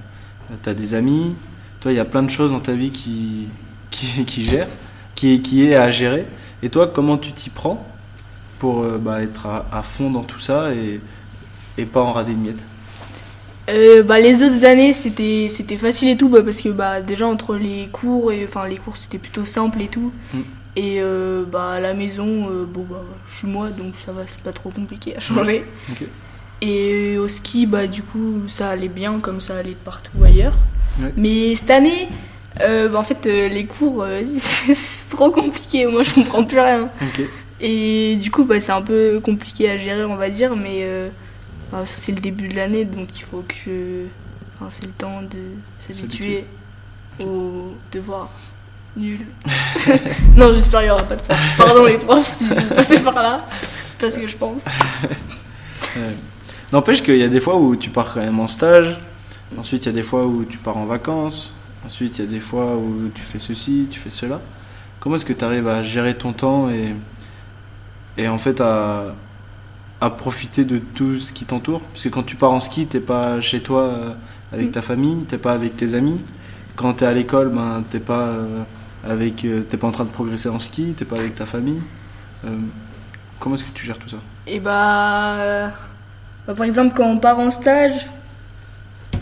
tu 0.62 0.70
as 0.70 0.74
des 0.74 0.94
amis. 0.94 1.36
Toi, 1.80 1.92
il 1.92 1.96
y 1.96 2.00
a 2.00 2.06
plein 2.06 2.24
de 2.24 2.30
choses 2.30 2.52
dans 2.52 2.60
ta 2.60 2.74
vie 2.74 2.92
qui, 2.92 3.48
qui, 3.92 4.26
qui 4.26 4.44
gèrent, 4.44 4.70
qui, 5.16 5.42
qui 5.42 5.66
est 5.66 5.76
à 5.76 5.90
gérer. 5.92 6.26
Et 6.62 6.70
toi, 6.70 6.88
comment 6.88 7.18
tu 7.18 7.32
t'y 7.34 7.50
prends 7.50 7.86
pour 8.60 8.84
euh, 8.84 8.98
bah, 8.98 9.22
être 9.22 9.46
à, 9.48 9.66
à 9.72 9.84
fond 9.84 10.10
dans 10.10 10.24
tout 10.24 10.40
ça 10.40 10.74
et, 10.74 11.02
et 11.78 11.86
pas 11.86 12.02
en 12.02 12.12
rater 12.14 12.32
une 12.32 12.42
miette? 12.42 12.68
Euh, 13.70 14.04
bah, 14.04 14.20
les 14.20 14.44
autres 14.44 14.66
années 14.66 14.92
c'était 14.92 15.48
c'était 15.50 15.78
facile 15.78 16.10
et 16.10 16.18
tout 16.18 16.28
bah, 16.28 16.42
parce 16.44 16.60
que 16.62 16.68
bah 16.68 17.02
déjà 17.02 17.26
entre 17.28 17.56
les 17.56 17.88
cours 17.94 18.34
et 18.34 18.44
enfin 18.46 18.68
les 18.68 18.76
cours 18.76 18.98
c'était 18.98 19.20
plutôt 19.20 19.46
simple 19.46 19.82
et 19.82 19.88
tout 19.88 20.12
Mm. 20.34 20.42
Et 20.76 21.02
euh, 21.02 21.46
bah 21.46 21.74
à 21.74 21.80
la 21.80 21.94
maison 21.94 22.50
euh, 22.50 22.66
bon 22.66 22.86
bah 22.90 23.04
je 23.28 23.34
suis 23.36 23.48
moi 23.48 23.70
donc 23.70 23.94
ça 24.04 24.12
va 24.12 24.24
c'est 24.26 24.42
pas 24.42 24.54
trop 24.54 24.70
compliqué 24.70 25.16
à 25.16 25.20
changer. 25.20 25.66
Et 26.62 27.18
au 27.18 27.28
ski 27.28 27.66
bah 27.66 27.88
du 27.88 28.02
coup 28.04 28.44
ça 28.48 28.70
allait 28.70 28.88
bien 28.88 29.20
comme 29.20 29.42
ça 29.42 29.58
allait 29.58 29.72
de 29.72 29.76
partout 29.76 30.12
ailleurs. 30.24 30.58
Ouais. 31.02 31.12
mais 31.18 31.56
cette 31.56 31.72
année 31.72 32.08
euh, 32.62 32.88
bah, 32.88 33.00
en 33.00 33.04
fait 33.04 33.26
euh, 33.26 33.50
les 33.50 33.66
cours 33.66 34.04
euh, 34.04 34.22
c'est 34.38 35.10
trop 35.10 35.32
compliqué. 35.32 35.86
Moi 35.88 36.04
je 36.04 36.14
comprends 36.14 36.44
plus 36.44 36.60
rien. 36.60 36.90
Et 37.64 38.18
du 38.18 38.30
coup, 38.30 38.44
bah, 38.44 38.60
c'est 38.60 38.74
un 38.74 38.82
peu 38.82 39.22
compliqué 39.24 39.70
à 39.70 39.78
gérer, 39.78 40.04
on 40.04 40.18
va 40.18 40.30
dire, 40.30 40.56
mais 40.56 40.80
euh, 40.82 41.10
bah, 41.72 41.84
c'est 41.86 42.12
le 42.12 42.20
début 42.20 42.50
de 42.50 42.56
l'année, 42.56 42.84
donc 42.84 43.18
il 43.18 43.24
faut 43.24 43.44
que. 43.48 44.06
Enfin, 44.56 44.68
c'est 44.70 44.86
le 44.86 44.92
temps 44.92 45.22
de 45.22 45.40
s'habituer 45.78 46.46
aux 47.20 47.74
devoirs 47.92 48.32
nuls. 48.96 49.26
non, 50.38 50.54
j'espère 50.54 50.82
qu'il 50.82 50.90
n'y 50.90 50.94
aura 50.94 51.04
pas 51.04 51.16
de 51.16 51.22
profs. 51.22 51.58
Pardon 51.58 51.86
les 51.86 51.98
profs 51.98 52.28
si 52.28 52.46
vous 52.46 52.76
passez 52.76 53.00
par 53.00 53.16
là. 53.16 53.46
C'est 53.88 53.98
pas 53.98 54.12
ce 54.12 54.20
que 54.20 54.28
je 54.28 54.38
pense. 54.38 54.62
N'empêche 56.72 57.04
qu'il 57.04 57.18
y 57.18 57.24
a 57.24 57.28
des 57.28 57.40
fois 57.40 57.58
où 57.58 57.76
tu 57.76 57.90
pars 57.90 58.14
quand 58.14 58.22
même 58.22 58.40
en 58.40 58.48
stage, 58.48 59.00
ensuite 59.58 59.86
il 59.86 59.88
y 59.88 59.90
a 59.90 59.94
des 59.94 60.04
fois 60.04 60.26
où 60.26 60.44
tu 60.44 60.58
pars 60.58 60.78
en 60.78 60.86
vacances, 60.86 61.54
ensuite 61.86 62.18
il 62.18 62.26
y 62.26 62.28
a 62.28 62.32
des 62.32 62.40
fois 62.40 62.76
où 62.76 63.10
tu 63.14 63.22
fais 63.22 63.38
ceci, 63.38 63.88
tu 63.92 64.00
fais 64.00 64.10
cela. 64.10 64.42
Comment 65.00 65.18
est-ce 65.18 65.26
que 65.26 65.34
tu 65.34 65.46
arrives 65.46 65.68
à 65.68 65.84
gérer 65.84 66.16
ton 66.16 66.34
temps 66.34 66.70
et, 66.70 66.96
et 68.18 68.28
en 68.28 68.38
fait 68.38 68.60
à, 68.62 69.14
à 70.02 70.10
profiter 70.10 70.66
de 70.66 70.80
tout 70.80 71.20
ce 71.20 71.32
qui 71.32 71.46
t'entoure? 71.46 71.82
Parce 71.82 72.04
que 72.04 72.10
quand 72.10 72.24
tu 72.24 72.36
pars 72.36 72.52
en 72.52 72.60
ski, 72.60 72.88
t'es 72.88 73.00
pas 73.00 73.40
chez 73.40 73.62
toi 73.62 73.84
euh, 73.84 74.14
avec 74.52 74.72
ta 74.72 74.82
famille, 74.82 75.24
t'es 75.26 75.38
pas 75.38 75.54
avec 75.54 75.76
tes 75.76 75.94
amis. 75.94 76.24
Quand 76.76 76.94
tu 76.94 77.04
es 77.04 77.08
à 77.08 77.14
l'école, 77.14 77.50
ben, 77.50 77.84
t'es 77.90 78.00
pas, 78.00 78.28
euh, 78.28 78.64
avec, 79.04 79.46
euh, 79.46 79.64
t'es 79.64 79.78
pas 79.78 79.88
en 79.88 79.92
train 79.92 80.06
de 80.06 80.10
progresser 80.10 80.50
en 80.50 80.60
ski, 80.60 80.94
t'es 80.96 81.06
pas 81.06 81.18
avec 81.18 81.36
ta 81.36 81.46
famille. 81.46 81.82
Euh, 82.46 82.58
comment 83.40 83.56
est-ce 83.56 83.64
que 83.64 83.74
tu 83.74 83.86
gères 83.86 84.00
tout 84.00 84.10
ça? 84.10 84.18
Et 84.48 84.60
bah, 84.60 85.34
euh, 85.36 85.68
bah, 86.48 86.54
par 86.54 86.66
exemple, 86.66 86.94
quand 86.96 87.08
on 87.08 87.18
part 87.18 87.40
en 87.40 87.52
stage, 87.52 88.08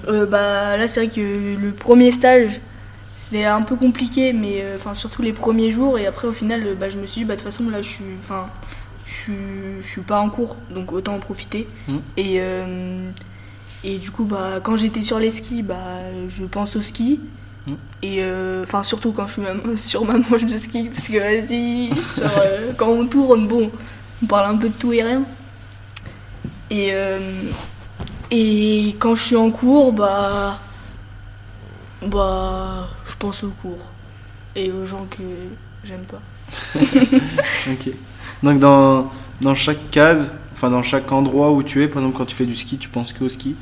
euh, 0.08 0.26
bah 0.26 0.78
là 0.78 0.88
c'est 0.88 1.06
vrai 1.06 1.14
que 1.14 1.56
le 1.62 1.72
premier 1.72 2.12
stage 2.12 2.60
c'était 3.18 3.46
un 3.46 3.62
peu 3.62 3.76
compliqué, 3.76 4.34
mais 4.34 4.64
enfin 4.76 4.94
surtout 4.96 5.22
les 5.22 5.34
premiers 5.34 5.72
jours. 5.72 6.00
Et 6.00 6.08
après 6.08 6.28
au 6.28 6.32
final, 6.32 6.76
bah, 6.80 6.90
je 6.90 6.98
me 6.98 7.06
suis 7.06 7.22
dit 7.22 7.26
bah 7.26 7.36
de 7.36 7.40
toute 7.40 7.50
façon 7.50 7.70
là 7.70 7.82
je 7.82 7.88
suis, 7.88 8.04
enfin 8.20 8.48
je 9.06 9.14
suis, 9.14 9.34
je 9.82 9.88
suis 9.88 10.02
pas 10.02 10.20
en 10.20 10.30
cours, 10.30 10.58
donc 10.72 10.92
autant 10.92 11.16
en 11.16 11.20
profiter. 11.20 11.68
Mhm. 11.88 12.02
Et 12.18 12.40
et 13.84 13.98
du 13.98 14.12
coup 14.12 14.26
bah 14.26 14.60
quand 14.64 14.76
j'étais 14.76 15.02
sur 15.02 15.20
les 15.20 15.32
skis, 15.32 15.64
bah 15.64 16.00
je 16.28 16.46
pense 16.46 16.76
au 16.76 16.82
ski. 16.82 17.20
Et 18.04 18.18
euh, 18.24 18.64
enfin 18.64 18.82
surtout 18.82 19.12
quand 19.12 19.28
je 19.28 19.34
suis 19.34 19.42
même 19.42 19.62
sur 19.78 20.06
ma 20.06 20.18
manche 20.18 20.46
de 20.46 20.58
ski, 20.58 20.90
parce 20.90 21.08
que 21.08 21.20
vas-y, 21.20 21.92
euh, 22.24 22.72
quand 22.78 22.90
on 22.90 23.06
tourne, 23.06 23.48
bon, 23.48 23.72
on 24.24 24.26
parle 24.26 24.56
un 24.56 24.58
peu 24.58 24.70
de 24.70 24.74
tout 24.74 24.94
et 24.94 25.04
rien. 25.04 25.24
Et, 26.70 26.90
euh, 26.94 27.20
et 28.32 28.96
quand 28.98 29.14
je 29.16 29.22
suis 29.22 29.36
en 29.36 29.52
cours, 29.52 29.92
bah, 29.92 30.60
bah, 32.02 32.88
je 33.06 33.16
pense 33.20 33.44
aux 33.44 33.54
cours 33.62 33.92
et 34.56 34.72
aux 34.72 34.86
gens 34.86 35.06
que 35.10 35.24
j'aime 35.84 36.06
pas. 36.06 36.22
Ok. 37.72 37.92
Donc 38.44 38.60
dans, 38.60 39.12
dans 39.40 39.54
chaque 39.54 39.92
case, 39.92 40.34
enfin 40.54 40.70
dans 40.70 40.82
chaque 40.82 41.12
endroit 41.12 41.52
où 41.52 41.62
tu 41.62 41.84
es, 41.84 41.88
par 41.88 42.02
exemple 42.02 42.18
quand 42.18 42.26
tu 42.26 42.36
fais 42.36 42.46
du 42.46 42.56
ski, 42.56 42.78
tu 42.78 42.90
penses 42.90 43.14
que 43.14 43.24
au 43.24 43.30
ski? 43.30 43.56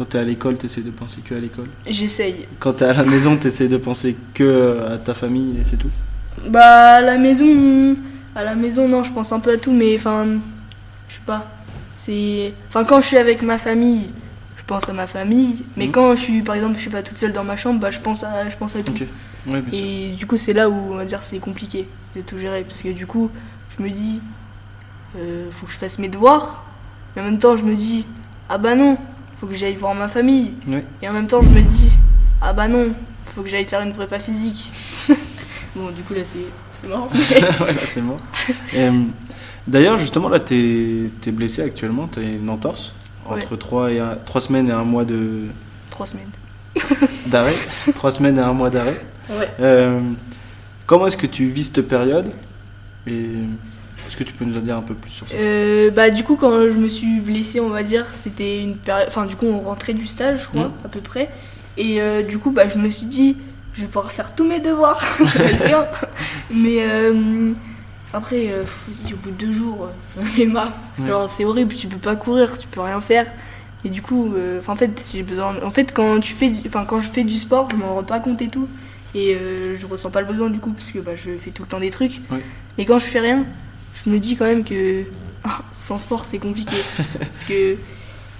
Quand 0.00 0.06
tu 0.06 0.16
es 0.16 0.20
à 0.20 0.24
l'école, 0.24 0.56
tu 0.56 0.64
essaies 0.64 0.80
de 0.80 0.90
penser 0.90 1.20
que 1.20 1.34
à 1.34 1.38
l'école. 1.38 1.68
J'essaye. 1.86 2.46
Quand 2.58 2.72
tu 2.72 2.84
es 2.84 2.86
à 2.86 2.94
la 2.94 3.02
maison, 3.04 3.36
tu 3.36 3.48
essaies 3.48 3.68
de 3.68 3.76
penser 3.76 4.16
que 4.32 4.80
à 4.90 4.96
ta 4.96 5.12
famille 5.12 5.58
et 5.60 5.64
c'est 5.64 5.76
tout. 5.76 5.90
Bah, 6.48 6.94
à 6.94 7.00
la 7.02 7.18
maison, 7.18 7.94
à 8.34 8.42
la 8.42 8.54
maison, 8.54 8.88
non, 8.88 9.02
je 9.02 9.12
pense 9.12 9.30
un 9.30 9.40
peu 9.40 9.52
à 9.52 9.56
tout, 9.58 9.72
mais 9.72 9.94
enfin, 9.96 10.24
je 11.10 11.14
sais 11.16 11.20
pas. 11.26 11.50
C'est, 11.98 12.54
enfin, 12.68 12.84
quand 12.84 13.02
je 13.02 13.08
suis 13.08 13.18
avec 13.18 13.42
ma 13.42 13.58
famille, 13.58 14.04
je 14.56 14.62
pense 14.64 14.88
à 14.88 14.94
ma 14.94 15.06
famille, 15.06 15.64
mais 15.76 15.84
Mhm. 15.88 15.92
quand 15.92 16.16
je 16.16 16.20
suis, 16.22 16.40
par 16.40 16.54
exemple, 16.54 16.76
je 16.76 16.80
suis 16.80 16.88
pas 16.90 17.02
toute 17.02 17.18
seule 17.18 17.34
dans 17.34 17.44
ma 17.44 17.56
chambre, 17.56 17.78
bah, 17.78 17.90
je 17.90 18.00
pense 18.00 18.24
à, 18.24 18.48
je 18.48 18.56
pense 18.56 18.74
à 18.76 18.82
tout. 18.82 18.92
Ok. 18.92 19.06
Ouais, 19.52 19.60
bien 19.60 19.70
sûr. 19.78 19.84
Et 19.86 20.12
du 20.16 20.24
coup, 20.26 20.38
c'est 20.38 20.54
là 20.54 20.70
où 20.70 20.92
on 20.92 20.96
va 20.96 21.04
dire 21.04 21.22
c'est 21.22 21.36
compliqué 21.40 21.86
de 22.16 22.22
tout 22.22 22.38
gérer 22.38 22.62
parce 22.62 22.80
que 22.80 22.88
du 22.88 23.04
coup, 23.06 23.30
je 23.76 23.82
me 23.82 23.90
dis, 23.90 24.22
euh, 25.18 25.50
faut 25.50 25.66
que 25.66 25.72
je 25.72 25.76
fasse 25.76 25.98
mes 25.98 26.08
devoirs, 26.08 26.64
mais 27.14 27.20
en 27.20 27.26
même 27.26 27.38
temps, 27.38 27.54
je 27.54 27.64
me 27.66 27.74
dis, 27.74 28.06
ah 28.48 28.56
bah 28.56 28.74
non, 28.74 28.96
faut 29.40 29.46
que 29.46 29.54
j'aille 29.54 29.74
voir 29.76 29.94
ma 29.94 30.08
famille. 30.08 30.52
Ouais. 30.68 30.84
Et 31.02 31.08
en 31.08 31.12
même 31.12 31.26
temps, 31.26 31.40
je 31.40 31.48
me 31.48 31.60
dis, 31.62 31.92
ah 32.42 32.52
bah 32.52 32.68
non, 32.68 32.88
faut 33.26 33.42
que 33.42 33.48
j'aille 33.48 33.64
faire 33.64 33.80
une 33.80 33.92
prépa 33.92 34.18
physique. 34.18 34.70
bon, 35.74 35.90
du 35.90 36.02
coup, 36.02 36.14
là, 36.14 36.20
c'est 36.24 36.38
voilà, 37.58 37.74
c'est 37.84 38.00
euh, 38.76 39.02
D'ailleurs, 39.66 39.98
justement, 39.98 40.28
là, 40.28 40.40
t'es 40.40 41.06
es 41.26 41.30
blessé 41.30 41.62
actuellement, 41.62 42.06
t'as 42.06 42.22
une 42.22 42.48
entorse 42.50 42.94
Ouais. 43.28 43.36
entre 43.44 43.54
3, 43.56 43.92
et 43.92 44.00
un- 44.00 44.16
trois 44.24 44.40
semaines 44.40 44.68
et 44.68 44.72
un 44.72 44.82
mois 44.82 45.04
de 45.04 45.44
Trois 45.90 46.06
semaines. 46.06 46.30
d'arrêt. 47.26 47.54
3 47.94 48.12
semaines 48.12 48.38
et 48.38 48.40
un 48.40 48.52
mois 48.54 48.70
d'arrêt. 48.70 49.00
Ouais. 49.28 49.48
Euh, 49.60 50.00
comment 50.86 51.06
est-ce 51.06 51.16
que 51.18 51.26
tu 51.26 51.44
vis 51.44 51.64
cette 51.64 51.86
période? 51.86 52.32
Et 53.06 53.26
est-ce 54.10 54.16
que 54.18 54.24
tu 54.24 54.32
peux 54.32 54.44
nous 54.44 54.56
en 54.58 54.60
dire 54.60 54.76
un 54.76 54.82
peu 54.82 54.94
plus 54.94 55.10
sur 55.10 55.28
ça 55.30 55.36
Euh, 55.38 55.90
bah 55.92 56.10
du 56.10 56.24
coup 56.24 56.34
quand 56.36 56.50
je 56.68 56.76
me 56.76 56.88
suis 56.88 57.20
blessée 57.20 57.60
on 57.60 57.68
va 57.68 57.82
dire 57.84 58.06
c'était 58.14 58.60
une 58.60 58.76
période 58.76 59.06
enfin 59.08 59.24
du 59.24 59.36
coup 59.36 59.46
on 59.46 59.60
rentrait 59.60 59.94
du 59.94 60.06
stage 60.06 60.42
je 60.42 60.48
crois 60.48 60.64
Mhm. 60.64 60.72
à 60.84 60.88
peu 60.88 61.00
près. 61.00 61.30
Et 61.78 62.00
euh, 62.02 62.22
du 62.22 62.38
coup 62.38 62.50
bah 62.50 62.66
je 62.66 62.76
me 62.76 62.88
suis 62.90 63.06
dit 63.06 63.36
je 63.74 63.82
vais 63.82 63.86
pouvoir 63.86 64.10
faire 64.10 64.34
tous 64.34 64.44
mes 64.44 64.58
devoirs. 64.58 65.00
Ça 65.26 65.38
va 65.38 65.44
être 65.44 65.64
bien. 65.64 65.86
Mais 66.52 66.78
euh, 66.80 67.50
après 68.12 68.48
euh, 68.50 68.64
au 69.12 69.16
bout 69.16 69.30
de 69.30 69.36
deux 69.46 69.52
jours 69.52 69.88
j'en 70.16 70.22
avais 70.26 70.46
marre. 70.46 70.72
Ouais. 70.98 71.06
genre 71.06 71.30
c'est 71.30 71.44
horrible 71.44 71.74
tu 71.76 71.86
peux 71.86 71.96
pas 71.98 72.16
courir 72.16 72.58
tu 72.58 72.66
peux 72.66 72.80
rien 72.80 73.00
faire. 73.00 73.26
Et 73.84 73.88
du 73.90 74.02
coup 74.02 74.34
en 74.66 74.76
fait 74.76 75.04
j'ai 75.12 75.22
besoin 75.22 75.54
en 75.62 75.70
fait 75.70 75.94
quand 75.94 76.18
tu 76.20 76.34
fais 76.34 76.50
du- 76.50 76.66
enfin 76.66 76.84
quand 76.84 76.98
je 77.00 77.08
fais 77.08 77.22
du 77.24 77.36
sport 77.36 77.68
je 77.70 77.76
m'en 77.76 77.94
rends 77.94 78.02
pas 78.02 78.18
compte 78.18 78.42
et 78.42 78.48
tout. 78.48 78.68
Et 79.14 79.36
je 79.76 79.86
ressens 79.86 80.10
pas 80.10 80.20
le 80.20 80.26
besoin 80.26 80.50
du 80.50 80.60
coup 80.60 80.70
parce 80.72 80.90
que 80.90 80.98
bah, 80.98 81.12
je 81.14 81.30
fais 81.36 81.50
tout 81.50 81.62
le 81.62 81.68
temps 81.68 81.80
des 81.80 81.90
trucs. 81.90 82.20
Ouais. 82.30 82.42
mais 82.76 82.84
quand 82.84 82.98
je 82.98 83.06
fais 83.06 83.20
rien 83.20 83.44
je 83.94 84.10
me 84.10 84.18
dis 84.18 84.36
quand 84.36 84.44
même 84.46 84.64
que 84.64 85.04
sans 85.72 85.98
sport 85.98 86.24
c'est 86.24 86.38
compliqué 86.38 86.76
parce 87.20 87.44
que 87.44 87.76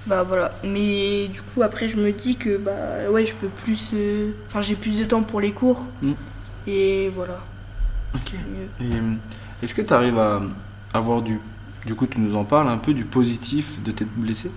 bah 0.07 0.23
voilà 0.23 0.51
mais 0.63 1.27
du 1.27 1.41
coup 1.41 1.61
après 1.61 1.87
je 1.87 1.97
me 1.97 2.11
dis 2.11 2.35
que 2.35 2.57
bah 2.57 3.09
ouais 3.11 3.25
je 3.25 3.35
peux 3.35 3.47
plus 3.49 3.91
euh, 3.93 4.31
enfin 4.47 4.61
j'ai 4.61 4.75
plus 4.75 4.97
de 4.99 5.05
temps 5.05 5.23
pour 5.23 5.39
les 5.41 5.51
cours 5.51 5.85
Mm. 6.01 6.13
et 6.67 7.09
voilà 7.15 7.39
Ok. 8.15 8.33
euh, 8.81 9.13
Est-ce 9.63 9.73
que 9.73 9.81
tu 9.81 9.93
arrives 9.93 10.17
à 10.19 10.41
avoir 10.93 11.21
du. 11.21 11.39
Du 11.85 11.95
coup, 11.95 12.05
tu 12.05 12.19
nous 12.19 12.35
en 12.35 12.43
parles 12.43 12.67
un 12.69 12.77
peu 12.77 12.93
du 12.93 13.05
positif 13.05 13.81
de 13.83 13.91
t'être 13.91 14.13
blessé 14.15 14.51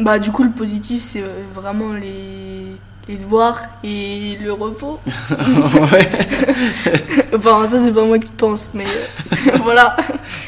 bah 0.00 0.18
du 0.18 0.32
coup 0.32 0.42
le 0.42 0.50
positif 0.50 1.02
c'est 1.02 1.22
euh, 1.22 1.42
vraiment 1.54 1.92
les 1.92 2.76
les 3.08 3.16
devoirs 3.16 3.60
et 3.82 4.38
le 4.40 4.52
repos 4.52 5.00
Ouais, 5.30 6.08
enfin 7.36 7.66
ça 7.68 7.82
c'est 7.82 7.92
pas 7.92 8.04
moi 8.04 8.18
qui 8.18 8.30
pense 8.32 8.70
mais 8.74 8.84
voilà 9.64 9.96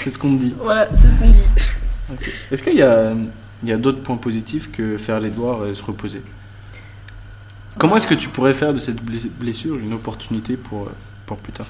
c'est 0.01 0.11
ce 0.11 0.19
qu'on 0.19 0.35
te 0.37 0.41
dit. 0.41 0.55
voilà 0.61 0.89
c'est 0.97 1.11
ce 1.11 1.19
qu'on 1.19 1.29
dit 1.31 1.43
Ok. 2.13 2.31
Est-ce 2.53 2.63
qu'il 2.63 2.75
y 2.77 2.83
a, 2.83 3.13
il 3.63 3.69
y 3.69 3.73
a 3.73 3.79
d'autres 3.79 4.03
points 4.03 4.19
positifs 4.19 4.71
que 4.71 4.99
faire 4.99 5.21
les 5.21 5.31
devoirs 5.31 5.67
et 5.67 5.75
se 5.75 5.83
reposer? 5.83 6.21
Comment 7.79 7.97
est-ce 7.97 8.07
que 8.07 8.15
tu 8.15 8.29
pourrais 8.29 8.53
faire 8.53 8.75
de 8.75 8.79
cette 8.79 9.03
bless- 9.03 9.27
blessure 9.27 9.77
une 9.77 9.95
opportunité 9.95 10.57
pour, 10.59 10.83
euh, 10.83 10.93
pour 11.27 11.39
plus 11.39 11.53
tard? 11.53 11.67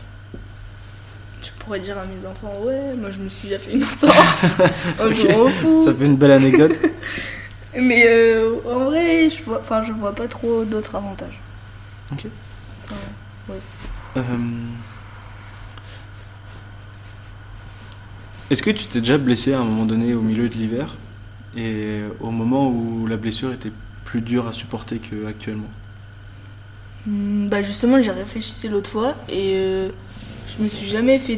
Je 1.41 1.51
pourrais 1.64 1.78
dire 1.80 1.97
à 1.97 2.05
mes 2.05 2.26
enfants 2.26 2.53
ouais 2.66 2.95
moi 3.01 3.11
je 3.11 3.20
me 3.20 3.28
suis 3.28 3.49
déjà 3.49 3.61
fait 3.61 3.74
une 3.74 3.85
entorse 3.85 4.61
un 5.01 5.07
Ok. 5.07 5.14
jour 5.14 5.39
au 5.47 5.49
foot 5.49 5.85
Ça 5.85 5.95
fait 5.95 6.07
une 6.07 6.16
belle 6.16 6.32
anecdote. 6.32 6.78
Mais 7.80 8.04
euh, 8.08 8.60
en 8.64 8.84
vrai, 8.86 9.28
je 9.30 9.42
vois, 9.44 9.60
enfin, 9.60 9.82
je 9.82 9.92
vois 9.92 10.14
pas 10.14 10.28
trop 10.28 10.64
d'autres 10.64 10.94
avantages. 10.94 11.44
Ok. 12.12 12.24
Ouais. 13.48 13.64
Euh, 14.16 14.22
Est-ce 18.50 18.62
que 18.62 18.70
tu 18.70 18.86
t'es 18.86 19.00
déjà 19.00 19.18
blessé 19.18 19.52
à 19.54 19.60
un 19.60 19.64
moment 19.64 19.86
donné 19.86 20.14
au 20.14 20.22
milieu 20.22 20.48
de 20.48 20.54
l'hiver 20.54 20.96
et 21.54 22.02
au 22.20 22.30
moment 22.30 22.70
où 22.70 23.06
la 23.06 23.16
blessure 23.16 23.52
était 23.52 23.72
plus 24.04 24.22
dure 24.22 24.46
à 24.48 24.52
supporter 24.52 25.00
qu'actuellement? 25.00 25.74
Hmm, 27.06 27.48
Bah 27.48 27.62
justement, 27.62 28.00
j'y 28.00 28.10
réfléchissais 28.10 28.68
l'autre 28.68 28.90
fois 28.90 29.14
et 29.28 29.54
euh, 29.56 29.90
je 30.46 30.62
me 30.62 30.68
suis 30.68 30.86
jamais 30.88 31.18
fait 31.18 31.36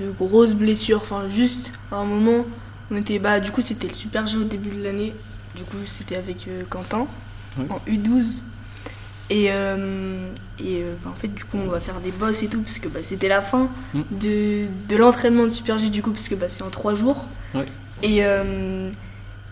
de 0.00 0.10
grosses 0.12 0.54
blessures. 0.54 1.00
Enfin, 1.02 1.28
juste 1.30 1.72
à 1.92 1.96
un 1.96 2.04
moment, 2.06 2.46
on 2.90 2.96
était, 2.96 3.18
bah 3.18 3.40
du 3.40 3.52
coup, 3.52 3.62
c'était 3.62 3.88
le 3.88 3.94
Super 3.94 4.26
G 4.26 4.38
au 4.38 4.44
début 4.44 4.70
de 4.70 4.82
l'année. 4.82 5.14
Du 5.58 5.64
coup, 5.64 5.76
c'était 5.86 6.16
avec 6.16 6.46
euh, 6.48 6.62
Quentin 6.70 7.06
en 7.68 7.80
U12. 7.90 8.40
Et, 9.30 9.48
euh, 9.50 10.30
et 10.60 10.82
euh, 10.82 10.94
bah, 11.04 11.10
en 11.12 11.16
fait, 11.16 11.28
du 11.28 11.44
coup, 11.44 11.58
on 11.58 11.68
va 11.68 11.80
faire 11.80 12.00
des 12.00 12.12
bosses 12.12 12.42
et 12.44 12.46
tout, 12.46 12.62
parce 12.62 12.78
que 12.78 12.86
bah, 12.88 13.00
c'était 13.02 13.28
la 13.28 13.42
fin 13.42 13.68
Mm. 13.92 14.00
de, 14.12 14.66
de 14.88 14.96
l'entraînement 14.96 15.44
de 15.44 15.50
Super 15.50 15.76
G, 15.76 15.90
du 15.90 16.00
coup, 16.00 16.12
parce 16.12 16.28
que 16.28 16.34
bah, 16.36 16.48
c'est 16.48 16.62
en 16.62 16.70
trois 16.70 16.94
jours. 16.94 17.24
Et, 18.02 18.20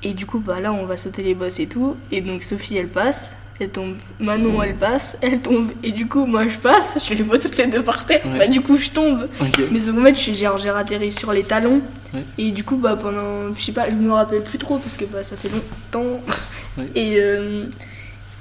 et 0.02 0.14
du 0.14 0.24
coup, 0.26 0.38
bah, 0.38 0.60
là, 0.60 0.72
on 0.72 0.86
va 0.86 0.96
sauter 0.96 1.22
les 1.24 1.34
bosses 1.34 1.58
et 1.58 1.66
tout. 1.66 1.96
Et 2.12 2.20
donc, 2.20 2.42
Sophie, 2.44 2.76
elle 2.76 2.88
passe, 2.88 3.34
elle 3.58 3.70
tombe. 3.70 3.94
Manon, 4.20 4.62
elle 4.62 4.74
passe, 4.76 5.16
elle 5.22 5.40
tombe. 5.40 5.70
Et 5.82 5.90
du 5.92 6.06
coup, 6.06 6.26
moi, 6.26 6.46
je 6.48 6.56
passe, 6.56 6.98
je 7.08 7.14
les 7.14 7.22
vois 7.22 7.38
toutes 7.38 7.56
les 7.56 7.66
deux 7.66 7.82
par 7.82 8.04
terre. 8.06 8.20
Ouais. 8.26 8.38
Bah, 8.38 8.46
du 8.46 8.60
coup, 8.60 8.76
je 8.76 8.90
tombe. 8.90 9.28
Mais 9.70 9.80
je 9.80 10.14
suis- 10.18 10.34
genre, 10.34 10.58
j'ai 10.58 10.68
atterri 10.70 11.10
sur 11.10 11.32
les 11.32 11.42
talons. 11.42 11.80
Ouais. 12.14 12.22
Et 12.38 12.50
du 12.50 12.64
coup, 12.64 12.76
bah, 12.76 12.96
pendant. 13.00 13.54
Je 13.54 13.60
sais 13.62 13.72
pas, 13.72 13.88
je 13.90 13.96
me 13.96 14.12
rappelle 14.12 14.42
plus 14.42 14.58
trop 14.58 14.78
parce 14.78 14.96
que 14.96 15.04
bah, 15.06 15.22
ça 15.22 15.36
fait 15.36 15.48
longtemps. 15.50 16.20
Ouais. 16.78 16.84
Et, 16.94 17.14
euh, 17.20 17.64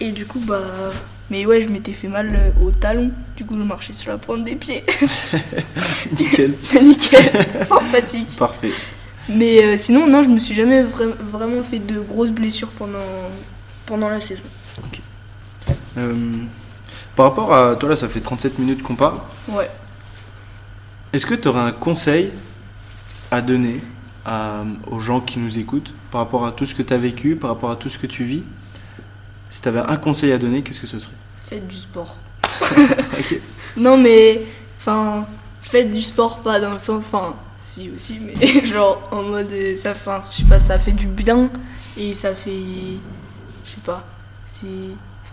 et 0.01 0.11
du 0.11 0.26
coup, 0.26 0.41
bah. 0.45 0.59
Mais 1.32 1.45
ouais, 1.45 1.61
je 1.61 1.70
m'étais 1.70 1.93
fait 1.93 2.09
mal 2.09 2.28
euh, 2.36 2.66
au 2.66 2.70
talon. 2.72 3.11
Du 3.38 3.45
coup, 3.45 3.55
je 3.57 3.63
marchais 3.63 3.93
sur 3.93 4.11
la 4.11 4.18
pointe 4.18 4.43
des 4.43 4.55
pieds. 4.55 4.84
Nickel. 6.20 6.53
Nickel, 6.82 7.32
sympathique. 7.68 8.36
Parfait. 8.38 8.72
Mais 9.30 9.63
euh, 9.66 9.78
sinon, 9.78 10.05
non, 10.07 10.22
je 10.22 10.30
me 10.30 10.38
suis 10.39 10.53
jamais 10.53 10.84
vra- 10.84 11.16
vraiment 11.32 11.63
fait 11.63 11.80
de 11.80 11.99
grosses 11.99 12.30
blessures 12.32 12.70
pendant, 12.72 12.99
pendant 13.86 14.09
la 14.09 14.20
saison. 14.20 14.41
Euh, 15.97 16.13
par 17.16 17.28
rapport 17.28 17.53
à 17.53 17.76
toi, 17.76 17.89
là, 17.89 17.95
ça 17.95 18.07
fait 18.09 18.20
37 18.22 18.59
minutes 18.59 18.84
qu'on 18.84 18.95
parle. 18.95 19.18
Ouais. 19.47 19.70
Est-ce 21.13 21.26
que 21.26 21.34
tu 21.36 21.47
aurais 21.47 21.61
un 21.61 21.72
conseil 21.72 22.32
à 23.32 23.41
donner 23.41 23.82
à- 24.26 24.63
aux 24.91 24.99
gens 24.99 25.22
qui 25.22 25.39
nous 25.39 25.59
écoutent 25.59 25.93
par 26.11 26.22
rapport 26.22 26.45
à 26.45 26.51
tout 26.51 26.66
ce 26.66 26.76
que 26.76 26.82
tu 26.82 26.93
as 26.93 26.97
vécu, 26.97 27.36
par 27.36 27.51
rapport 27.51 27.72
à 27.72 27.76
tout 27.76 27.89
ce 27.89 27.97
que 27.97 28.07
tu 28.07 28.24
vis? 28.24 28.43
Si 29.49 29.61
tu 29.61 29.68
avais 29.70 29.80
un 29.80 29.95
conseil 29.97 30.32
à 30.34 30.38
donner, 30.38 30.61
qu'est-ce 30.63 30.80
que 30.82 30.88
ce 30.88 30.99
serait? 30.99 31.13
Faites 31.39 31.68
du 31.68 31.76
sport. 31.76 32.16
Ok. 33.20 33.39
Non, 33.78 33.97
mais. 33.97 34.41
Enfin, 34.80 35.26
faites 35.61 35.89
du 35.91 36.01
sport, 36.01 36.39
pas 36.39 36.59
dans 36.59 36.74
le 36.74 36.80
sens. 36.80 37.05
Enfin, 37.11 37.36
si 37.61 37.89
aussi, 37.95 38.20
mais 38.20 38.66
genre 38.66 39.01
en 39.11 39.24
mode. 39.24 39.51
euh, 39.51 39.76
Ça, 39.76 39.91
enfin, 39.91 40.22
je 40.32 40.38
sais 40.38 40.43
pas, 40.43 40.59
ça 40.59 40.80
fait 40.80 40.91
du 40.91 41.07
bien 41.07 41.49
et 41.97 42.13
ça 42.16 42.34
fait. 42.34 42.51
Je 43.66 43.70
sais 43.70 43.82
pas. 43.86 44.03
C'est. 44.51 44.66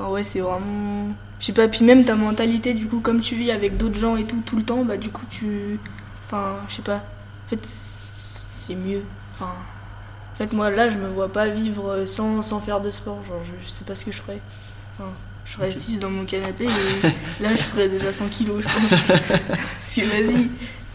Enfin, 0.03 0.13
ouais, 0.13 0.23
c'est 0.25 0.41
vraiment. 0.41 1.09
Je 1.39 1.47
sais 1.47 1.53
pas, 1.53 1.69
puis 1.69 1.85
même 1.85 2.05
ta 2.05 2.15
mentalité, 2.15 2.75
du 2.75 2.87
coup, 2.87 3.01
comme 3.01 3.21
tu 3.21 3.35
vis 3.37 3.51
avec 3.51 3.77
d'autres 3.77 3.99
gens 3.99 4.17
et 4.17 4.25
tout, 4.25 4.43
tout 4.45 4.57
le 4.57 4.63
temps, 4.63 4.85
bah, 4.85 4.97
du 4.97 5.09
coup, 5.11 5.25
tu. 5.31 5.79
Enfin, 6.27 6.57
je 6.69 6.75
sais 6.75 6.83
pas. 6.83 6.97
En 7.47 7.51
fait, 7.51 7.61
c'est 7.65 8.75
mieux. 8.75 9.03
Enfin. 9.35 9.53
En 10.35 10.37
fait, 10.37 10.53
moi, 10.55 10.71
là, 10.71 10.89
je 10.89 10.97
me 10.97 11.09
vois 11.09 11.31
pas 11.31 11.47
vivre 11.49 12.05
sans, 12.07 12.43
sans 12.43 12.59
faire 12.61 12.81
de 12.81 12.91
sport. 12.91 13.19
Genre, 13.29 13.41
je, 13.45 13.65
je 13.65 13.71
sais 13.71 13.85
pas 13.85 13.95
ce 13.95 14.05
que 14.05 14.13
je 14.13 14.19
ferais. 14.19 14.41
Enfin, 14.99 15.11
je 15.45 15.53
serais 15.53 15.67
assise 15.69 15.99
dans 15.99 16.09
mon 16.11 16.25
canapé 16.25 16.65
et 16.65 17.43
là, 17.43 17.51
je 17.51 17.63
ferais 17.63 17.89
déjà 17.89 18.13
100 18.13 18.29
kilos, 18.29 18.63
je 18.63 18.69
pense. 18.69 19.01
Parce 19.49 19.95
que 19.95 20.01
vas-y, 20.01 20.51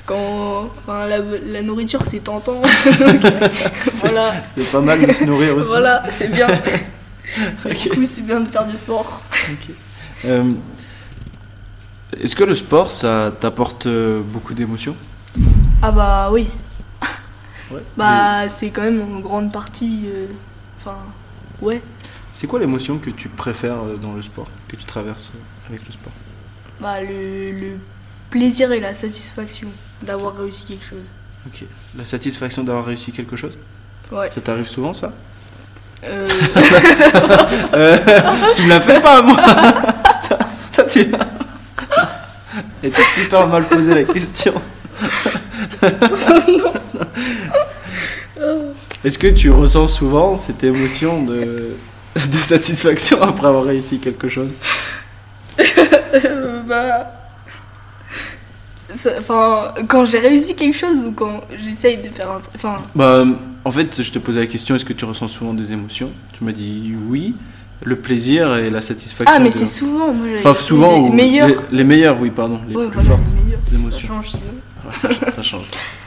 quand. 0.06 0.70
Enfin, 0.80 1.06
la, 1.06 1.20
la 1.20 1.62
nourriture, 1.62 2.02
c'est 2.10 2.24
tentant. 2.24 2.62
Donc, 2.62 2.66
voilà, 3.96 4.34
C'est 4.56 4.72
pas 4.72 4.82
mal 4.82 5.06
de 5.06 5.12
se 5.14 5.24
nourrir 5.26 5.56
aussi. 5.58 5.70
voilà, 5.70 6.04
c'est 6.10 6.30
bien. 6.32 6.48
Ok. 7.66 7.82
Du 7.84 7.90
coup, 7.90 8.06
c'est 8.06 8.22
bien 8.22 8.40
de 8.40 8.48
faire 8.48 8.66
du 8.66 8.76
sport. 8.78 9.22
Euh, 10.26 10.52
Est-ce 12.22 12.36
que 12.36 12.44
le 12.44 12.56
sport, 12.56 12.92
ça 12.92 13.34
t'apporte 13.40 13.86
euh, 13.88 14.22
beaucoup 14.22 14.54
d'émotions? 14.54 14.96
Ah 15.82 15.92
bah 15.92 16.30
oui. 16.32 16.48
Ouais. 17.72 17.82
Bah, 17.98 18.48
c'est 18.48 18.70
quand 18.70 18.84
même 18.84 19.02
en 19.02 19.20
grande 19.20 19.52
partie. 19.52 20.06
euh, 20.08 20.28
Enfin, 20.80 20.96
ouais. 21.62 21.82
C'est 22.32 22.48
quoi 22.48 22.60
l'émotion 22.60 22.98
que 22.98 23.10
tu 23.10 23.28
préfères 23.28 23.84
dans 24.02 24.14
le 24.14 24.22
sport, 24.22 24.48
que 24.70 24.78
tu 24.78 24.86
traverses 24.86 25.34
avec 25.68 25.86
le 25.86 25.92
sport? 25.92 26.14
Bah, 26.80 27.02
le, 27.02 27.52
le 27.52 27.78
plaisir 28.30 28.72
et 28.72 28.80
la 28.80 28.94
satisfaction 28.94 29.68
d'avoir 30.02 30.38
réussi 30.38 30.64
quelque 30.64 30.86
chose. 30.86 31.04
Ok. 31.46 31.66
La 31.98 32.06
satisfaction 32.06 32.64
d'avoir 32.64 32.86
réussi 32.86 33.12
quelque 33.12 33.36
chose? 33.36 33.58
Ouais. 34.14 34.30
Ça 34.30 34.40
t'arrive 34.40 34.68
souvent 34.68 34.94
ça? 34.94 35.12
Euh, 36.04 36.28
Euh, 37.74 37.98
Tu 38.56 38.64
me 38.64 38.70
l'as 38.70 38.80
fait 38.80 39.02
pas 39.02 39.22
moi 39.22 39.38
ça, 40.22 40.38
ça, 40.72 40.84
tu 40.84 41.06
l'as. 41.06 41.28
Et 42.84 42.90
t'as 42.92 43.04
super 43.16 43.48
mal 43.48 43.64
posé 43.66 43.94
la 43.96 44.04
question. 44.04 44.54
Est-ce 49.04 49.18
que 49.18 49.28
tu 49.28 49.50
ressens 49.52 49.88
souvent 49.88 50.36
cette 50.36 50.64
émotion 50.64 51.24
de, 51.24 51.76
de 52.16 52.38
satisfaction 52.38 53.22
après 53.22 53.48
avoir 53.48 53.64
réussi 53.66 54.00
quelque 54.00 54.28
chose? 54.28 54.52
Bah. 56.68 57.12
Enfin, 59.20 59.74
quand 59.88 60.06
j'ai 60.06 60.20
réussi 60.20 60.56
quelque 60.56 60.76
chose 60.78 60.98
ou 61.06 61.12
quand 61.12 61.42
j'essaye 61.58 61.98
de 61.98 62.10
faire 62.10 62.32
un 62.32 62.40
truc. 62.40 62.54
Enfin, 62.56 62.78
Bah, 62.96 63.24
en 63.68 63.72
fait, 63.72 64.02
je 64.02 64.12
te 64.12 64.20
posais 64.20 64.40
la 64.40 64.48
question 64.48 64.76
est-ce 64.76 64.86
que 64.86 64.94
tu 64.94 65.06
ressens 65.06 65.28
souvent 65.28 65.54
des 65.54 65.74
émotions? 65.74 66.12
Tu 66.38 66.44
m'as 66.44 66.52
dit 66.54 66.94
oui, 67.10 67.36
le 67.84 67.96
plaisir 67.98 68.56
et 68.58 68.70
la 68.70 68.82
satisfaction. 68.82 69.34
ah, 69.36 69.40
mais 69.40 69.50
c'est 69.50 69.66
souvent. 69.66 70.14
Moi, 70.14 70.28
Enfin, 70.38 70.54
souvent. 70.54 71.02
des 71.04 71.10
ou- 71.10 71.14
meilleurs. 71.14 71.48
Les, 71.48 71.56
les 71.78 71.84
meilleurs, 71.84 72.20
oui, 72.20 72.32
pardon. 72.32 72.60
Les 72.68 72.76
Ouais, 72.76 72.88
plus 72.88 73.00
voilà, 73.02 73.18
fortes. 73.18 73.36
les 73.72 73.76
émotions. 73.78 74.00
Ça 74.00 74.08
change 74.08 74.30
sinon. 74.30 74.54
Ça, 74.94 75.10
ça 75.30 75.44
change. 75.44 75.66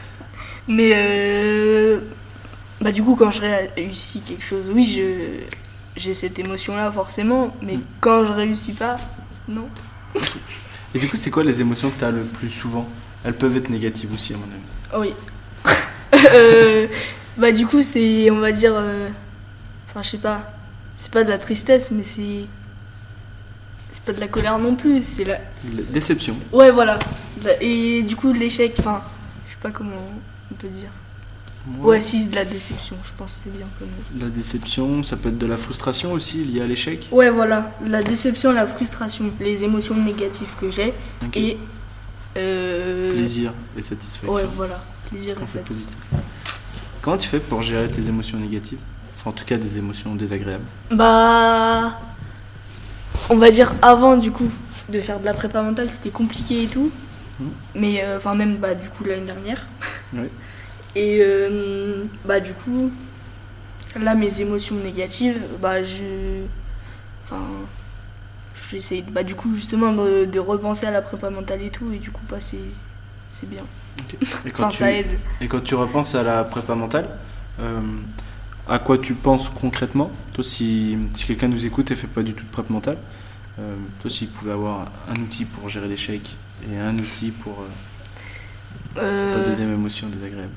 Mais 0.68 0.92
euh, 0.94 2.00
bah 2.80 2.92
du 2.92 3.02
coup 3.02 3.16
quand 3.16 3.30
je 3.30 3.40
réussis 3.76 4.20
quelque 4.20 4.44
chose, 4.44 4.70
oui 4.72 4.84
je 4.84 5.02
j'ai 5.96 6.14
cette 6.14 6.38
émotion 6.38 6.76
là 6.76 6.90
forcément, 6.92 7.54
mais 7.60 7.76
Mm. 7.76 7.82
quand 8.00 8.24
je 8.24 8.32
réussis 8.32 8.72
pas, 8.72 8.96
non. 9.48 9.66
Et 10.94 10.98
du 10.98 11.08
coup, 11.08 11.16
c'est 11.16 11.30
quoi 11.30 11.44
les 11.44 11.60
émotions 11.60 11.90
que 11.90 11.98
tu 11.98 12.04
as 12.04 12.10
le 12.10 12.22
plus 12.22 12.50
souvent? 12.50 12.88
Elles 13.24 13.34
peuvent 13.34 13.56
être 13.56 13.68
négatives 13.70 14.12
aussi, 14.14 14.32
à 14.34 14.36
mon 14.36 14.44
avis. 14.44 14.62
Oh 14.94 14.98
oui. 15.00 15.12
Euh, 16.34 16.86
bah 17.40 17.52
du 17.52 17.66
coup 17.66 17.82
c'est 17.82 18.30
on 18.30 18.38
va 18.38 18.52
dire, 18.52 18.72
euh, 18.74 19.08
enfin 19.88 20.02
je 20.02 20.10
sais 20.10 20.18
pas, 20.18 20.52
c'est 20.96 21.10
pas 21.10 21.24
de 21.24 21.30
la 21.30 21.38
tristesse 21.38 21.90
mais 21.90 22.04
c'est 22.04 22.44
c'est 23.94 24.02
pas 24.04 24.12
de 24.12 24.20
la 24.20 24.28
colère 24.28 24.58
non 24.58 24.74
plus, 24.76 25.02
c'est 25.02 25.24
la 25.24 25.38
La 25.74 25.82
Déception. 25.92 26.36
ouais 26.52 26.70
voilà 26.70 26.98
La- 27.44 27.60
et 27.62 28.02
du 28.02 28.16
coup 28.16 28.32
l'échec, 28.32 28.74
enfin 28.78 29.02
je 29.46 29.52
sais 29.52 29.58
pas 29.62 29.70
comment 29.70 29.96
on 30.50 30.54
peut 30.54 30.68
dire. 30.68 30.90
Ouais 31.78 32.00
si 32.00 32.26
de 32.26 32.34
la 32.34 32.44
déception, 32.46 32.96
je 33.04 33.10
pense 33.18 33.32
que 33.34 33.40
c'est 33.44 33.56
bien 33.56 33.66
comme. 33.78 33.88
La 34.18 34.28
déception, 34.30 35.02
ça 35.02 35.16
peut 35.16 35.28
être 35.28 35.36
de 35.38 35.46
la 35.46 35.58
frustration 35.58 36.12
aussi 36.12 36.42
liée 36.42 36.62
à 36.62 36.66
l'échec. 36.66 37.06
Ouais, 37.12 37.28
voilà, 37.28 37.70
la 37.86 38.02
déception, 38.02 38.50
la 38.52 38.64
frustration, 38.66 39.30
les 39.38 39.62
émotions 39.64 39.94
négatives 39.94 40.48
que 40.58 40.70
j'ai 40.70 40.94
et. 41.34 41.58
Euh... 42.38 43.10
Plaisir 43.12 43.52
et 43.76 43.82
satisfaction. 43.82 44.32
Ouais, 44.32 44.44
voilà, 44.56 44.82
plaisir 45.10 45.34
quand 45.36 45.42
et 45.42 45.46
satisfaction. 45.46 45.98
positif. 45.98 46.19
Comment 47.02 47.16
tu 47.16 47.28
fais 47.28 47.40
pour 47.40 47.62
gérer 47.62 47.88
tes 47.88 48.06
émotions 48.08 48.38
négatives? 48.38 48.78
Enfin, 49.16 49.30
en 49.30 49.32
tout 49.32 49.44
cas, 49.44 49.56
des 49.56 49.78
émotions 49.78 50.14
désagréables. 50.14 50.64
Bah. 50.90 51.98
On 53.30 53.36
va 53.36 53.50
dire 53.50 53.72
avant, 53.80 54.16
du 54.16 54.30
coup, 54.30 54.50
de 54.88 55.00
faire 55.00 55.18
de 55.20 55.24
la 55.24 55.34
prépa 55.34 55.62
mentale, 55.62 55.88
c'était 55.88 56.10
compliqué 56.10 56.64
et 56.64 56.66
tout. 56.66 56.90
Mhm. 57.38 57.50
Mais, 57.74 58.04
euh, 58.04 58.16
enfin, 58.16 58.34
même, 58.34 58.56
bah, 58.56 58.74
du 58.74 58.88
coup, 58.90 59.04
l'année 59.04 59.26
dernière. 59.26 59.66
Ouais. 60.12 60.30
Et, 60.96 61.20
euh, 61.22 62.04
bah, 62.24 62.40
du 62.40 62.52
coup, 62.52 62.90
là, 63.98 64.14
mes 64.14 64.40
émotions 64.40 64.74
négatives, 64.76 65.40
bah, 65.60 65.82
je. 65.82 66.42
Enfin. 67.24 67.42
J'essaie, 68.70 69.02
bah, 69.10 69.24
du 69.24 69.34
coup, 69.34 69.52
justement, 69.54 69.92
de, 69.92 70.26
de 70.26 70.38
repenser 70.38 70.86
à 70.86 70.92
la 70.92 71.02
prépa 71.02 71.28
mentale 71.28 71.62
et 71.62 71.70
tout, 71.70 71.90
et 71.92 71.98
du 71.98 72.10
coup, 72.10 72.22
bah, 72.28 72.36
c'est. 72.40 72.58
C'est 73.32 73.48
Et 74.46 74.50
quand, 74.50 74.64
Enfin, 74.64 74.70
tu, 74.70 74.78
ça 74.78 74.92
aide. 74.92 75.18
et 75.40 75.48
quand 75.48 75.60
tu 75.60 75.74
repenses 75.74 76.14
à 76.14 76.22
la 76.22 76.44
prépa 76.44 76.74
mentale, 76.74 77.08
euh, 77.60 77.80
à 78.68 78.78
quoi 78.78 78.98
tu 78.98 79.14
penses 79.14 79.48
concrètement? 79.48 80.10
Toi, 80.34 80.44
si, 80.44 80.98
si 81.14 81.26
quelqu'un 81.26 81.48
nous 81.48 81.66
écoute 81.66 81.90
et 81.90 81.96
fait 81.96 82.06
pas 82.06 82.22
du 82.22 82.34
tout 82.34 82.44
de 82.44 82.50
prépa 82.50 82.72
mentale, 82.72 82.98
euh, 83.58 83.74
toi, 84.00 84.10
s'il 84.10 84.28
pouvait 84.28 84.52
avoir 84.52 84.86
un 85.08 85.20
outil 85.20 85.44
pour 85.44 85.68
gérer 85.68 85.88
l'échec 85.88 86.36
et 86.72 86.78
un 86.78 86.94
outil 86.94 87.30
pour 87.30 87.64
euh, 88.96 89.32
ta 89.32 89.38
Euh, 89.38 89.44
deuxième 89.44 89.72
émotion 89.72 90.08
désagréable. 90.08 90.52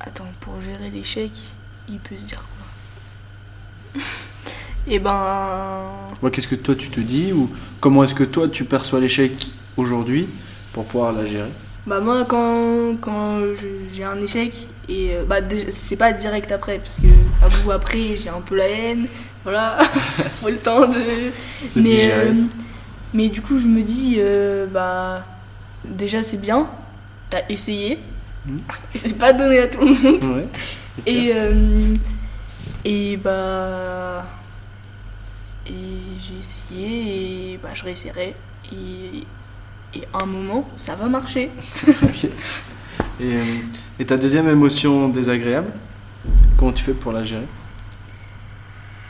Attends, 0.00 0.26
pour 0.40 0.60
gérer 0.60 0.90
l'échec, 0.90 1.30
il 1.88 1.98
peut 1.98 2.16
se 2.16 2.24
dire 2.26 2.38
quoi? 3.94 4.02
Eh 4.90 4.98
ben. 4.98 5.82
Ouais, 6.22 6.30
Qu'est-ce 6.30 6.48
que 6.48 6.54
toi 6.54 6.74
tu 6.74 6.88
te 6.88 7.00
dis 7.00 7.32
ou 7.32 7.50
comment 7.80 8.04
est-ce 8.04 8.14
que 8.14 8.24
toi 8.24 8.48
tu 8.48 8.64
perçois 8.64 9.00
l'échec 9.00 9.50
aujourd'hui 9.76 10.26
pour 10.72 10.86
pouvoir 10.86 11.12
la 11.12 11.26
gérer? 11.26 11.50
Bah, 11.88 12.00
moi, 12.00 12.26
quand, 12.28 12.96
quand 13.00 13.38
j'ai 13.94 14.04
un 14.04 14.20
échec, 14.20 14.68
et 14.90 15.14
euh, 15.14 15.24
bah, 15.24 15.36
c'est 15.70 15.96
pas 15.96 16.12
direct 16.12 16.52
après, 16.52 16.76
parce 16.76 17.00
que 17.00 17.72
après, 17.72 18.14
j'ai 18.14 18.28
un 18.28 18.42
peu 18.42 18.56
la 18.56 18.68
haine, 18.68 19.06
voilà, 19.42 19.78
faut 20.32 20.50
le 20.50 20.58
temps 20.58 20.86
de. 20.86 20.92
De 20.92 21.32
mais, 21.76 22.10
euh, 22.12 22.34
mais 23.14 23.28
du 23.28 23.40
coup, 23.40 23.58
je 23.58 23.66
me 23.66 23.80
dis, 23.80 24.16
euh, 24.18 24.66
bah, 24.66 25.24
déjà, 25.82 26.22
c'est 26.22 26.36
bien, 26.36 26.68
t'as 27.30 27.40
essayé, 27.48 27.98
et 28.94 28.98
c'est 28.98 29.16
pas 29.16 29.32
donné 29.32 29.60
à 29.60 29.68
tout 29.68 29.80
le 29.80 29.94
monde. 29.94 30.24
Ouais. 30.36 30.46
Et, 31.06 31.32
euh, 31.34 31.94
et 32.84 33.16
bah. 33.16 34.26
Et 35.66 35.72
j'ai 36.20 36.38
essayé 36.38 37.52
et 37.52 37.56
bah, 37.62 37.70
je 37.72 37.84
réessayerai. 37.84 38.34
Et, 38.72 39.24
et 39.94 40.02
à 40.12 40.22
un 40.22 40.26
moment, 40.26 40.68
ça 40.76 40.94
va 40.94 41.06
marcher. 41.08 41.50
Et, 43.20 43.34
euh, 43.34 43.42
et 43.98 44.06
ta 44.06 44.16
deuxième 44.16 44.48
émotion 44.48 45.08
désagréable, 45.08 45.72
comment 46.56 46.70
tu 46.70 46.84
fais 46.84 46.92
pour 46.94 47.10
la 47.10 47.24
gérer? 47.24 47.48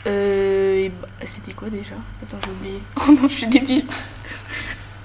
Euh, 0.07 0.89
bah, 0.99 1.07
c'était 1.25 1.53
quoi 1.53 1.69
déjà? 1.69 1.93
Attends, 2.23 2.37
j'ai 2.43 2.51
oublié. 2.51 2.79
Oh 3.07 3.11
non, 3.11 3.27
je 3.27 3.33
suis 3.35 3.47
débile. 3.47 3.83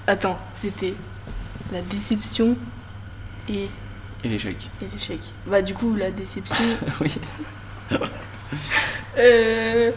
Attends, 0.07 0.39
c'était 0.55 0.95
la 1.71 1.81
déception 1.81 2.55
et, 3.47 3.67
Et 4.23 4.27
l'échec. 4.29 4.69
et 4.81 4.85
l'échec. 4.91 5.19
Bah, 5.45 5.61
du 5.61 5.75
coup, 5.75 5.93
la 5.93 6.09
déception. 6.09 6.65
oui. 7.01 7.15
Euh, 9.19 9.91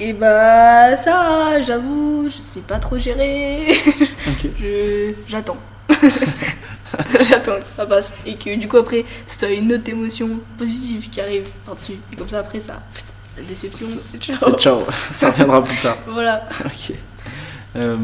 et 0.00 0.12
bah, 0.12 0.96
ça, 0.96 1.60
j'avoue, 1.62 2.28
je 2.28 2.40
sais 2.42 2.60
pas 2.60 2.78
trop 2.78 2.96
gérer. 2.98 3.66
Ok. 4.28 4.48
Je 4.60 5.12
j'attends. 5.26 5.56
j'attends 7.20 7.56
que 7.58 7.64
ça 7.76 7.86
passe. 7.86 8.12
Et 8.26 8.34
que 8.34 8.54
du 8.56 8.68
coup, 8.68 8.76
après, 8.76 9.04
c'est 9.26 9.56
une 9.56 9.72
autre 9.72 9.88
émotion 9.88 10.40
positive 10.56 11.08
qui 11.10 11.20
arrive 11.20 11.48
par-dessus. 11.64 11.94
Et 12.12 12.16
comme 12.16 12.28
ça, 12.28 12.40
après, 12.40 12.60
ça. 12.60 12.82
La 13.36 13.42
déception, 13.44 13.86
c'est 14.08 14.20
ciao. 14.22 14.36
C'est 14.36 14.58
ciao. 14.60 14.80
Ça 15.12 15.30
reviendra 15.30 15.62
plus 15.64 15.76
tard. 15.78 15.96
Voilà. 16.06 16.48
Ok. 16.64 16.92
Euh, 17.76 17.96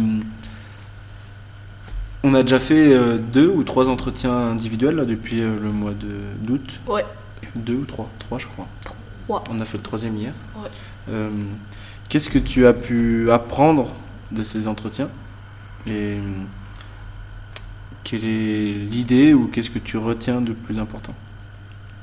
on 2.22 2.32
a 2.34 2.42
déjà 2.42 2.58
fait 2.58 2.92
euh, 2.92 3.18
deux 3.18 3.48
ou 3.48 3.62
trois 3.64 3.88
entretiens 3.88 4.32
individuels 4.32 4.94
là, 4.96 5.04
depuis 5.04 5.42
euh, 5.42 5.54
le 5.62 5.70
mois 5.70 5.90
de- 5.92 6.32
d'août. 6.46 6.80
Ouais. 6.86 7.04
Deux 7.54 7.74
ou 7.74 7.84
trois 7.84 8.08
Trois, 8.18 8.38
je 8.38 8.46
crois. 8.46 8.66
Trois. 8.82 9.44
On 9.50 9.58
a 9.58 9.64
fait 9.64 9.76
le 9.78 9.82
troisième 9.82 10.16
hier. 10.16 10.32
Ouais. 10.56 10.68
Euh, 11.10 11.30
Qu'est-ce 12.14 12.30
que 12.30 12.38
tu 12.38 12.64
as 12.64 12.72
pu 12.72 13.28
apprendre 13.32 13.92
de 14.30 14.44
ces 14.44 14.68
entretiens 14.68 15.08
Et 15.84 16.12
euh, 16.12 16.20
quelle 18.04 18.24
est 18.24 18.72
l'idée 18.72 19.34
ou 19.34 19.48
qu'est-ce 19.48 19.68
que 19.68 19.80
tu 19.80 19.96
retiens 19.96 20.40
de 20.40 20.52
plus 20.52 20.78
important 20.78 21.12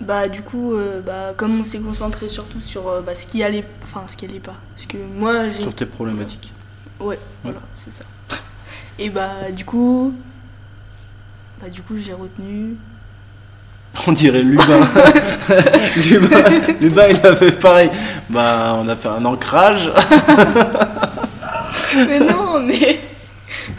Bah, 0.01 0.28
du 0.28 0.41
coup, 0.41 0.74
euh, 0.74 0.99
bah, 0.99 1.34
comme 1.38 1.62
on 1.62 1.64
s'est 1.64 1.80
concentré 1.80 2.28
surtout 2.28 2.59
sur 2.59 2.89
euh, 2.89 2.99
bah, 2.99 3.16
ce 3.16 3.26
qui 3.26 3.41
allait. 3.41 3.64
Enfin, 3.84 4.03
ce 4.07 4.18
qui 4.18 4.26
allait 4.26 4.41
pas. 4.41 4.55
Parce 4.76 4.86
que 4.86 4.97
moi, 4.97 5.47
j'ai. 5.47 5.62
sur 5.62 5.74
tes 5.74 5.86
problématiques 5.86 6.51
Ouais, 6.99 7.18
voilà, 7.41 7.62
c'est 7.76 7.93
ça. 7.93 8.03
Et 8.99 9.09
bah, 9.09 9.49
du 9.55 9.64
coup. 9.64 10.14
Bah, 11.62 11.70
du 11.70 11.82
coup, 11.84 11.95
j'ai 11.95 12.12
retenu. 12.12 12.76
On 14.08 14.12
dirait 14.12 14.42
Lubin. 14.42 14.80
Lubin, 15.98 16.44
Lubin, 16.80 17.08
il 17.10 17.26
a 17.26 17.36
fait 17.36 17.52
pareil. 17.52 17.89
Bah, 18.30 18.78
on 18.80 18.88
a 18.88 18.96
fait 18.96 19.10
un 19.10 19.26
ancrage. 19.26 19.92
Mais 21.96 22.20
non, 22.20 22.60
mais. 22.62 23.02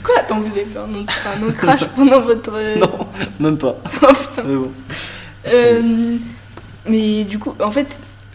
Quoi 0.02 0.16
Attends, 0.18 0.40
vous 0.40 0.52
avez 0.52 0.66
fait 0.66 0.78
un, 0.78 1.52
crash 1.52 1.84
pendant 1.96 2.20
votre. 2.20 2.52
Non, 2.78 3.06
même 3.40 3.56
pas. 3.56 3.76
Oh 4.02 4.12
putain. 4.12 4.42
Mais 4.46 4.56
bon. 4.56 4.70
Euh, 5.52 6.16
mais 6.86 7.24
du 7.24 7.38
coup, 7.38 7.54
en 7.58 7.70
fait, 7.70 7.86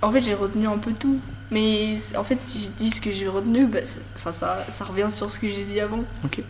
en 0.01 0.11
fait 0.11 0.21
j'ai 0.21 0.33
retenu 0.33 0.67
un 0.67 0.77
peu 0.77 0.91
tout. 0.93 1.19
Mais 1.51 1.97
en 2.17 2.23
fait, 2.23 2.37
si 2.41 2.63
je 2.63 2.69
dis 2.69 2.89
ce 2.89 2.99
que 2.99 3.11
j'ai 3.11 3.27
retenu, 3.27 3.67
bah, 3.67 3.79
enfin, 4.15 4.31
ça, 4.31 4.65
ça 4.71 4.83
revient 4.83 5.07
sur 5.09 5.29
ce 5.31 5.39
que 5.39 5.47
j'ai 5.47 5.63
dit 5.63 5.79
avant. 5.79 6.03
Ok. 6.25 6.41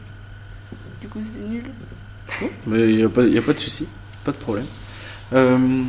Du 1.02 1.08
coup, 1.08 1.20
c'est 1.24 1.48
nul. 1.48 1.66
Mais 2.66 2.90
il 2.90 2.98
n'y 2.98 3.04
a, 3.04 3.10
pas- 3.10 3.24
y 3.24 3.38
a 3.38 3.42
pas 3.42 3.54
de 3.54 3.60
souci, 3.60 3.88
pas 4.24 4.32
de 4.32 4.38
problème. 4.38 4.66
Euh, 5.34 5.84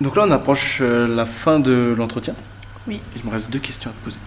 donc 0.00 0.16
là, 0.16 0.24
on 0.26 0.30
approche 0.30 0.78
euh, 0.80 1.06
la 1.08 1.26
fin 1.26 1.58
de 1.58 1.94
l'entretien. 1.96 2.34
Oui. 2.86 3.00
Il 3.16 3.24
me 3.24 3.30
reste 3.30 3.50
deux 3.50 3.58
questions 3.58 3.90
à 3.90 3.92
te 3.92 4.04
poser. 4.04 4.20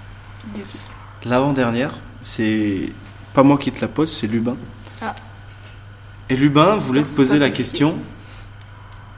Deux 0.56 0.62
questions. 0.64 0.94
L'avant-dernière, 1.26 1.94
c'est 2.22 2.92
pas 3.34 3.44
moi 3.44 3.58
qui 3.58 3.72
te 3.72 3.82
la 3.82 3.88
pose, 3.88 4.12
c'est 4.12 4.28
Lubin. 4.28 4.58
Ah. 5.02 5.16
Et 6.30 6.36
Lubin 6.36 6.76
voulait 6.76 7.04
te 7.04 7.10
poser 7.16 7.40
la 7.40 7.50
question 7.50 7.98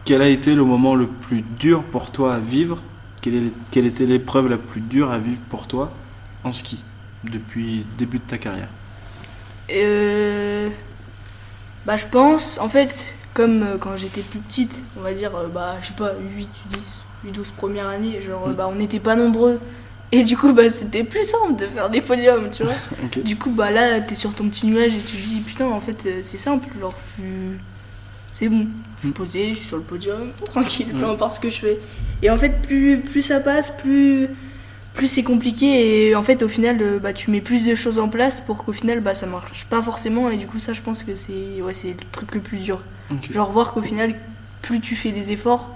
quel 0.06 0.22
a 0.22 0.28
été 0.28 0.54
le 0.54 0.66
moment 0.66 0.96
le 0.96 1.08
plus 1.08 1.44
dur 1.58 1.82
pour 1.84 2.12
toi 2.12 2.36
à 2.36 2.40
vivre? 2.40 2.82
Quelle, 3.22 3.36
est- 3.36 3.54
quelle 3.72 3.86
était 3.86 4.06
l'épreuve 4.06 4.50
la 4.50 4.58
plus 4.58 4.82
dure 4.82 5.12
à 5.12 5.18
vivre 5.18 5.40
pour 5.50 5.66
toi 5.66 5.94
en 6.44 6.52
ski 6.52 6.78
depuis 7.24 7.78
le 7.80 7.86
début 7.98 8.18
de 8.18 8.24
ta 8.24 8.38
carrière? 8.38 8.68
Euh, 9.72 10.70
bah, 11.86 11.96
je 11.96 12.06
pense, 12.06 12.58
en 12.60 12.68
fait, 12.68 13.16
comme 13.34 13.64
euh, 13.64 13.78
quand 13.80 13.96
j'étais 13.98 14.22
plus 14.22 14.40
petite, 14.40 14.74
on 14.98 15.02
va 15.02 15.14
dire, 15.14 15.36
euh, 15.36 15.48
bah, 15.48 15.76
je 15.82 15.88
sais 15.88 15.94
pas, 15.94 16.12
8, 16.38 16.50
10, 16.70 17.04
8, 17.26 17.32
12 17.32 17.50
première 17.58 17.88
année, 17.88 18.22
genre, 18.22 18.48
euh, 18.50 18.54
bah, 18.54 18.68
on 18.72 18.76
n'était 18.76 19.00
pas 19.00 19.16
nombreux. 19.16 19.60
Et 20.12 20.24
du 20.24 20.38
coup, 20.38 20.54
bah, 20.54 20.70
c'était 20.70 21.04
plus 21.04 21.24
simple 21.24 21.56
de 21.60 21.66
faire 21.66 21.90
des 21.90 22.02
podiums, 22.02 22.50
tu 22.52 22.64
vois. 22.64 22.74
Du 23.24 23.36
coup, 23.36 23.50
bah 23.50 23.72
là, 23.72 24.00
t'es 24.02 24.14
sur 24.16 24.34
ton 24.36 24.48
petit 24.48 24.68
nuage 24.68 24.96
et 24.96 25.00
tu 25.00 25.18
te 25.18 25.26
dis, 25.26 25.40
putain, 25.40 25.66
en 25.68 25.80
fait, 25.80 26.08
c'est 26.22 26.38
simple, 26.38 26.68
genre, 26.80 26.94
je... 27.18 27.24
c'est 28.36 28.48
bon, 28.50 28.68
je 28.98 29.00
suis 29.02 29.10
Mm. 29.10 29.14
posé, 29.14 29.50
je 29.50 29.54
suis 29.56 29.66
sur 29.68 29.78
le 29.78 29.84
podium, 29.84 30.32
tranquille, 30.46 30.88
peu 30.98 31.04
Ouais. 31.06 31.12
importe 31.12 31.36
ce 31.36 31.40
que 31.40 31.50
je 31.50 31.56
fais. 31.60 31.80
Et 32.22 32.30
en 32.30 32.38
fait, 32.38 32.62
plus, 32.62 33.00
plus 33.00 33.22
ça 33.24 33.40
passe, 33.40 33.72
plus, 33.72 34.30
plus 34.94 35.08
c'est 35.08 35.24
compliqué, 35.24 36.10
et 36.10 36.16
en 36.16 36.22
fait, 36.24 36.44
au 36.44 36.48
final, 36.48 36.78
euh, 36.82 37.00
bah, 37.00 37.14
tu 37.14 37.32
mets 37.32 37.42
plus 37.42 37.66
de 37.66 37.74
choses 37.76 37.98
en 38.00 38.10
place 38.10 38.42
pour 38.42 38.64
qu'au 38.64 38.72
final, 38.74 39.00
bah, 39.02 39.16
ça 39.16 39.26
marche 39.26 39.66
pas 39.66 39.82
forcément, 39.82 40.30
et 40.30 40.38
du 40.38 40.46
coup, 40.48 40.60
ça, 40.60 40.74
je 40.74 40.82
pense 40.82 41.04
que 41.04 41.16
c'est 41.16 41.62
ouais, 41.62 41.74
c'est 41.74 41.90
le 41.90 41.98
truc 42.12 42.34
le 42.36 42.42
plus 42.42 42.60
dur. 42.60 42.84
Genre 43.32 43.52
voir 43.52 43.74
qu'au 43.74 43.82
final, 43.82 44.16
plus 44.62 44.80
tu 44.80 44.96
fais 44.96 45.12
des 45.12 45.32
efforts, 45.32 45.70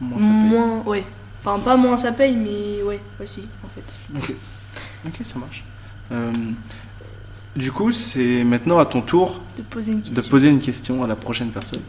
Moins 0.00 0.20
ça 0.20 0.28
paye. 0.28 0.34
moins. 0.48 0.82
Ouais. 0.86 1.04
Enfin, 1.44 1.58
pas 1.60 1.76
moins 1.76 1.96
ça 1.96 2.12
paye, 2.12 2.34
mais 2.36 2.82
ouais, 2.82 3.00
aussi, 3.22 3.42
en 3.64 3.68
fait. 3.68 4.28
Ok, 5.06 5.14
ça 5.22 5.38
marche. 5.38 5.64
Euh, 6.10 6.32
du 7.56 7.70
coup, 7.72 7.92
c'est 7.92 8.44
maintenant 8.44 8.78
à 8.78 8.86
ton 8.86 9.00
tour 9.02 9.40
De 9.56 9.62
poser 9.62 9.92
une 9.92 10.00
de 10.00 10.08
question. 10.08 10.30
poser 10.30 10.48
une 10.50 10.58
question 10.60 11.04
à 11.04 11.06
la 11.06 11.16
prochaine 11.16 11.50
personne. 11.50 11.82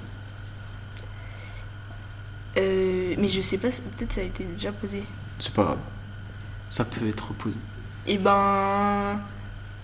Euh, 2.58 3.16
mais 3.18 3.28
je 3.28 3.42
sais 3.42 3.58
pas, 3.58 3.70
peut-être 3.70 4.14
ça 4.14 4.22
a 4.22 4.24
été 4.24 4.44
déjà 4.44 4.72
posé. 4.72 5.04
C'est 5.40 5.54
pas 5.54 5.64
grave. 5.64 5.78
Ça 6.74 6.84
peut 6.86 7.06
être 7.08 7.34
posé. 7.34 7.60
Et 8.08 8.18
ben. 8.18 9.20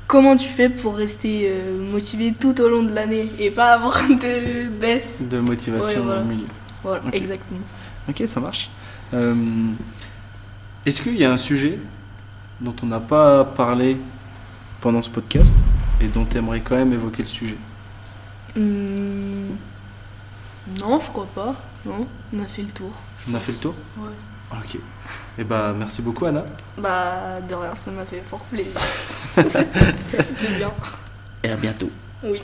Comment 0.08 0.36
tu 0.36 0.50
fais 0.50 0.70
pour 0.70 0.96
rester 0.98 1.52
euh, 1.52 1.80
motivé 1.92 2.34
tout 2.34 2.60
au 2.62 2.68
long 2.68 2.82
de 2.82 2.92
l'année 2.92 3.32
et 3.38 3.52
pas 3.52 3.74
avoir 3.74 3.96
de 4.10 4.68
baisse? 4.68 5.18
De 5.22 5.38
motivation 5.38 6.00
Ouais, 6.00 6.06
voilà. 6.06 6.22
au 6.22 6.26
milieu. 6.26 6.48
Voilà, 6.82 7.04
exactement. 7.14 7.60
Ok, 8.10 8.24
ça 8.26 8.40
marche. 8.40 8.72
Euh, 9.14 9.36
Est-ce 10.84 11.04
qu'il 11.04 11.16
y 11.16 11.24
a 11.26 11.32
un 11.32 11.38
sujet 11.38 11.78
dont 12.60 12.74
on 12.82 12.88
n'a 12.88 13.00
pas 13.00 13.46
parlé 13.46 13.98
pendant 14.82 15.04
ce 15.04 15.12
podcast 15.12 15.58
et 16.02 16.08
dont 16.08 16.26
tu 16.26 16.38
aimerais 16.38 16.62
quand 16.62 16.76
même 16.76 16.92
évoquer 16.94 17.22
le 17.22 17.30
sujet? 17.30 17.58
Hmm, 18.56 19.50
Non, 20.80 21.00
je 21.00 21.08
crois 21.12 21.28
pas. 21.36 21.56
Non, 21.86 22.08
on 22.34 22.40
a 22.40 22.46
fait 22.48 22.64
le 22.64 22.72
tour. 22.72 22.92
On 23.30 23.36
a 23.36 23.40
fait 23.40 23.52
le 23.52 23.58
tour? 23.60 23.76
Ouais. 24.00 24.10
Ok. 24.52 24.78
Et 25.38 25.44
bah 25.44 25.74
merci 25.78 26.02
beaucoup 26.02 26.26
Anna. 26.26 26.44
Bah, 26.78 27.40
de 27.48 27.54
rien, 27.56 27.76
ça 27.76 27.92
m'a 27.92 28.06
fait 28.06 28.24
fort 28.28 28.42
plaisir. 28.46 28.74
C'était 29.36 30.56
bien. 30.58 30.72
Et 31.44 31.50
à 31.52 31.56
bientôt. 31.56 31.90
Oui. 32.24 32.42